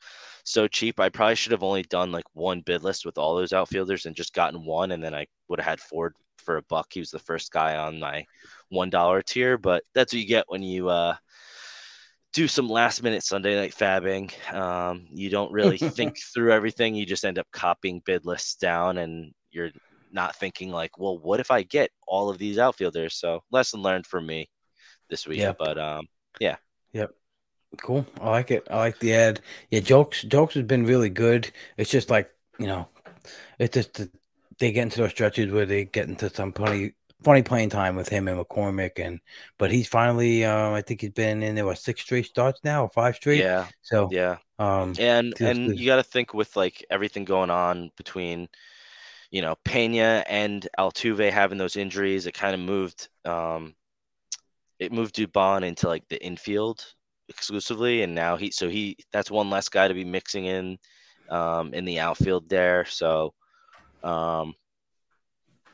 so 0.45 0.65
cheap. 0.67 0.99
I 0.99 1.09
probably 1.09 1.35
should 1.35 1.51
have 1.51 1.61
only 1.61 1.83
done 1.83 2.11
like 2.11 2.23
one 2.33 2.61
bid 2.61 2.83
list 2.83 3.05
with 3.05 3.17
all 3.17 3.35
those 3.35 3.51
outfielders 3.51 4.05
and 4.05 4.15
just 4.15 4.33
gotten 4.33 4.65
one, 4.65 4.91
and 4.91 5.03
then 5.03 5.13
I 5.13 5.27
would 5.49 5.59
have 5.59 5.67
had 5.67 5.81
Ford 5.81 6.15
for 6.37 6.55
a 6.55 6.63
buck. 6.63 6.87
He 6.91 7.01
was 7.01 7.11
the 7.11 7.19
first 7.19 7.51
guy 7.51 7.75
on 7.75 7.99
my 7.99 8.25
one 8.69 8.89
dollar 8.89 9.21
tier, 9.21 9.57
but 9.57 9.83
that's 9.93 10.13
what 10.13 10.21
you 10.21 10.27
get 10.27 10.45
when 10.47 10.63
you 10.63 10.87
uh, 10.87 11.15
do 12.33 12.47
some 12.47 12.69
last 12.69 13.03
minute 13.03 13.23
Sunday 13.23 13.55
night 13.55 13.75
FAABing. 13.75 14.53
Um, 14.53 15.07
you 15.11 15.29
don't 15.29 15.51
really 15.51 15.77
think 15.77 16.17
through 16.33 16.51
everything. 16.51 16.95
You 16.95 17.05
just 17.05 17.25
end 17.25 17.39
up 17.39 17.47
copying 17.51 18.01
bid 18.05 18.25
lists 18.25 18.55
down, 18.55 18.97
and 18.97 19.33
you're 19.51 19.71
not 20.11 20.35
thinking 20.35 20.71
like, 20.71 20.97
well, 20.97 21.17
what 21.17 21.39
if 21.39 21.51
I 21.51 21.63
get 21.63 21.91
all 22.07 22.29
of 22.29 22.37
these 22.37 22.57
outfielders? 22.57 23.15
So 23.15 23.43
lesson 23.51 23.81
learned 23.81 24.07
for 24.07 24.21
me 24.21 24.49
this 25.09 25.27
week. 25.27 25.39
Yep. 25.39 25.57
But 25.59 25.77
um, 25.77 26.07
yeah. 26.39 26.57
Yep. 26.93 27.11
Cool. 27.77 28.05
I 28.19 28.29
like 28.29 28.51
it. 28.51 28.67
I 28.69 28.77
like 28.77 28.99
the 28.99 29.13
add. 29.13 29.41
Yeah, 29.69 29.79
Julks. 29.79 30.27
Julks 30.27 30.53
has 30.53 30.63
been 30.63 30.85
really 30.85 31.09
good. 31.09 31.51
It's 31.77 31.89
just 31.91 32.09
like 32.09 32.29
you 32.59 32.67
know, 32.67 32.87
it's 33.59 33.73
just 33.73 34.09
they 34.59 34.71
get 34.71 34.83
into 34.83 34.99
those 34.99 35.11
stretches 35.11 35.51
where 35.51 35.65
they 35.65 35.85
get 35.85 36.07
into 36.07 36.29
some 36.29 36.53
funny, 36.53 36.93
funny 37.23 37.43
playing 37.43 37.69
time 37.69 37.95
with 37.95 38.09
him 38.09 38.27
and 38.27 38.39
McCormick, 38.39 38.99
and 39.03 39.19
but 39.57 39.71
he's 39.71 39.87
finally. 39.87 40.45
Um, 40.45 40.73
I 40.73 40.81
think 40.81 41.01
he's 41.01 41.11
been 41.11 41.43
in 41.43 41.55
there 41.55 41.65
what 41.65 41.77
six 41.77 42.01
straight 42.01 42.25
starts 42.25 42.61
now, 42.63 42.83
or 42.83 42.89
five 42.89 43.15
straight. 43.15 43.39
yeah, 43.39 43.67
So 43.81 44.09
yeah. 44.11 44.37
um, 44.59 44.93
and 44.97 45.33
and 45.41 45.67
good. 45.67 45.79
you 45.79 45.85
got 45.85 45.97
to 45.97 46.03
think 46.03 46.33
with 46.33 46.55
like 46.55 46.85
everything 46.89 47.25
going 47.25 47.49
on 47.49 47.91
between 47.97 48.47
you 49.31 49.41
know 49.41 49.55
Pena 49.63 50.23
and 50.27 50.67
Altuve 50.77 51.31
having 51.31 51.57
those 51.57 51.77
injuries 51.77 52.27
it 52.27 52.33
kind 52.33 52.53
of 52.53 52.59
moved 52.59 53.09
um 53.25 53.73
it 54.79 54.91
moved 54.91 55.15
Dubon 55.15 55.63
into 55.63 55.87
like 55.87 56.07
the 56.09 56.23
infield 56.23 56.85
exclusively 57.29 58.01
and 58.03 58.13
now 58.13 58.35
he 58.35 58.51
so 58.51 58.67
he 58.67 58.97
that's 59.11 59.31
one 59.31 59.49
less 59.49 59.69
guy 59.69 59.87
to 59.87 59.93
be 59.93 60.03
mixing 60.03 60.45
in 60.45 60.77
um 61.29 61.73
in 61.73 61.85
the 61.85 61.99
outfield 61.99 62.49
there 62.49 62.85
so 62.85 63.33
um 64.03 64.53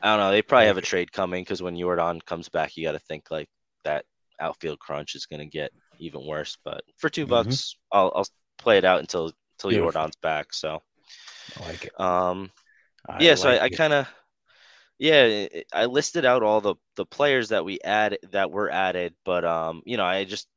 I 0.02 0.10
don't 0.10 0.20
know 0.20 0.30
they 0.30 0.42
probably 0.42 0.66
have 0.68 0.76
a 0.78 0.82
trade 0.82 1.12
coming 1.12 1.42
because 1.44 1.62
when 1.62 1.76
Yordan 1.76 2.24
comes 2.24 2.48
back 2.48 2.76
you 2.76 2.84
got 2.84 2.92
to 2.92 2.98
think 3.00 3.30
like 3.30 3.48
that 3.84 4.04
outfield 4.40 4.78
crunch 4.78 5.14
is 5.14 5.26
going 5.26 5.40
to 5.40 5.46
get 5.46 5.72
even 5.98 6.26
worse 6.26 6.56
but 6.64 6.82
for 6.96 7.08
2 7.10 7.26
Mhm. 7.26 7.30
bucks 7.30 7.76
I'll 7.92 8.12
I'll 8.14 8.26
play 8.58 8.78
it 8.78 8.84
out 8.84 9.00
until 9.00 9.32
until 9.58 9.70
Beautiful. 9.70 10.02
Yordan's 10.02 10.16
back. 10.16 10.52
So, 10.52 10.82
I 11.56 11.62
like 11.64 11.84
it. 11.84 11.92
um, 11.98 12.50
I 13.08 13.22
yeah. 13.22 13.34
So 13.34 13.50
I, 13.50 13.64
I 13.64 13.68
kind 13.70 13.92
of, 13.92 14.08
yeah, 14.98 15.46
I 15.72 15.86
listed 15.86 16.24
out 16.24 16.42
all 16.42 16.60
the 16.60 16.74
the 16.96 17.06
players 17.06 17.48
that 17.50 17.64
we 17.64 17.80
add 17.84 18.18
that 18.32 18.50
were 18.50 18.70
added, 18.70 19.14
but 19.24 19.44
um, 19.44 19.82
you 19.84 19.96
know, 19.96 20.04
I 20.04 20.24
just 20.24 20.48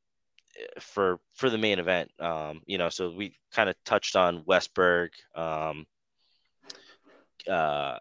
for 0.80 1.18
for 1.34 1.50
the 1.50 1.58
main 1.58 1.78
event, 1.78 2.10
um, 2.20 2.62
you 2.66 2.78
know, 2.78 2.88
so 2.88 3.10
we 3.10 3.36
kind 3.52 3.68
of 3.70 3.76
touched 3.84 4.16
on 4.16 4.44
Westburg, 4.44 5.10
um, 5.34 5.86
uh. 7.48 7.98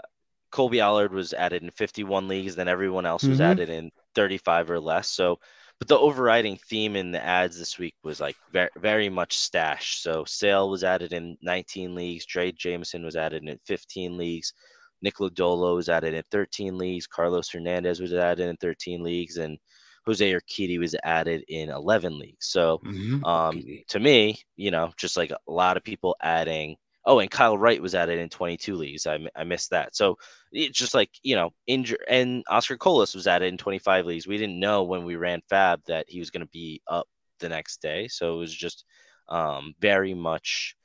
Colby 0.51 0.79
Allard 0.81 1.13
was 1.13 1.33
added 1.33 1.63
in 1.63 1.71
51 1.71 2.27
leagues, 2.27 2.55
then 2.55 2.67
everyone 2.67 3.05
else 3.05 3.27
was 3.29 3.39
Mhm. 3.39 3.41
added 3.41 3.69
in 3.69 3.91
35 4.15 4.69
or 4.69 4.79
less. 4.79 5.07
So, 5.09 5.39
but 5.79 5.87
the 5.87 5.97
overriding 5.97 6.57
theme 6.57 6.95
in 6.95 7.11
the 7.11 7.23
adds 7.23 7.57
this 7.57 7.77
week 7.79 7.95
was 8.03 8.19
like 8.19 8.37
very, 8.51 8.69
very 8.77 9.09
much 9.09 9.37
stash. 9.37 9.97
So 10.01 10.25
Sale 10.25 10.69
was 10.69 10.83
added 10.83 11.13
in 11.13 11.37
19 11.41 11.95
leagues. 11.95 12.25
Drey 12.25 12.55
Jameson 12.55 13.03
was 13.03 13.15
added 13.15 13.43
in 13.43 13.57
15 13.65 14.17
leagues. 14.17 14.53
Nick 15.01 15.15
Lodolo 15.15 15.75
was 15.75 15.89
added 15.89 16.13
in 16.13 16.23
13 16.31 16.77
leagues. 16.77 17.07
Carlos 17.07 17.49
Hernandez 17.49 17.99
was 18.01 18.13
added 18.13 18.47
in 18.47 18.57
13 18.57 19.03
leagues, 19.03 19.37
and 19.37 19.57
Jose 20.05 20.31
Urquidy 20.31 20.79
was 20.79 20.95
added 21.03 21.43
in 21.47 21.69
11 21.69 22.17
leagues. 22.19 22.47
So 22.47 22.81
Mhm. 22.81 23.23
um, 23.23 23.63
to 23.89 23.99
me, 23.99 24.39
you 24.55 24.71
know, 24.71 24.91
just 24.97 25.17
like 25.17 25.31
a 25.31 25.39
lot 25.47 25.77
of 25.77 25.83
people 25.83 26.15
adding. 26.21 26.77
Oh, 27.05 27.19
and 27.19 27.31
Kyle 27.31 27.57
Wright 27.57 27.81
was 27.81 27.95
added 27.95 28.19
in 28.19 28.29
22 28.29 28.75
leagues. 28.75 29.07
I, 29.07 29.19
I 29.35 29.43
missed 29.43 29.71
that. 29.71 29.95
So 29.95 30.17
it's 30.51 30.77
just 30.77 30.93
like 30.93 31.09
you 31.23 31.35
know, 31.35 31.51
injure 31.67 31.97
and 32.07 32.43
Oscar 32.49 32.77
Colas 32.77 33.15
was 33.15 33.27
added 33.27 33.47
in 33.47 33.57
25 33.57 34.05
leagues. 34.05 34.27
We 34.27 34.37
didn't 34.37 34.59
know 34.59 34.83
when 34.83 35.03
we 35.03 35.15
ran 35.15 35.41
FAAB 35.51 35.83
that 35.85 36.05
he 36.07 36.19
was 36.19 36.29
going 36.29 36.45
to 36.45 36.51
be 36.51 36.81
up 36.87 37.07
the 37.39 37.49
next 37.49 37.81
day. 37.81 38.07
So 38.07 38.35
it 38.35 38.37
was 38.37 38.55
just 38.55 38.85
um, 39.29 39.73
very 39.79 40.13
much 40.13 40.75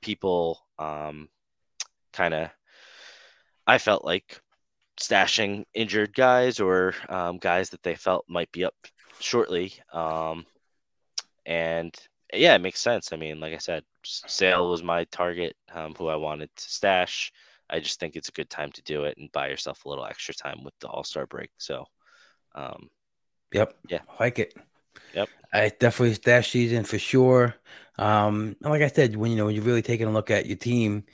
people 0.00 0.60
um, 0.78 1.28
kind 2.12 2.34
of. 2.34 2.50
I 3.66 3.78
felt 3.78 4.04
like 4.04 4.40
stashing 5.00 5.64
injured 5.74 6.14
guys 6.14 6.60
or 6.60 6.94
um, 7.08 7.38
guys 7.38 7.70
that 7.70 7.82
they 7.82 7.94
felt 7.94 8.24
might 8.28 8.50
be 8.52 8.64
up 8.64 8.74
shortly. 9.20 9.74
Um, 9.92 10.46
and 11.44 11.94
yeah, 12.32 12.54
it 12.54 12.60
makes 12.60 12.80
sense. 12.80 13.12
I 13.12 13.16
mean, 13.16 13.40
like 13.40 13.54
I 13.54 13.58
said, 13.58 13.84
Sale 14.04 14.70
was 14.70 14.82
my 14.82 15.04
target, 15.04 15.56
um, 15.72 15.94
who 15.94 16.08
I 16.08 16.16
wanted 16.16 16.50
to 16.54 16.64
stash. 16.70 17.32
I 17.68 17.80
just 17.80 17.98
think 17.98 18.16
it's 18.16 18.28
a 18.28 18.32
good 18.32 18.50
time 18.50 18.70
to 18.72 18.82
do 18.82 19.04
it 19.04 19.18
and 19.18 19.30
buy 19.32 19.48
yourself 19.48 19.84
a 19.84 19.88
little 19.88 20.04
extra 20.04 20.34
time 20.34 20.62
with 20.64 20.74
the 20.80 20.88
All 20.88 21.04
Star 21.04 21.26
break. 21.26 21.50
So, 21.58 21.84
um, 22.54 22.88
Yep. 23.52 23.76
Yeah. 23.88 24.00
I 24.08 24.24
like 24.24 24.38
it. 24.38 24.54
Yep. 25.14 25.28
I 25.52 25.68
definitely 25.68 26.14
stash 26.14 26.50
season 26.50 26.84
for 26.84 26.98
sure. 26.98 27.54
Um, 27.98 28.56
like 28.60 28.82
I 28.82 28.88
said, 28.88 29.16
when 29.16 29.30
you 29.30 29.36
know 29.36 29.46
when 29.46 29.54
you're 29.54 29.64
really 29.64 29.82
taking 29.82 30.06
a 30.06 30.12
look 30.12 30.30
at 30.30 30.46
your 30.46 30.56
team, 30.56 31.04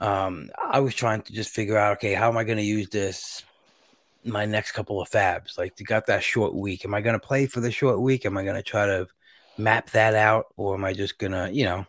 um, 0.00 0.50
I 0.58 0.80
was 0.80 0.94
trying 0.94 1.22
to 1.22 1.32
just 1.32 1.50
figure 1.50 1.78
out, 1.78 1.96
okay, 1.96 2.14
how 2.14 2.28
am 2.28 2.36
I 2.36 2.44
going 2.44 2.58
to 2.58 2.64
use 2.64 2.88
this 2.90 3.44
my 4.24 4.44
next 4.44 4.72
couple 4.72 5.00
of 5.00 5.08
FAABs? 5.10 5.56
Like 5.56 5.78
you 5.78 5.86
got 5.86 6.06
that 6.06 6.22
short 6.22 6.54
week. 6.54 6.84
Am 6.84 6.94
I 6.94 7.00
going 7.00 7.18
to 7.18 7.26
play 7.26 7.46
for 7.46 7.60
the 7.60 7.70
short 7.70 8.00
week? 8.00 8.26
Am 8.26 8.36
I 8.36 8.42
going 8.42 8.56
to 8.56 8.62
try 8.62 8.86
to 8.86 9.06
map 9.58 9.90
that 9.90 10.14
out, 10.14 10.46
or 10.56 10.74
am 10.74 10.84
I 10.84 10.92
just 10.92 11.18
gonna, 11.18 11.50
you 11.50 11.64
know, 11.64 11.86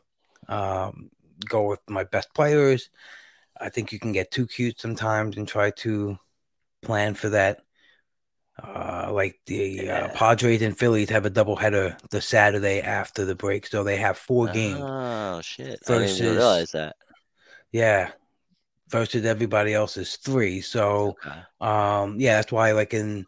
um, 0.47 1.09
go 1.47 1.67
with 1.69 1.79
my 1.89 2.03
best 2.03 2.33
players? 2.33 2.89
I 3.59 3.69
think 3.69 3.91
you 3.91 3.99
can 3.99 4.11
get 4.11 4.31
too 4.31 4.47
cute 4.47 4.79
sometimes 4.79 5.37
and 5.37 5.47
try 5.47 5.71
to 5.71 6.17
plan 6.81 7.13
for 7.15 7.29
that. 7.29 7.59
Uh, 8.61 9.09
like 9.11 9.39
the 9.47 9.89
uh, 9.89 10.07
Padres 10.09 10.61
and 10.61 10.77
Phillies 10.77 11.09
have 11.09 11.25
a 11.25 11.29
doubleheader 11.29 11.97
the 12.09 12.21
Saturday 12.21 12.81
after 12.81 13.25
the 13.25 13.35
break, 13.35 13.67
so 13.67 13.83
they 13.83 13.97
have 13.97 14.17
four 14.17 14.47
games. 14.47 14.79
Oh 14.79 15.41
shit! 15.41 15.79
I 15.87 16.05
didn't 16.05 16.21
realize 16.21 16.71
that. 16.71 16.95
Yeah, 17.73 18.11
versus 18.89 19.25
everybody 19.25 19.73
else's 19.73 20.15
three. 20.17 20.61
So, 20.61 21.17
Okay. 21.25 21.41
um, 21.59 22.19
yeah, 22.19 22.35
that's 22.35 22.51
why, 22.51 22.71
like 22.71 22.93
in, 22.93 23.25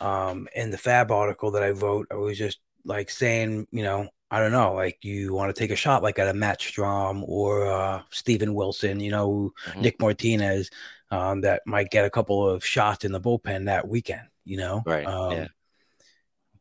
um, 0.00 0.48
in 0.54 0.70
the 0.70 0.76
FAAB 0.76 1.10
article 1.10 1.52
that 1.52 1.62
I 1.62 1.70
wrote, 1.70 2.08
I 2.10 2.16
was 2.16 2.36
just 2.36 2.58
like 2.86 3.10
saying, 3.10 3.66
you 3.70 3.82
know, 3.82 4.08
I 4.30 4.40
don't 4.40 4.52
know, 4.52 4.74
like 4.74 4.98
you 5.04 5.34
want 5.34 5.54
to 5.54 5.58
take 5.58 5.70
a 5.70 5.76
shot, 5.76 6.02
like 6.02 6.18
at 6.18 6.28
a 6.28 6.34
Matt 6.34 6.60
Strahm 6.60 7.22
or 7.26 7.66
uh, 7.66 8.02
Steven 8.10 8.54
Wilson, 8.54 9.00
you 9.00 9.10
know, 9.10 9.52
Mhm. 9.68 9.80
Nick 9.82 10.00
Martinez, 10.00 10.70
um, 11.10 11.42
that 11.42 11.62
might 11.66 11.90
get 11.90 12.04
a 12.04 12.10
couple 12.10 12.48
of 12.48 12.64
shots 12.64 13.04
in 13.04 13.12
the 13.12 13.20
bullpen 13.20 13.66
that 13.66 13.86
weekend. 13.86 14.28
You 14.44 14.56
know, 14.58 14.82
Right, 14.86 15.06
Um, 15.06 15.32
yeah. 15.32 15.46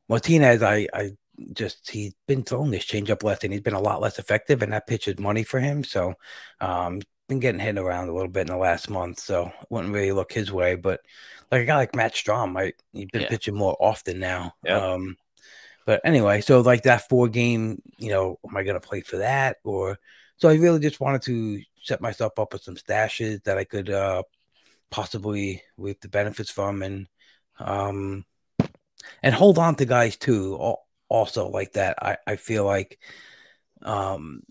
Martinez, 0.08 0.62
I, 0.62 0.88
I 0.94 1.12
just 1.54 1.90
he's 1.90 2.14
been 2.28 2.44
throwing 2.44 2.72
this 2.72 2.86
changeup 2.86 3.24
less, 3.24 3.44
and 3.44 3.52
he's 3.52 3.62
been 3.62 3.74
a 3.74 3.80
lot 3.80 4.02
less 4.02 4.20
effective, 4.20 4.62
and 4.62 4.72
that 4.74 4.88
pitch 4.88 5.08
is 5.08 5.20
money 5.20 5.44
for 5.44 5.60
him. 5.60 5.84
So, 5.84 6.14
um, 6.62 7.02
been 7.28 7.40
getting 7.40 7.60
hit 7.60 7.78
around 7.80 8.08
a 8.08 8.14
little 8.14 8.30
bit 8.30 8.42
in 8.42 8.48
the 8.54 8.58
last 8.58 8.90
month, 8.90 9.20
so 9.20 9.52
wouldn't 9.70 9.94
really 9.94 10.12
look 10.12 10.32
his 10.32 10.52
way. 10.52 10.76
But 10.76 11.02
like 11.52 11.62
a 11.62 11.66
guy 11.66 11.76
like 11.76 11.96
Matt 11.96 12.14
Strahm, 12.14 12.54
right? 12.56 12.76
He's 12.94 13.08
been 13.12 13.24
Yeah. 13.24 13.30
pitching 13.30 13.56
more 13.56 13.76
often 13.80 14.20
now. 14.20 14.54
Yep. 14.64 14.82
Um, 14.82 15.18
but 15.86 16.02
anyway, 16.04 16.42
so 16.42 16.62
like 16.62 16.84
that 16.84 17.08
four 17.10 17.28
game, 17.28 17.82
you 17.98 18.10
know, 18.10 18.40
am 18.48 18.58
I 18.58 18.64
gonna 18.64 18.80
play 18.80 19.02
for 19.02 19.18
that 19.18 19.58
or? 19.64 19.98
So 20.38 20.50
I 20.50 20.56
really 20.56 20.80
just 20.80 21.00
wanted 21.00 21.22
to 21.24 21.62
set 21.82 22.02
myself 22.02 22.38
up 22.40 22.52
with 22.54 22.64
some 22.64 22.76
stashes 22.76 23.44
that 23.44 23.58
I 23.58 23.64
could 23.64 23.90
uh 23.90 24.24
possibly 24.90 25.62
reap 25.78 26.02
the 26.02 26.10
benefits 26.10 26.52
from, 26.52 26.82
and 26.84 27.08
um, 27.60 28.26
and 29.24 29.36
hold 29.36 29.58
on 29.60 29.76
to 29.76 29.86
guys 29.86 30.18
too. 30.18 30.76
Also 31.10 31.50
like 31.50 31.74
that, 31.74 31.98
I 32.02 32.18
I 32.28 32.36
feel 32.38 32.66
like 32.66 33.00
um 33.84 34.42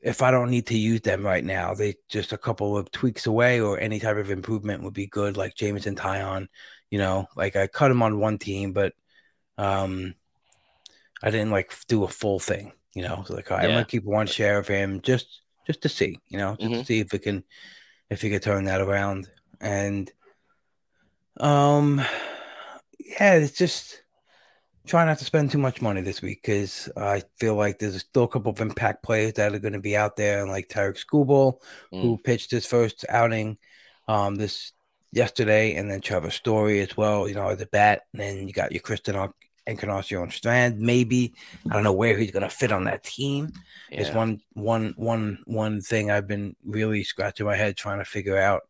if 0.00 0.22
I 0.22 0.30
don't 0.30 0.50
need 0.50 0.66
to 0.68 0.78
use 0.78 1.00
them 1.02 1.24
right 1.24 1.44
now, 1.44 1.74
they 1.74 1.94
just 2.08 2.32
a 2.32 2.38
couple 2.38 2.76
of 2.76 2.90
tweaks 2.90 3.26
away 3.26 3.60
or 3.60 3.78
any 3.78 4.00
type 4.00 4.16
of 4.16 4.30
improvement 4.30 4.82
would 4.82 4.94
be 4.94 5.06
good. 5.06 5.36
Like 5.36 5.54
Jameson 5.54 5.94
Taillon, 5.96 6.48
you 6.90 6.98
know, 6.98 7.28
like 7.36 7.56
I 7.56 7.68
cut 7.68 7.90
him 7.90 8.02
on 8.02 8.18
one 8.18 8.38
team, 8.38 8.72
but 8.72 8.94
um, 9.58 10.14
I 11.22 11.30
didn't 11.30 11.50
like 11.50 11.72
do 11.88 12.04
a 12.04 12.08
full 12.08 12.40
thing, 12.40 12.72
you 12.94 13.02
know. 13.02 13.24
So 13.26 13.34
like 13.34 13.50
right, 13.50 13.64
I'm 13.64 13.70
gonna 13.70 13.84
keep 13.84 14.04
one 14.04 14.26
share 14.26 14.58
of 14.58 14.68
him 14.68 15.00
just 15.00 15.40
just 15.66 15.82
to 15.82 15.88
see, 15.88 16.18
you 16.28 16.38
know, 16.38 16.56
just 16.58 16.72
to 16.72 16.80
Mhm. 16.80 16.86
see 16.86 17.00
if 17.00 17.14
it 17.14 17.20
can 17.22 17.44
if 18.10 18.20
he 18.22 18.30
could 18.30 18.42
turn 18.42 18.64
that 18.64 18.80
around. 18.80 19.28
And 19.60 20.10
um, 21.38 22.00
yeah, 22.98 23.34
it's 23.34 23.56
just 23.56 24.02
try 24.86 25.04
not 25.04 25.18
to 25.18 25.24
spend 25.24 25.50
too 25.50 25.58
much 25.58 25.80
money 25.80 26.00
this 26.00 26.20
week 26.22 26.40
because 26.42 26.90
I 26.96 27.22
feel 27.38 27.54
like 27.54 27.78
there's 27.78 28.00
still 28.00 28.24
a 28.24 28.28
couple 28.28 28.50
of 28.52 28.60
impact 28.60 29.02
players 29.04 29.34
that 29.34 29.54
are 29.54 29.58
going 29.60 29.72
to 29.74 29.78
be 29.80 29.96
out 29.96 30.16
there, 30.16 30.42
and 30.42 30.50
like 30.50 30.68
Tarik 30.68 30.96
Skubal, 30.96 31.60
who 31.90 32.18
pitched 32.18 32.50
his 32.50 32.66
first 32.66 33.04
outing 33.08 33.58
um 34.08 34.34
this 34.34 34.72
yesterday, 35.12 35.74
and 35.76 35.90
then 35.90 36.00
Trevor 36.00 36.30
Story 36.30 36.80
as 36.80 36.96
well. 36.96 37.28
You 37.28 37.34
know, 37.34 37.48
as 37.48 37.60
a 37.60 37.66
bat, 37.66 38.02
and 38.12 38.20
then 38.20 38.48
you 38.48 38.52
got 38.52 38.72
your 38.72 38.82
Christian 38.82 39.16
En- 39.16 39.32
Encarnacion 39.66 40.30
Strand. 40.30 40.78
Maybe 40.80 41.34
I 41.70 41.74
don't 41.74 41.84
know 41.84 41.92
where 41.92 42.16
he's 42.18 42.30
going 42.30 42.42
to 42.42 42.48
fit 42.48 42.72
on 42.72 42.84
that 42.84 43.04
team. 43.04 43.52
It's 43.90 44.08
one 44.16 44.40
one 44.54 44.94
one 44.96 45.38
one 45.46 45.80
thing 45.80 46.10
I've 46.10 46.26
been 46.26 46.56
really 46.64 47.04
scratching 47.04 47.46
my 47.46 47.56
head 47.56 47.76
trying 47.76 47.98
to 47.98 48.04
figure 48.04 48.38
out. 48.38 48.62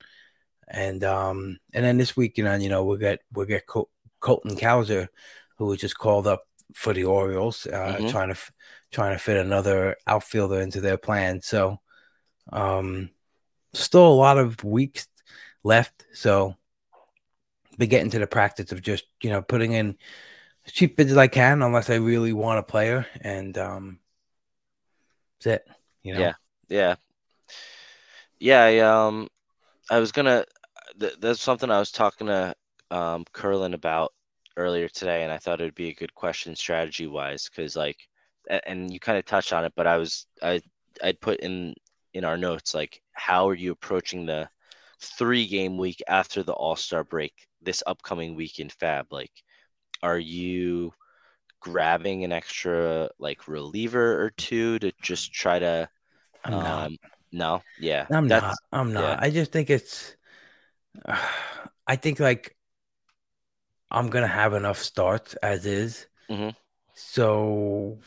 And 0.68 1.03
um 1.05 1.59
and 1.74 1.84
then 1.84 1.99
this 1.99 2.16
week, 2.16 2.38
you 2.38 2.45
know, 2.45 2.55
you 2.55 2.68
know, 2.68 2.84
we'll 2.84 2.99
get 2.99 3.20
we'll 3.32 3.47
get 3.47 3.66
Col- 3.66 3.90
Colton 4.20 4.57
Cowser, 4.57 5.09
who 5.59 5.66
was 5.66 5.80
just 5.80 5.99
called 5.99 6.26
up 6.26 6.45
for 6.74 6.93
the 6.93 7.05
Orioles, 7.05 7.66
uh, 7.66 7.97
Mhm. 8.01 8.11
trying 8.11 8.28
to 8.28 8.32
f- 8.34 8.53
trying 8.90 9.14
to 9.14 9.18
fit 9.18 9.36
another 9.38 9.97
outfielder 10.07 10.61
into 10.61 10.80
their 10.80 10.97
plan. 10.97 11.40
So, 11.43 11.80
um, 12.53 13.11
still 13.74 14.07
a 14.07 14.12
lot 14.14 14.38
of 14.38 14.62
weeks 14.64 15.09
left. 15.64 16.07
So, 16.14 16.57
be 17.78 17.86
getting 17.86 18.11
to 18.11 18.18
the 18.18 18.26
practice 18.26 18.72
of 18.72 18.82
just 18.82 19.05
you 19.22 19.30
know 19.30 19.43
putting 19.43 19.72
in 19.72 19.97
as 20.67 20.73
cheap 20.73 20.99
as 21.01 21.17
I 21.17 21.27
can, 21.27 21.63
unless 21.63 21.91
I 21.91 21.97
really 21.97 22.33
want 22.33 22.59
a 22.59 22.63
player, 22.63 23.07
and 23.21 23.57
um, 23.59 23.99
that's 25.39 25.61
it. 25.61 25.69
You 26.03 26.15
know, 26.15 26.21
Yeah. 26.21 26.35
Yeah. 26.69 26.95
Yeah. 28.39 28.63
I, 28.63 28.79
um, 28.79 29.29
I 29.91 29.99
was 29.99 30.13
gonna. 30.13 30.45
Th- 30.99 31.17
that's 31.21 31.41
something 31.41 31.71
I 31.71 31.79
was 31.79 31.91
talking 31.91 32.27
to 32.27 32.55
um 32.91 33.25
Curlin 33.33 33.75
about 33.75 34.13
earlier 34.57 34.89
today, 34.89 35.23
and 35.23 35.33
I 35.33 35.39
thought 35.39 35.61
it 35.61 35.65
would 35.65 35.75
be 35.75 35.89
a 35.89 35.95
good 35.95 36.15
question 36.15 36.55
strategy 36.55 37.07
wise, 37.07 37.49
because 37.49 37.77
like, 37.77 37.97
and 38.67 38.93
you 38.93 39.01
kind 39.01 39.19
of 39.19 39.25
touched 39.25 39.53
on 39.53 39.65
it, 39.65 39.73
but 39.77 39.87
I 39.87 39.97
was 39.97 40.27
I 40.43 40.61
I'd 41.03 41.21
put 41.21 41.41
in 41.41 41.75
in 42.15 42.25
our 42.25 42.37
notes 42.37 42.75
like, 42.75 43.01
how 43.13 43.49
are 43.49 43.55
you 43.55 43.73
approaching 43.73 44.27
the 44.27 44.49
three 45.01 45.47
game 45.47 45.79
week 45.79 46.03
after 46.09 46.43
the 46.43 46.53
All 46.53 46.77
Star 46.77 47.05
break 47.05 47.33
this 47.63 47.83
upcoming 47.87 48.35
week 48.35 48.59
in 48.59 48.69
FAAB? 48.69 49.07
Like, 49.11 49.33
are 50.03 50.19
you 50.19 50.93
grabbing 51.61 52.25
an 52.25 52.33
extra 52.33 53.09
like 53.19 53.47
reliever 53.49 54.23
or 54.23 54.31
two 54.31 54.79
to 54.81 54.93
just 55.03 55.33
try 55.33 55.59
to 55.59 55.89
I'm 56.45 56.53
not. 56.53 56.87
um, 56.87 56.97
no, 57.31 57.63
yeah, 57.79 58.07
I'm 58.11 58.29
that's 58.29 58.43
not. 58.45 58.57
I'm 58.73 58.93
not. 58.93 59.03
yeah. 59.03 59.19
I 59.21 59.31
just 59.31 59.53
think 59.53 59.71
it's. 59.71 60.17
I 61.87 61.97
think 61.97 62.21
like 62.21 62.57
I'm 63.91 64.09
gonna 64.11 64.27
have 64.27 64.55
enough 64.55 64.79
starts 64.79 65.35
as 65.35 65.67
is. 65.67 66.07
Mhm. 66.31 66.55
So 66.95 67.99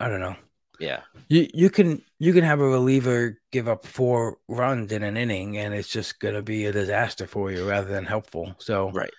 I 0.00 0.08
don't 0.08 0.20
know. 0.20 0.36
yeah, 0.78 1.00
You 1.28 1.48
you 1.54 1.70
can 1.70 2.02
you 2.18 2.32
can 2.32 2.44
have 2.44 2.60
a 2.60 2.68
reliever 2.68 3.40
give 3.52 3.68
up 3.68 3.86
four 3.86 4.38
runs 4.48 4.92
in 4.92 5.02
an 5.02 5.16
inning, 5.16 5.56
and 5.58 5.72
it's 5.74 5.88
just 5.88 6.18
gonna 6.20 6.42
be 6.42 6.66
a 6.66 6.72
disaster 6.72 7.26
for 7.26 7.50
you 7.52 7.68
rather 7.68 7.88
than 7.88 8.04
helpful. 8.04 8.54
So 8.58 8.90
right. 8.90 9.10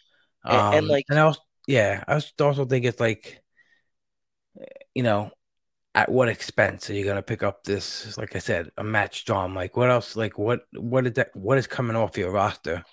um, 0.44 0.56
And- 0.60 0.76
and, 0.78 0.88
like- 0.88 1.06
and 1.10 1.20
I 1.20 1.24
also 1.24 1.42
yeah, 1.68 2.04
I 2.08 2.14
also- 2.40 2.66
think 2.66 2.86
it's 2.86 3.00
like, 3.00 3.42
you 4.96 5.04
know, 5.04 5.32
at 5.96 6.10
what 6.12 6.30
expense 6.30 6.90
are 6.90 6.94
you 6.94 7.06
gonna 7.06 7.22
pick 7.24 7.44
up 7.44 7.64
this? 7.64 8.18
Like 8.18 8.36
I 8.36 8.40
said, 8.40 8.72
a 8.78 8.84
Matt 8.84 9.14
Strahm. 9.14 9.56
Like 9.56 9.76
what 9.78 9.90
else? 9.90 10.16
Like 10.16 10.38
what 10.38 10.62
what 10.74 11.06
is 11.08 11.14
that? 11.14 11.36
What 11.36 11.58
is 11.58 11.68
coming 11.68 11.96
off 11.96 12.18
your 12.18 12.32
roster 12.32 12.84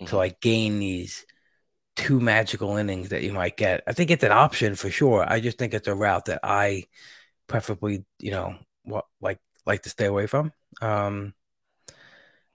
Mhm. 0.00 0.08
to 0.08 0.16
like 0.16 0.40
gain 0.40 0.78
these 0.78 1.26
two 1.96 2.20
magical 2.20 2.76
innings 2.76 3.10
that 3.10 3.22
you 3.22 3.32
might 3.32 3.56
get? 3.56 3.82
I 3.86 3.92
think 3.92 4.10
it's 4.10 4.24
an 4.24 4.32
option 4.32 4.74
for 4.74 4.90
sure. 4.90 5.24
I 5.28 5.40
just 5.40 5.58
think 5.58 5.74
it's 5.74 5.88
a 5.88 5.94
route 5.94 6.26
that 6.26 6.40
I 6.42 6.84
preferably, 7.46 8.04
you 8.18 8.30
know, 8.32 8.56
what 8.84 9.06
like 9.20 9.40
like 9.66 9.82
to 9.82 9.90
stay 9.90 10.06
away 10.06 10.26
from. 10.26 10.52
Um, 10.82 11.34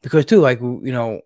because 0.02 0.26
too, 0.26 0.42
like 0.42 0.60
you 0.62 0.92
know, 0.92 1.22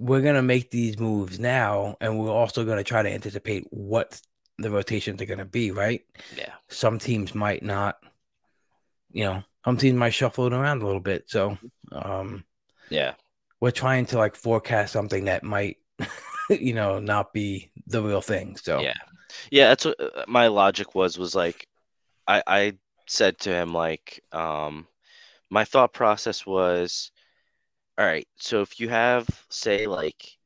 we're 0.00 0.22
gonna 0.22 0.42
make 0.42 0.70
these 0.70 0.98
moves 0.98 1.38
now, 1.38 1.96
and 2.00 2.18
we're 2.18 2.30
also 2.30 2.64
gonna 2.64 2.82
try 2.82 3.02
to 3.02 3.12
anticipate 3.12 3.66
what 3.70 4.20
the 4.58 4.70
rotations 4.70 5.20
are 5.20 5.26
gonna 5.26 5.44
be. 5.44 5.70
Right? 5.70 6.02
Yeah, 6.36 6.54
Some 6.68 6.98
teams 6.98 7.34
might 7.34 7.62
not. 7.62 7.98
You 9.12 9.24
know, 9.24 9.42
some 9.64 9.76
teams 9.76 9.98
might 9.98 10.14
shuffle 10.14 10.46
it 10.46 10.52
around 10.52 10.82
a 10.82 10.86
little 10.86 11.00
bit. 11.00 11.24
So, 11.28 11.58
um, 11.92 12.44
yeah, 12.88 13.14
we're 13.60 13.72
trying 13.72 14.06
to 14.06 14.18
like 14.18 14.36
forecast 14.36 14.92
something 14.92 15.26
that 15.26 15.44
might, 15.44 15.76
you 16.50 16.72
know, 16.72 16.98
not 16.98 17.32
be 17.32 17.70
the 17.86 18.02
real 18.02 18.22
thing. 18.22 18.56
So, 18.56 18.80
yeah, 18.80 18.94
yeah. 19.50 19.68
That's 19.68 19.84
what 19.84 20.00
uh, 20.00 20.24
my 20.26 20.46
logic 20.46 20.94
was. 20.94 21.18
Was 21.18 21.34
like, 21.34 21.66
I 22.26 22.42
I 22.46 22.72
said 23.06 23.38
to 23.40 23.50
him 23.50 23.74
like, 23.74 24.22
um, 24.32 24.86
my 25.50 25.64
thought 25.64 25.92
process 25.92 26.46
was, 26.46 27.10
all 27.98 28.06
right. 28.06 28.26
So 28.36 28.62
if 28.62 28.80
you 28.80 28.88
have 28.88 29.28
say 29.50 29.86
like 29.86 30.38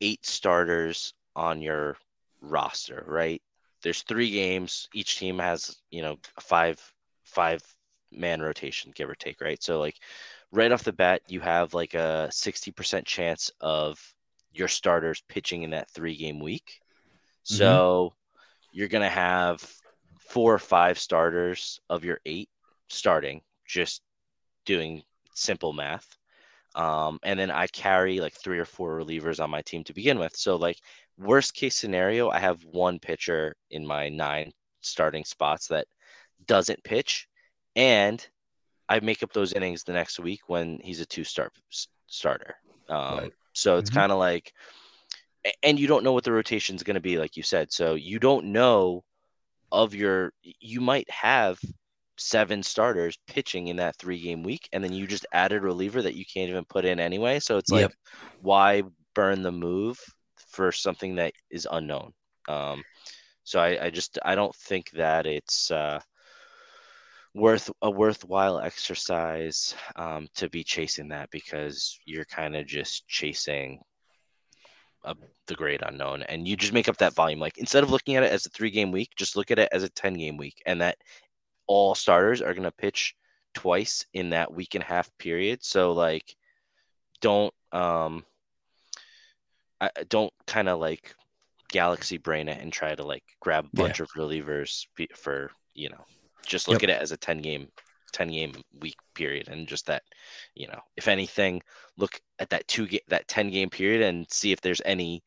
eight 0.00 0.24
starters 0.26 1.14
on 1.36 1.62
your 1.62 1.96
roster, 2.40 3.04
right? 3.06 3.42
There's 3.82 4.02
three 4.02 4.30
games. 4.30 4.88
Each 4.94 5.18
team 5.18 5.38
has 5.38 5.76
you 5.90 6.02
know 6.02 6.18
five 6.40 6.80
five 7.24 7.62
man 8.12 8.40
rotation, 8.42 8.92
give 8.94 9.08
or 9.08 9.14
take, 9.14 9.40
right? 9.40 9.62
So 9.62 9.80
like 9.80 9.96
right 10.52 10.72
off 10.72 10.84
the 10.84 10.92
bat, 10.92 11.22
you 11.28 11.40
have 11.40 11.74
like 11.74 11.94
a 11.94 12.28
60% 12.30 13.06
chance 13.06 13.50
of 13.60 14.00
your 14.52 14.68
starters 14.68 15.22
pitching 15.28 15.62
in 15.62 15.70
that 15.70 15.90
three 15.90 16.16
game 16.16 16.40
week. 16.40 16.80
Mhm. 17.44 17.44
So 17.44 18.14
you're 18.72 18.88
going 18.88 19.02
to 19.02 19.08
have 19.08 19.62
four 20.18 20.54
or 20.54 20.58
five 20.58 20.98
starters 20.98 21.80
of 21.88 22.04
your 22.04 22.20
eight 22.26 22.50
starting, 22.88 23.42
just 23.66 24.02
doing 24.64 25.02
simple 25.34 25.72
math. 25.72 26.18
Um, 26.74 27.18
and 27.22 27.38
then 27.38 27.50
I 27.50 27.66
carry 27.68 28.20
like 28.20 28.34
three 28.34 28.58
or 28.58 28.64
four 28.64 28.98
relievers 28.98 29.42
on 29.42 29.50
my 29.50 29.62
team 29.62 29.84
to 29.84 29.92
begin 29.94 30.18
with. 30.18 30.36
So, 30.36 30.56
like, 30.56 30.78
worst 31.18 31.54
case 31.54 31.76
scenario, 31.76 32.30
I 32.30 32.38
have 32.40 32.64
one 32.64 32.98
pitcher 32.98 33.54
in 33.70 33.86
my 33.86 34.08
nine 34.08 34.52
starting 34.80 35.24
spots 35.24 35.68
that 35.68 35.86
doesn't 36.46 36.82
pitch, 36.84 37.28
and 37.76 38.26
I 38.88 39.00
make 39.00 39.22
up 39.22 39.32
those 39.32 39.52
innings 39.52 39.84
the 39.84 39.92
next 39.92 40.18
week 40.20 40.40
when 40.48 40.78
he's 40.82 41.00
a 41.00 41.06
two 41.06 41.24
start 41.24 41.52
starter. 42.06 42.56
Um, 42.88 43.18
Right. 43.18 43.32
So 43.54 43.78
it's 43.78 43.90
Mhm. 43.90 43.94
kind 43.94 44.12
of 44.12 44.18
like, 44.18 44.52
and 45.62 45.78
you 45.78 45.86
don't 45.86 46.04
know 46.04 46.12
what 46.12 46.24
the 46.24 46.32
rotation 46.32 46.76
is 46.76 46.82
going 46.82 46.94
to 46.94 47.00
be, 47.00 47.18
like 47.18 47.36
you 47.36 47.42
said. 47.42 47.72
So 47.72 47.94
you 47.94 48.18
don't 48.18 48.46
know 48.52 49.04
of 49.72 49.94
your, 49.94 50.32
you 50.42 50.80
might 50.80 51.10
have 51.10 51.60
seven 52.18 52.62
starters 52.62 53.18
pitching 53.26 53.68
in 53.68 53.76
that 53.76 53.96
three 53.96 54.20
game 54.20 54.42
week, 54.42 54.68
and 54.72 54.82
then 54.82 54.92
you 54.92 55.06
just 55.06 55.26
added 55.32 55.58
a 55.58 55.64
reliever 55.66 56.02
that 56.02 56.14
you 56.14 56.24
can't 56.32 56.50
even 56.50 56.64
put 56.64 56.84
in 56.84 57.00
anyway. 57.00 57.40
So 57.40 57.56
it's 57.58 57.70
Yep. 57.70 57.92
like, 57.92 57.94
why 58.40 58.82
burn 59.14 59.42
the 59.42 59.52
move 59.52 59.98
for 60.48 60.72
something 60.72 61.16
that 61.16 61.32
is 61.50 61.66
unknown? 61.70 62.12
Um, 62.48 62.82
so 63.44 63.60
I, 63.60 63.86
I 63.86 63.90
just 63.90 64.18
I 64.24 64.34
don't 64.34 64.54
think 64.54 64.90
that 64.92 65.26
it's 65.26 65.70
uh, 65.70 66.00
worth 67.34 67.70
a 67.82 67.90
worthwhile 67.90 68.60
exercise 68.60 69.74
um, 69.96 70.28
to 70.36 70.48
be 70.48 70.62
chasing 70.64 71.08
that 71.08 71.30
because 71.30 71.98
you're 72.04 72.24
kind 72.26 72.56
of 72.56 72.66
just 72.66 73.06
chasing 73.08 73.80
a 75.04 75.16
the 75.46 75.54
great 75.54 75.80
unknown, 75.84 76.22
and 76.22 76.46
you 76.46 76.56
just 76.56 76.72
make 76.72 76.88
up 76.88 76.96
that 76.98 77.14
volume. 77.14 77.40
Like 77.40 77.58
instead 77.58 77.82
of 77.82 77.90
looking 77.90 78.16
at 78.16 78.22
it 78.22 78.32
as 78.32 78.46
a 78.46 78.50
three 78.50 78.70
game 78.70 78.92
week, 78.92 79.10
just 79.16 79.36
look 79.36 79.50
at 79.50 79.58
it 79.58 79.68
as 79.72 79.82
a 79.82 79.88
ten 79.90 80.14
game 80.14 80.36
week, 80.36 80.62
and 80.66 80.80
that 80.80 80.96
all 81.66 81.94
starters 81.94 82.42
are 82.42 82.54
going 82.54 82.64
to 82.64 82.72
pitch 82.72 83.14
twice 83.54 84.04
in 84.12 84.30
that 84.30 84.52
week 84.52 84.74
and 84.74 84.84
a 84.84 84.86
half 84.86 85.10
period. 85.18 85.64
So 85.64 85.92
like, 85.92 86.36
don't 87.20 87.54
um, 87.72 88.24
I 89.80 89.90
don't 90.08 90.32
kind 90.46 90.68
of 90.68 90.78
like 90.78 91.14
galaxy 91.70 92.18
brain 92.18 92.48
it 92.48 92.60
and 92.60 92.72
try 92.72 92.94
to 92.94 93.02
like 93.02 93.24
grab 93.40 93.64
a 93.64 93.76
bunch 93.76 93.98
yeah. 93.98 94.04
of 94.04 94.10
relievers 94.12 94.86
for 95.16 95.50
you 95.74 95.88
know 95.88 96.04
just 96.46 96.68
look 96.68 96.82
yep. 96.82 96.90
at 96.90 96.96
it 96.96 97.02
as 97.02 97.12
a 97.12 97.16
10 97.16 97.38
game 97.38 97.68
10 98.12 98.28
game 98.28 98.52
week 98.80 98.96
period 99.14 99.48
and 99.48 99.66
just 99.66 99.86
that 99.86 100.02
you 100.54 100.66
know 100.66 100.80
if 100.96 101.08
anything 101.08 101.62
look 101.96 102.20
at 102.38 102.50
that 102.50 102.68
two 102.68 102.86
get 102.86 103.02
that 103.08 103.26
10 103.26 103.50
game 103.50 103.70
period 103.70 104.02
and 104.02 104.30
see 104.30 104.52
if 104.52 104.60
there's 104.60 104.82
any 104.84 105.22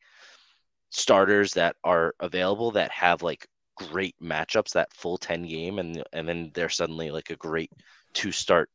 starters 0.90 1.52
that 1.54 1.74
are 1.82 2.14
available 2.20 2.70
that 2.70 2.90
have 2.92 3.22
like 3.22 3.46
great 3.76 4.14
matchups 4.22 4.72
that 4.72 4.92
full 4.94 5.18
10 5.18 5.46
game 5.46 5.78
and 5.78 6.02
and 6.12 6.28
then 6.28 6.50
they're 6.54 6.68
suddenly 6.68 7.10
like 7.10 7.30
a 7.30 7.36
great 7.36 7.70
two 8.12 8.32
start 8.32 8.70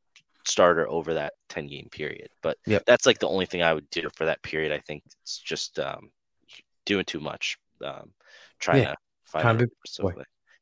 starter 0.45 0.87
over 0.89 1.13
that 1.13 1.33
10 1.49 1.67
game 1.67 1.87
period. 1.91 2.29
But 2.41 2.57
yep. 2.65 2.83
that's 2.85 3.05
like 3.05 3.19
the 3.19 3.27
only 3.27 3.45
thing 3.45 3.61
i 3.61 3.73
would 3.73 3.89
do 3.89 4.09
for 4.15 4.25
that 4.25 4.41
period 4.41 4.71
i 4.71 4.79
think 4.79 5.03
it's 5.21 5.37
just 5.37 5.79
um 5.79 6.09
doing 6.85 7.05
too 7.05 7.19
much 7.19 7.57
um 7.83 8.11
trying 8.59 8.83
yeah. 8.83 8.91
to 8.91 8.97
find 9.25 9.59
to 9.59 9.65
be, 9.65 9.71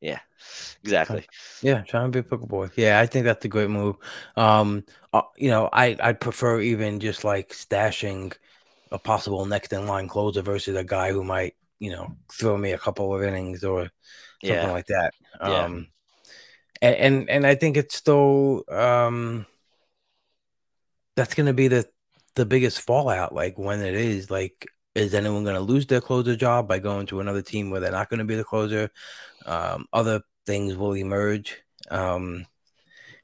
yeah 0.01 0.19
exactly. 0.83 1.25
Yeah 1.61 1.81
trying 1.81 2.11
to 2.11 2.11
be 2.11 2.19
a 2.19 2.23
pickle 2.23 2.47
boy 2.47 2.69
yeah 2.75 2.99
i 2.99 3.05
think 3.05 3.25
that's 3.25 3.43
a 3.45 3.49
great 3.49 3.69
move. 3.69 3.97
Um 4.35 4.85
uh, 5.13 5.23
you 5.37 5.49
know 5.49 5.69
i 5.73 5.95
i 5.99 6.13
prefer 6.13 6.61
even 6.61 6.99
just 6.99 7.23
like 7.23 7.49
stashing 7.49 8.33
a 8.91 8.99
possible 8.99 9.45
next 9.45 9.73
in 9.73 9.87
line 9.87 10.07
closer 10.07 10.41
versus 10.41 10.75
a 10.75 10.83
guy 10.83 11.11
who 11.11 11.23
might 11.23 11.55
you 11.80 11.91
know 11.91 12.15
throw 12.32 12.57
me 12.57 12.71
a 12.71 12.77
couple 12.77 13.13
of 13.13 13.23
innings 13.23 13.63
or 13.63 13.89
something 14.43 14.57
yeah. 14.57 14.71
like 14.71 14.86
that. 14.88 15.13
Um, 15.39 15.88
yeah. 16.82 16.89
and, 16.89 16.95
and 16.95 17.30
and 17.30 17.47
I 17.47 17.55
think 17.55 17.77
it's 17.77 17.95
still 17.95 18.63
um, 18.69 19.45
that's 21.15 21.34
going 21.34 21.47
to 21.47 21.53
be 21.53 21.67
the 21.67 21.88
the 22.36 22.45
biggest 22.45 22.82
fallout. 22.82 23.34
Like 23.34 23.57
when 23.57 23.82
it 23.82 23.95
is 23.95 24.30
like, 24.30 24.67
is 24.95 25.13
anyone 25.13 25.43
going 25.43 25.55
to 25.55 25.61
lose 25.61 25.88
their 25.88 26.01
closer 26.01 26.36
job 26.36 26.67
by 26.67 26.80
going 26.80 27.07
to 27.07 27.19
another 27.19 27.41
team 27.41 27.69
where 27.69 27.82
they're 27.82 27.91
not 27.91 28.09
going 28.09 28.19
to 28.19 28.25
be 28.25 28.36
the 28.36 28.43
closer? 28.43 28.89
Um, 29.45 29.86
other 29.93 30.21
things 30.45 30.75
will 30.75 30.95
emerge. 30.95 31.61
Um, 31.89 32.45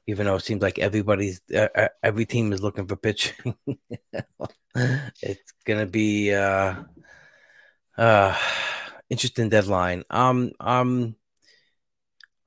even 0.06 0.26
though 0.26 0.36
it 0.36 0.44
seems 0.44 0.62
like 0.62 0.78
everybody's 0.78 1.40
uh, 1.54 1.88
every 2.02 2.26
team 2.26 2.52
is 2.52 2.62
looking 2.62 2.86
for 2.86 2.96
pitching, 2.96 3.56
it's 4.74 5.52
gonna 5.64 5.86
be 5.86 6.32
uh, 6.32 6.74
uh, 7.98 8.36
interesting 9.10 9.48
deadline. 9.48 10.04
Um, 10.10 10.52
um, 10.60 11.16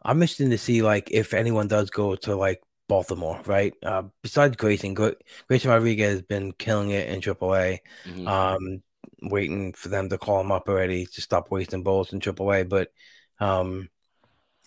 I'm 0.01 0.21
interested 0.21 0.49
to 0.49 0.57
see 0.57 0.81
like 0.81 1.09
if 1.11 1.33
anyone 1.33 1.67
does 1.67 1.89
go 1.89 2.15
to 2.15 2.35
like 2.35 2.61
Baltimore, 2.87 3.39
right? 3.45 3.73
Uh, 3.83 4.03
besides 4.21 4.55
Grayson, 4.55 4.93
Grayson 4.93 5.69
Rodriguez 5.69 6.11
has 6.11 6.21
been 6.21 6.51
killing 6.53 6.89
it 6.89 7.09
in 7.09 7.21
AAA. 7.21 7.79
Mm-hmm. 8.05 8.27
Um, 8.27 8.83
waiting 9.21 9.73
for 9.73 9.89
them 9.89 10.09
to 10.09 10.17
call 10.17 10.41
him 10.41 10.51
up 10.51 10.69
already 10.69 11.05
to 11.05 11.21
stop 11.21 11.51
wasting 11.51 11.83
bullets 11.83 12.13
in 12.13 12.19
AAA. 12.19 12.69
But 12.69 12.91
um, 13.39 13.89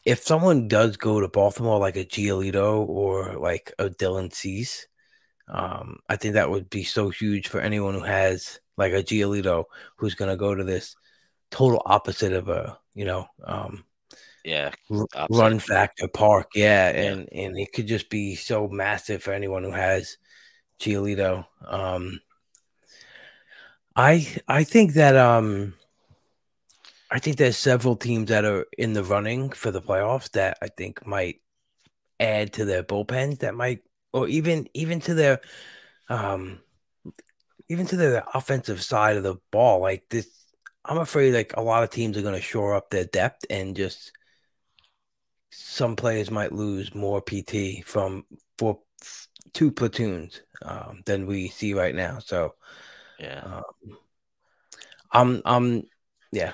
if 0.05 0.23
someone 0.23 0.69
does 0.69 0.97
go 0.97 1.21
to 1.21 1.29
Baltimore, 1.29 1.79
like 1.79 1.97
a 1.97 2.05
Giolito 2.05 2.87
or 2.87 3.39
like 3.39 3.73
a 3.79 3.89
Dylan 3.89 4.33
Cease, 4.33 4.87
um, 5.49 5.99
I 6.09 6.17
think 6.17 6.35
that 6.35 6.51
would 6.51 6.71
be 6.71 6.85
so 6.85 7.11
huge 7.11 7.49
for 7.49 7.61
anyone 7.61 7.95
who 7.95 8.01
has 8.01 8.61
like 8.77 8.93
a 8.93 9.03
Giolito 9.03 9.65
who's 9.97 10.15
going 10.15 10.31
to 10.31 10.37
go 10.37 10.55
to 10.55 10.65
this 10.65 10.97
total 11.51 11.83
opposite 11.85 12.33
of 12.33 12.49
a 12.49 12.79
you 12.95 13.05
know 13.05 13.27
um 13.45 13.85
yeah 14.45 14.71
run 15.31 15.59
factor 15.59 16.09
park. 16.09 16.49
Yeah, 16.55 16.91
yeah, 16.91 17.13
and 17.13 17.29
and 17.33 17.59
it 17.59 17.73
could 17.73 17.87
just 17.87 18.11
be 18.11 18.35
so 18.35 18.69
massive 18.69 19.23
for 19.23 19.33
anyone 19.33 19.63
who 19.63 19.71
has 19.71 20.17
Giolito. 20.81 21.47
Um 21.67 22.21
I 23.95 24.27
I 24.49 24.65
think 24.65 24.95
that 24.95 25.17
um 25.17 25.75
I 27.11 27.19
think 27.19 27.37
there's 27.37 27.59
several 27.59 27.97
teams 27.97 28.31
that 28.31 28.45
are 28.45 28.67
in 28.79 28.95
the 28.95 29.05
running 29.05 29.51
for 29.51 29.71
the 29.71 29.83
playoffs 29.83 30.31
that 30.31 30.57
I 30.63 30.69
think 30.69 31.07
might 31.07 31.41
add 32.19 32.55
to 32.55 32.65
their 32.65 32.83
bullpens 32.83 33.41
that 33.41 33.55
might 33.55 33.81
or 34.13 34.29
even 34.29 34.69
even 34.75 35.01
to 35.01 35.15
their 35.15 35.41
um 36.09 36.61
even 37.69 37.87
to 37.87 37.97
the 37.97 38.25
offensive 38.37 38.83
side 38.83 39.17
of 39.17 39.23
the 39.23 39.37
ball 39.51 39.81
like 39.81 40.05
this 40.11 40.29
I'm 40.85 40.99
afraid 40.99 41.35
like 41.35 41.57
a 41.57 41.63
lot 41.63 41.85
of 41.85 41.91
teams 41.91 42.17
are 42.17 42.23
going 42.23 42.35
to 42.35 42.41
shore 42.41 42.75
up 42.75 42.91
their 42.91 43.05
depth 43.05 43.45
and 43.49 43.77
just 43.77 44.13
some 45.51 45.97
players 45.97 46.31
might 46.31 46.53
lose 46.53 46.95
more 46.95 47.21
PT 47.21 47.85
from 47.85 48.25
for 48.59 48.81
two 49.53 49.71
platoons 49.71 50.41
um, 50.63 51.03
than 51.05 51.27
we 51.27 51.49
see 51.49 51.75
right 51.75 51.95
now. 51.95 52.19
So 52.19 52.55
yeah, 53.19 53.43
um, 53.45 53.99
I'm 55.13 55.43
I'm 55.45 55.77
yeah. 56.33 56.53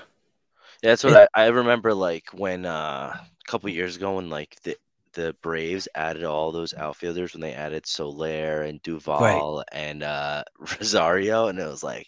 Yeah, 0.83 0.91
that's 0.91 1.03
what 1.03 1.15
I, 1.15 1.27
I 1.33 1.47
remember 1.47 1.93
like 1.93 2.29
when 2.33 2.65
uh, 2.65 3.13
a 3.15 3.27
couple 3.47 3.69
years 3.69 3.95
ago 3.95 4.15
when 4.15 4.29
like 4.29 4.57
the 4.63 4.77
the 5.13 5.35
Braves 5.41 5.87
added 5.95 6.23
all 6.23 6.51
those 6.51 6.73
outfielders 6.73 7.33
when 7.33 7.41
they 7.41 7.53
added 7.53 7.85
Soler 7.85 8.63
and 8.63 8.81
Duvall 8.81 9.57
right. 9.57 9.65
and 9.71 10.03
uh, 10.03 10.43
Rosario, 10.59 11.47
and 11.47 11.59
it 11.59 11.67
was 11.67 11.83
like 11.83 12.07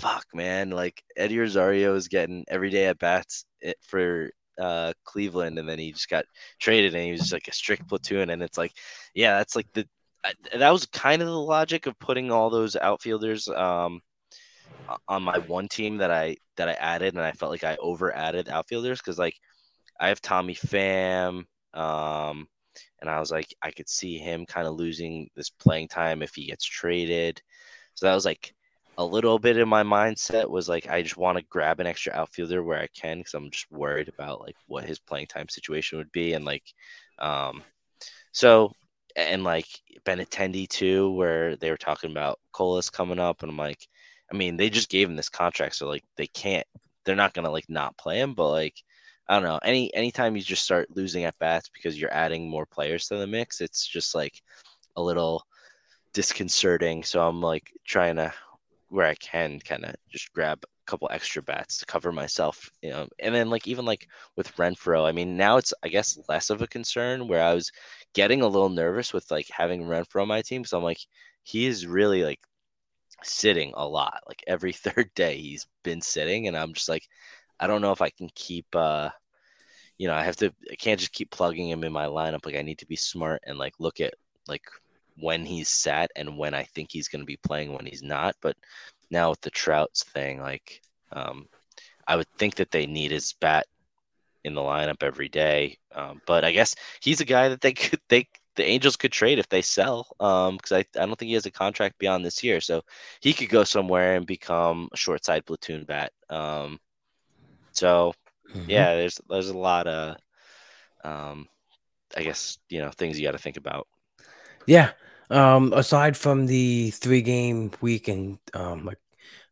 fuck, 0.00 0.26
man, 0.34 0.70
like 0.70 1.02
Eddie 1.16 1.38
Rosario 1.38 1.94
is 1.94 2.08
getting 2.08 2.44
every 2.48 2.70
day 2.70 2.86
at 2.86 2.98
bats 2.98 3.44
eh, 3.62 3.72
for 3.82 4.30
uh, 4.60 4.92
Cleveland, 5.04 5.58
and 5.58 5.68
then 5.68 5.78
he 5.78 5.92
just 5.92 6.08
got 6.08 6.24
traded, 6.60 6.94
and 6.94 7.04
he 7.04 7.12
was 7.12 7.20
just 7.20 7.32
like 7.32 7.48
a 7.48 7.52
strict 7.52 7.88
platoon, 7.88 8.30
and 8.30 8.42
it's 8.42 8.58
like, 8.58 8.72
yeah, 9.14 9.38
that's 9.38 9.56
like 9.56 9.66
the 9.74 9.86
that 10.54 10.70
was 10.70 10.86
kind 10.86 11.20
of 11.20 11.28
the 11.28 11.38
logic 11.38 11.86
of 11.86 11.98
putting 11.98 12.30
all 12.30 12.48
those 12.48 12.76
outfielders 12.76 13.46
um, 13.48 14.00
on 15.06 15.22
my 15.22 15.38
one 15.38 15.68
team 15.68 15.98
that 15.98 16.10
I 16.10 16.36
that 16.56 16.68
I 16.68 16.72
added, 16.72 17.14
and 17.14 17.22
I 17.22 17.32
felt 17.32 17.52
like 17.52 17.64
I 17.64 17.76
over 17.76 18.14
added 18.14 18.48
outfielders 18.48 19.00
because 19.00 19.18
like 19.18 19.36
I 20.00 20.08
have 20.08 20.20
Tommy 20.20 20.54
Pham, 20.54 21.44
um, 21.74 22.48
and 23.00 23.10
I 23.10 23.20
was 23.20 23.30
like 23.30 23.54
I 23.62 23.70
could 23.70 23.88
see 23.88 24.18
him 24.18 24.46
kind 24.46 24.66
of 24.66 24.74
losing 24.74 25.30
this 25.36 25.50
playing 25.50 25.88
time 25.88 26.22
if 26.22 26.34
he 26.34 26.46
gets 26.46 26.64
traded, 26.64 27.42
so 27.94 28.06
that 28.06 28.14
was 28.14 28.24
like 28.24 28.54
a 28.96 29.04
little 29.04 29.38
bit 29.38 29.56
in 29.56 29.68
my 29.68 29.82
mindset 29.82 30.48
was 30.48 30.68
like 30.68 30.88
I 30.88 31.02
just 31.02 31.16
want 31.16 31.38
to 31.38 31.44
grab 31.50 31.80
an 31.80 31.86
extra 31.86 32.12
outfielder 32.12 32.62
where 32.62 32.78
I 32.80 32.88
can 32.94 33.18
because 33.18 33.34
I'm 33.34 33.50
just 33.50 33.70
worried 33.70 34.08
about 34.08 34.40
like 34.40 34.56
what 34.66 34.84
his 34.84 34.98
playing 34.98 35.26
time 35.26 35.48
situation 35.48 35.98
would 35.98 36.12
be 36.12 36.34
and 36.34 36.44
like 36.44 36.62
um 37.18 37.62
so 38.32 38.72
and 39.16 39.42
like 39.44 39.66
Benintendi 40.04 40.68
too 40.68 41.12
where 41.12 41.56
they 41.56 41.70
were 41.70 41.76
talking 41.76 42.10
about 42.10 42.38
Colas 42.52 42.90
coming 42.90 43.18
up 43.18 43.42
and 43.42 43.50
I'm 43.50 43.58
like 43.58 43.86
I 44.32 44.36
mean 44.36 44.56
they 44.56 44.70
just 44.70 44.90
gave 44.90 45.08
him 45.08 45.16
this 45.16 45.28
contract 45.28 45.74
so 45.76 45.88
like 45.88 46.04
they 46.16 46.28
can't 46.28 46.66
they're 47.04 47.16
not 47.16 47.34
gonna 47.34 47.50
like 47.50 47.68
not 47.68 47.96
play 47.96 48.20
him 48.20 48.34
but 48.34 48.50
like 48.50 48.74
I 49.28 49.34
don't 49.34 49.44
know 49.44 49.58
any 49.62 49.92
anytime 49.94 50.36
you 50.36 50.42
just 50.42 50.64
start 50.64 50.94
losing 50.94 51.24
at 51.24 51.38
bats 51.38 51.68
because 51.68 51.98
you're 51.98 52.12
adding 52.12 52.48
more 52.48 52.66
players 52.66 53.08
to 53.08 53.16
the 53.16 53.26
mix 53.26 53.60
it's 53.60 53.86
just 53.86 54.14
like 54.14 54.42
a 54.96 55.02
little 55.02 55.44
disconcerting 56.12 57.02
so 57.02 57.26
I'm 57.26 57.40
like 57.40 57.72
trying 57.84 58.16
to 58.16 58.32
where 58.94 59.06
I 59.06 59.14
can 59.16 59.58
kind 59.58 59.84
of 59.84 59.94
just 60.08 60.32
grab 60.32 60.60
a 60.62 60.68
couple 60.86 61.08
extra 61.10 61.42
bats 61.42 61.78
to 61.78 61.86
cover 61.86 62.12
myself, 62.12 62.70
you 62.80 62.90
know. 62.90 63.08
And 63.18 63.34
then 63.34 63.50
like 63.50 63.66
even 63.66 63.84
like 63.84 64.06
with 64.36 64.54
Renfroe, 64.56 65.04
I 65.04 65.10
mean 65.10 65.36
now 65.36 65.56
it's 65.56 65.74
I 65.82 65.88
guess 65.88 66.16
less 66.28 66.48
of 66.48 66.62
a 66.62 66.68
concern 66.68 67.26
where 67.26 67.42
I 67.42 67.54
was 67.54 67.72
getting 68.12 68.42
a 68.42 68.46
little 68.46 68.68
nervous 68.68 69.12
with 69.12 69.28
like 69.32 69.48
having 69.50 69.82
Renfroe 69.82 70.22
on 70.22 70.28
my 70.28 70.42
team 70.42 70.62
because 70.62 70.72
I'm 70.72 70.84
like 70.84 71.00
he 71.42 71.66
is 71.66 71.88
really 71.88 72.22
like 72.22 72.38
sitting 73.24 73.72
a 73.74 73.86
lot. 73.86 74.20
Like 74.28 74.44
every 74.46 74.72
third 74.84 75.10
day 75.14 75.38
he's 75.38 75.66
been 75.82 76.00
sitting, 76.00 76.46
and 76.46 76.56
I'm 76.56 76.72
just 76.72 76.88
like 76.88 77.08
I 77.60 77.66
don't 77.66 77.82
know 77.82 77.92
if 77.92 78.02
I 78.02 78.10
can 78.10 78.30
keep. 78.34 78.66
uh 78.74 79.10
you 79.98 80.08
know, 80.08 80.14
I 80.14 80.24
have 80.24 80.36
to. 80.36 80.52
I 80.70 80.74
can't 80.76 80.98
just 80.98 81.12
keep 81.12 81.30
plugging 81.30 81.68
him 81.68 81.84
in 81.84 81.92
my 81.92 82.06
lineup. 82.06 82.44
Like 82.44 82.56
I 82.56 82.62
need 82.62 82.78
to 82.78 82.86
be 82.86 82.96
smart 82.96 83.42
and 83.46 83.58
like 83.58 83.74
look 83.78 84.00
at 84.00 84.14
like 84.48 84.64
when 85.16 85.44
he's 85.44 85.68
sat 85.68 86.10
and 86.16 86.36
when 86.36 86.54
I 86.54 86.64
think 86.64 86.90
he's 86.90 87.08
going 87.08 87.20
to 87.22 87.26
be 87.26 87.38
playing 87.38 87.72
when 87.72 87.86
he's 87.86 88.02
not. 88.02 88.34
But 88.42 88.56
now 89.10 89.30
with 89.30 89.40
the 89.42 89.50
Trouts 89.50 90.02
thing, 90.02 90.40
like 90.40 90.80
um, 91.12 91.46
I 92.06 92.16
would 92.16 92.28
think 92.38 92.56
that 92.56 92.70
they 92.70 92.86
need 92.86 93.12
his 93.12 93.34
bat 93.34 93.66
in 94.44 94.54
the 94.54 94.60
lineup 94.60 95.02
every 95.02 95.28
day. 95.28 95.78
Um, 95.94 96.20
but 96.26 96.44
I 96.44 96.52
guess 96.52 96.74
he's 97.00 97.20
a 97.20 97.24
guy 97.24 97.48
that 97.48 97.60
they 97.60 97.72
could 97.74 98.00
they 98.08 98.26
the 98.56 98.64
Angels 98.64 98.96
could 98.96 99.12
trade 99.12 99.38
if 99.38 99.48
they 99.48 99.62
sell 99.62 100.06
because 100.18 100.72
um, 100.72 100.78
I, 100.78 100.84
I 101.00 101.06
don't 101.06 101.18
think 101.18 101.28
he 101.28 101.34
has 101.34 101.46
a 101.46 101.50
contract 101.50 101.98
beyond 101.98 102.24
this 102.24 102.42
year. 102.44 102.60
So 102.60 102.82
he 103.20 103.32
could 103.32 103.48
go 103.48 103.64
somewhere 103.64 104.14
and 104.14 104.26
become 104.26 104.88
a 104.92 104.96
short 104.96 105.24
side 105.24 105.44
platoon 105.46 105.84
bat. 105.84 106.12
Um, 106.30 106.78
so 107.74 108.14
mm-hmm. 108.54 108.70
yeah, 108.70 108.94
there's 108.94 109.20
there's 109.28 109.48
a 109.48 109.58
lot 109.58 109.86
of 109.86 110.16
um, 111.04 111.46
I 112.16 112.22
guess 112.22 112.58
you 112.68 112.80
know 112.80 112.90
things 112.90 113.18
you 113.18 113.26
got 113.26 113.32
to 113.32 113.38
think 113.38 113.56
about. 113.56 113.86
Yeah. 114.66 114.92
Um, 115.30 115.72
aside 115.72 116.16
from 116.16 116.46
the 116.46 116.90
three 116.90 117.22
game 117.22 117.70
week 117.80 118.08
and 118.08 118.38
um, 118.52 118.84
like 118.84 118.98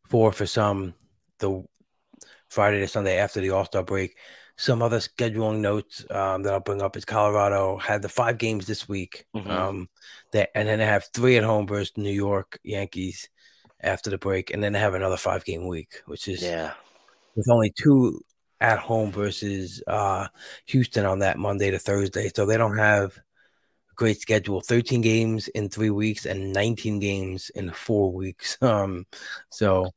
four 0.08 0.32
for 0.32 0.46
some, 0.46 0.94
the 1.38 1.64
Friday 2.48 2.80
to 2.80 2.88
Sunday 2.88 3.18
after 3.18 3.40
the 3.40 3.50
All 3.50 3.64
Star 3.64 3.82
break. 3.82 4.16
Some 4.58 4.82
other 4.82 4.98
scheduling 4.98 5.60
notes 5.60 6.04
um, 6.10 6.42
that 6.42 6.52
I'll 6.52 6.60
bring 6.60 6.82
up 6.82 6.96
is 6.96 7.06
Colorado 7.06 7.78
had 7.78 8.02
the 8.02 8.08
five 8.08 8.36
games 8.36 8.66
this 8.66 8.86
week. 8.86 9.24
Mhm. 9.34 9.48
Um, 9.48 9.88
that 10.32 10.50
and 10.54 10.68
then 10.68 10.78
they 10.78 10.84
have 10.84 11.08
three 11.14 11.38
at 11.38 11.44
home 11.44 11.66
versus 11.66 11.96
New 11.96 12.12
York 12.12 12.58
Yankees 12.62 13.28
after 13.80 14.10
the 14.10 14.18
break, 14.18 14.52
and 14.52 14.62
then 14.62 14.74
they 14.74 14.78
have 14.78 14.94
another 14.94 15.16
five 15.16 15.44
game 15.44 15.66
week, 15.66 16.02
which 16.04 16.28
is 16.28 16.42
Yeah. 16.42 16.74
With 17.34 17.48
only 17.50 17.72
two 17.76 18.20
at 18.60 18.78
home 18.78 19.10
versus 19.10 19.82
uh, 19.86 20.28
Houston 20.66 21.04
on 21.04 21.20
that 21.20 21.38
Monday 21.38 21.70
to 21.70 21.78
Thursday. 21.78 22.30
So 22.34 22.46
they 22.46 22.56
don't 22.56 22.78
have 22.78 23.16
a 23.16 23.94
great 23.96 24.20
schedule. 24.20 24.60
13 24.60 25.00
games 25.00 25.48
in 25.48 25.68
three 25.68 25.90
weeks 25.90 26.26
and 26.26 26.52
19 26.52 27.00
games 27.00 27.50
in 27.50 27.70
four 27.70 28.12
weeks. 28.12 28.58
Um, 28.62 29.06
so 29.50 29.92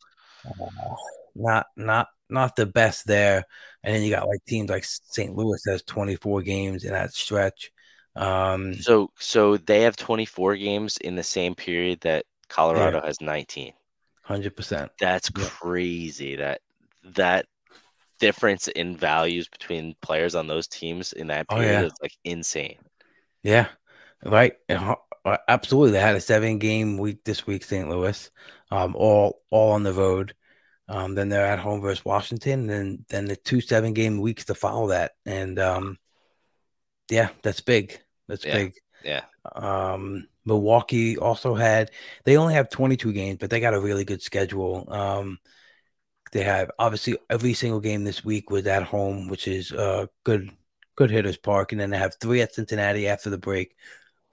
uh, 0.46 0.96
not 1.36 1.68
not 1.76 2.08
not 2.30 2.56
the 2.56 2.66
best 2.66 3.06
there. 3.08 3.44
And 3.84 3.96
then 3.96 4.04
you 4.04 4.10
got 4.10 4.28
like 4.28 4.44
teams 4.48 4.70
like 4.70 4.84
St. 4.86 5.36
Louis 5.36 5.62
has 5.68 5.84
24 5.84 6.42
games 6.42 6.84
in 6.84 6.94
that 6.94 7.14
stretch. 7.14 7.72
Um, 8.16 8.74
So 8.80 9.12
so 9.20 9.58
they 9.58 9.82
have 9.82 9.96
24 9.96 10.56
games 10.56 10.98
in 10.98 11.16
the 11.16 11.24
same 11.24 11.56
period 11.56 12.02
that 12.02 12.26
Colorado 12.50 13.02
has 13.02 13.22
19. 13.22 13.74
100%. 14.28 14.92
That's 15.00 15.30
Yeah. 15.36 15.46
crazy. 15.46 16.38
That 16.38 16.62
that 17.16 17.46
difference 18.20 18.68
in 18.70 18.98
values 18.98 19.48
between 19.50 19.96
players 20.02 20.36
on 20.36 20.48
those 20.48 20.68
teams 20.68 21.14
in 21.14 21.28
that 21.28 21.50
Oh, 21.50 21.60
period 21.60 21.82
yeah. 21.82 21.84
is 21.84 21.94
like 22.02 22.14
insane. 22.26 22.80
Yeah, 23.44 23.70
right. 24.24 24.54
Uh, 24.70 24.96
Absolutely, 25.48 25.92
they 25.92 26.00
had 26.02 26.16
a 26.16 26.22
seven-game 26.22 26.98
week 26.98 27.24
this 27.24 27.48
week, 27.48 27.64
St. 27.64 27.90
Louis, 27.90 28.30
um, 28.72 28.96
all 28.96 29.42
all 29.50 29.72
on 29.72 29.84
the 29.84 29.94
road. 29.94 30.36
Um, 30.90 31.16
then 31.16 31.30
they're 31.30 31.46
at 31.46 31.60
home 31.60 31.82
versus 31.82 32.06
Washington, 32.06 32.62
and 32.62 32.70
then 32.70 33.06
then 33.10 33.26
the 33.26 33.36
two 33.38 33.62
seven-game 33.62 34.20
weeks 34.22 34.46
to 34.46 34.56
follow 34.56 34.90
that, 34.90 35.14
and 35.26 35.60
um, 35.60 36.00
yeah, 37.10 37.30
that's 37.44 37.62
big. 37.62 38.00
That's 38.28 38.46
Yeah. 38.46 38.56
big. 38.56 38.74
Yeah. 39.04 39.26
Um, 39.56 40.28
Milwaukee 40.46 41.18
also 41.18 41.56
had 41.56 41.92
they 42.26 42.38
only 42.38 42.56
have 42.56 42.70
22 42.70 43.14
games, 43.14 43.40
but 43.40 43.50
they 43.50 43.60
got 43.60 43.74
a 43.76 43.80
really 43.82 44.06
good 44.06 44.22
schedule. 44.22 44.86
Um, 44.92 45.40
they 46.36 46.44
have 46.44 46.70
obviously 46.78 47.18
every 47.30 47.54
single 47.54 47.80
game 47.80 48.04
this 48.04 48.26
week 48.26 48.50
was 48.50 48.68
at 48.68 48.84
home, 48.84 49.30
which 49.30 49.48
is 49.48 49.72
uh 49.72 50.06
good 50.26 50.52
good 50.98 51.10
hitters 51.10 51.38
park, 51.38 51.72
and 51.72 51.80
then 51.80 51.92
they 51.92 51.98
have 51.98 52.16
three 52.20 52.42
at 52.42 52.54
Cincinnati 52.54 53.08
after 53.08 53.30
the 53.30 53.38
break, 53.38 53.74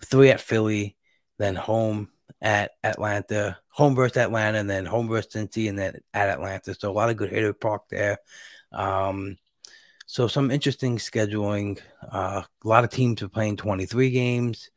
three 0.04 0.30
at 0.30 0.40
Philly, 0.40 0.96
then 1.38 1.54
home 1.54 2.08
at 2.40 2.72
Atlanta, 2.82 3.56
home 3.68 3.94
versus 3.94 4.16
Atlanta, 4.16 4.58
and 4.58 4.68
then 4.68 4.84
home 4.84 5.06
versus 5.08 5.32
Cincy, 5.32 5.68
and 5.68 5.78
then 5.78 6.00
at 6.12 6.28
Atlanta. 6.28 6.74
So 6.74 6.90
a 6.90 6.92
lot 6.92 7.08
of 7.08 7.16
good 7.16 7.30
hitter 7.30 7.52
park 7.52 7.82
there. 7.88 8.18
Um, 8.72 9.36
so 10.06 10.26
some 10.26 10.50
interesting 10.50 10.98
scheduling. 10.98 11.78
Uh, 12.10 12.42
a 12.64 12.68
lot 12.68 12.82
of 12.82 12.90
teams 12.90 13.22
are 13.22 13.28
playing 13.28 13.58
23 13.58 14.10
games. 14.10 14.70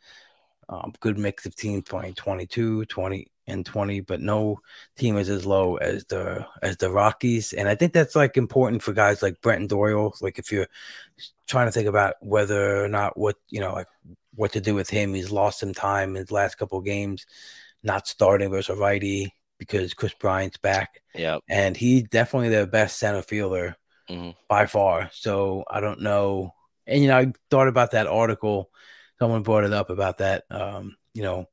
Um, 0.69 0.93
good 0.99 1.17
mix 1.17 1.47
of 1.47 1.55
teams 1.55 1.86
playing 1.89 2.13
22, 2.13 2.86
20, 2.86 3.28
and 3.48 3.66
20, 3.66 4.02
but 4.02 4.22
no 4.22 4.60
team 4.98 5.18
is 5.18 5.30
as 5.30 5.46
low 5.46 5.76
as 5.78 6.06
the 6.06 6.46
as 6.62 6.78
the 6.78 6.89
Rockies. 6.91 7.54
And 7.54 7.68
I 7.68 7.76
think 7.76 7.93
that's 7.93 8.16
like 8.16 8.38
important 8.38 8.82
for 8.84 8.93
guys 8.93 9.22
like 9.22 9.41
Brenton 9.41 9.68
Doyle. 9.68 10.14
Like 10.22 10.39
if 10.39 10.52
you're 10.52 10.68
trying 11.48 11.68
to 11.68 11.72
think 11.72 11.88
about 11.88 12.16
whether 12.22 12.84
or 12.84 12.88
not 12.88 13.18
what 13.18 13.36
you 13.50 13.60
know, 13.60 13.74
like 13.74 13.88
what 14.34 14.54
to 14.54 14.62
do 14.62 14.76
with 14.76 14.89
him, 14.89 15.14
he's 15.14 15.32
lost 15.32 15.60
some 15.60 15.74
time 15.74 16.10
in 16.12 16.16
his 16.16 16.32
last 16.32 16.56
couple 16.56 16.80
of 16.80 16.86
games, 16.86 17.26
not 17.84 18.08
starting 18.08 18.50
versus 18.50 18.76
a 18.76 18.80
righty 18.80 19.34
because 19.58 19.93
Kris 19.93 20.14
Bryant's 20.14 20.58
back, 20.58 21.02
Yeah. 21.14 21.38
and 21.48 21.78
he's 21.78 22.04
definitely 22.04 22.50
the 22.50 22.68
best 22.68 23.00
center 23.00 23.22
fielder 23.22 23.78
Mhm. 24.10 24.36
by 24.50 24.66
far. 24.66 25.10
So 25.14 25.64
I 25.70 25.80
don't 25.80 26.02
know. 26.02 26.54
And 26.86 27.02
you 27.02 27.08
know, 27.08 27.18
I 27.18 27.32
thought 27.50 27.68
about 27.70 27.91
that 27.91 28.08
article. 28.08 28.70
Someone 29.18 29.43
brought 29.43 29.64
it 29.64 29.72
up 29.72 29.89
about 29.89 30.18
that. 30.18 30.43
Um, 30.52 30.98
you 31.14 31.24
know, 31.24 31.48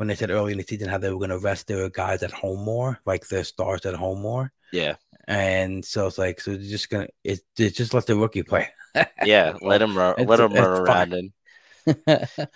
when 0.00 0.08
they 0.08 0.14
said 0.14 0.30
early 0.30 0.52
in 0.52 0.56
the 0.56 0.64
season 0.64 0.88
how 0.88 0.96
they 0.96 1.10
were 1.10 1.18
going 1.18 1.28
to 1.28 1.38
rest 1.38 1.66
their 1.66 1.90
guys 1.90 2.22
at 2.22 2.30
home 2.30 2.64
more, 2.64 2.98
like 3.04 3.28
their 3.28 3.44
stars 3.44 3.84
at 3.84 3.94
home 3.94 4.22
more. 4.22 4.50
Yeah. 4.72 4.94
And 5.28 5.84
so 5.84 6.06
it's 6.06 6.16
like, 6.16 6.40
so 6.40 6.52
they're 6.52 6.60
just 6.62 6.88
gonna 6.88 7.08
it, 7.22 7.40
it's 7.58 7.76
just 7.76 7.92
let 7.92 8.06
the 8.06 8.16
rookie 8.16 8.42
play. 8.42 8.70
Yeah. 9.22 9.52
Let 9.60 9.82
him 9.82 9.94
run. 9.94 10.14
Let 10.24 10.40
him 10.40 10.54
run 10.54 10.64
around 10.64 11.12
and 11.12 11.32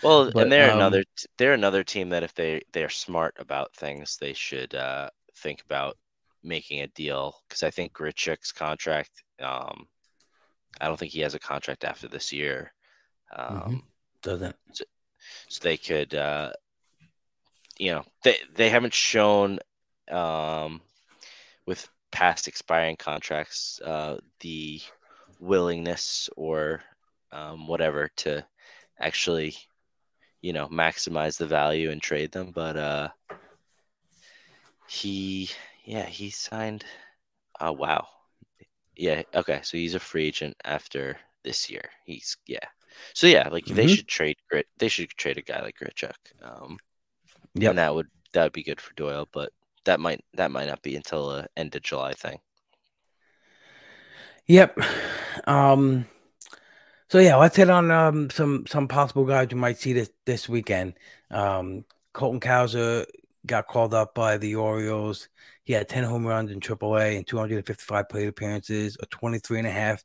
well, 0.02 0.30
But, 0.32 0.44
and 0.44 0.52
they're 0.52 0.70
um, 0.70 0.78
another 0.78 1.04
they're 1.36 1.52
another 1.52 1.84
team 1.84 2.08
that 2.08 2.22
if 2.22 2.32
they 2.32 2.62
they're 2.72 2.88
smart 2.88 3.34
about 3.38 3.76
things, 3.76 4.16
they 4.18 4.32
should 4.32 4.74
uh, 4.74 5.10
think 5.36 5.60
about 5.66 5.98
making 6.42 6.80
a 6.80 6.86
deal 6.88 7.36
because 7.46 7.62
I 7.62 7.70
think 7.70 7.92
Grichuk's 7.92 8.52
contract. 8.52 9.22
Um, 9.38 9.86
I 10.80 10.86
don't 10.86 10.98
think 10.98 11.12
he 11.12 11.20
has 11.20 11.34
a 11.34 11.38
contract 11.38 11.84
after 11.84 12.08
this 12.08 12.32
year. 12.32 12.72
Um, 13.36 13.60
Mhm. 13.60 13.82
Doesn't 14.22 14.56
so 15.48 15.60
they 15.62 15.76
could 15.76 16.14
uh 16.14 16.52
you 17.78 17.90
know 17.92 18.04
they 18.24 18.36
they 18.56 18.68
haven't 18.70 18.94
shown 18.94 19.58
um 20.10 20.80
with 21.66 21.88
past 22.12 22.48
expiring 22.48 22.96
contracts 22.96 23.80
uh 23.84 24.18
the 24.40 24.80
willingness 25.40 26.28
or 26.36 26.80
um 27.32 27.66
whatever 27.66 28.10
to 28.16 28.44
actually 28.98 29.54
you 30.40 30.52
know 30.52 30.68
maximize 30.68 31.38
the 31.38 31.46
value 31.46 31.90
and 31.90 32.02
trade 32.02 32.32
them 32.32 32.50
but 32.54 32.76
uh 32.76 33.08
he 34.86 35.50
yeah 35.84 36.06
he 36.06 36.30
signed 36.30 36.84
oh 37.60 37.72
wow. 37.72 38.06
Yeah 38.96 39.22
okay 39.34 39.60
so 39.62 39.76
he's 39.76 39.94
a 39.94 40.00
free 40.00 40.26
agent 40.26 40.56
after 40.64 41.16
this 41.44 41.70
year. 41.70 41.88
He's 42.04 42.36
yeah. 42.46 42.66
So 43.14 43.26
yeah 43.26 43.48
like 43.48 43.66
they 43.66 43.86
Mhm. 43.86 43.86
should 43.86 44.08
trade 44.08 44.36
grit 44.50 44.66
they 44.78 44.88
should 44.88 45.10
trade 45.10 45.38
a 45.38 45.42
guy 45.42 45.62
like 45.62 45.76
Grichuk 45.78 46.16
um 46.42 46.78
Yep. 47.54 47.70
and 47.70 47.78
that 47.78 47.94
would 47.94 48.08
that 48.32 48.42
would 48.44 48.52
be 48.52 48.62
good 48.62 48.80
for 48.80 48.92
Doyle 48.94 49.28
but 49.32 49.52
that 49.84 50.00
might 50.00 50.24
that 50.34 50.50
might 50.50 50.66
not 50.68 50.82
be 50.82 50.96
until 50.96 51.28
the 51.28 51.48
end 51.56 51.74
of 51.76 51.82
July 51.82 52.12
thing 52.12 52.38
Yep. 54.46 54.78
Um 55.46 56.06
so 57.08 57.18
yeah, 57.18 57.36
let's 57.36 57.56
hit 57.56 57.70
on 57.70 57.90
um 57.90 58.30
some 58.30 58.66
some 58.66 58.88
possible 58.88 59.24
guys 59.24 59.48
you 59.50 59.56
might 59.56 59.78
see 59.78 59.92
this 59.92 60.10
this 60.26 60.48
weekend. 60.48 60.94
Um 61.30 61.84
Colton 62.12 62.40
Cowser 62.40 63.06
got 63.46 63.66
called 63.68 63.94
up 63.94 64.14
by 64.14 64.38
the 64.38 64.54
Orioles. 64.56 65.28
He 65.64 65.72
had 65.72 65.88
10 65.88 66.04
home 66.04 66.26
runs 66.26 66.50
in 66.50 66.60
AAA 66.60 67.16
and 67.16 67.26
255 67.26 68.08
plate 68.08 68.28
appearances, 68.28 68.96
a 69.00 69.06
23 69.06 69.58
and 69.60 69.66
a 69.68 69.70
half 69.70 70.04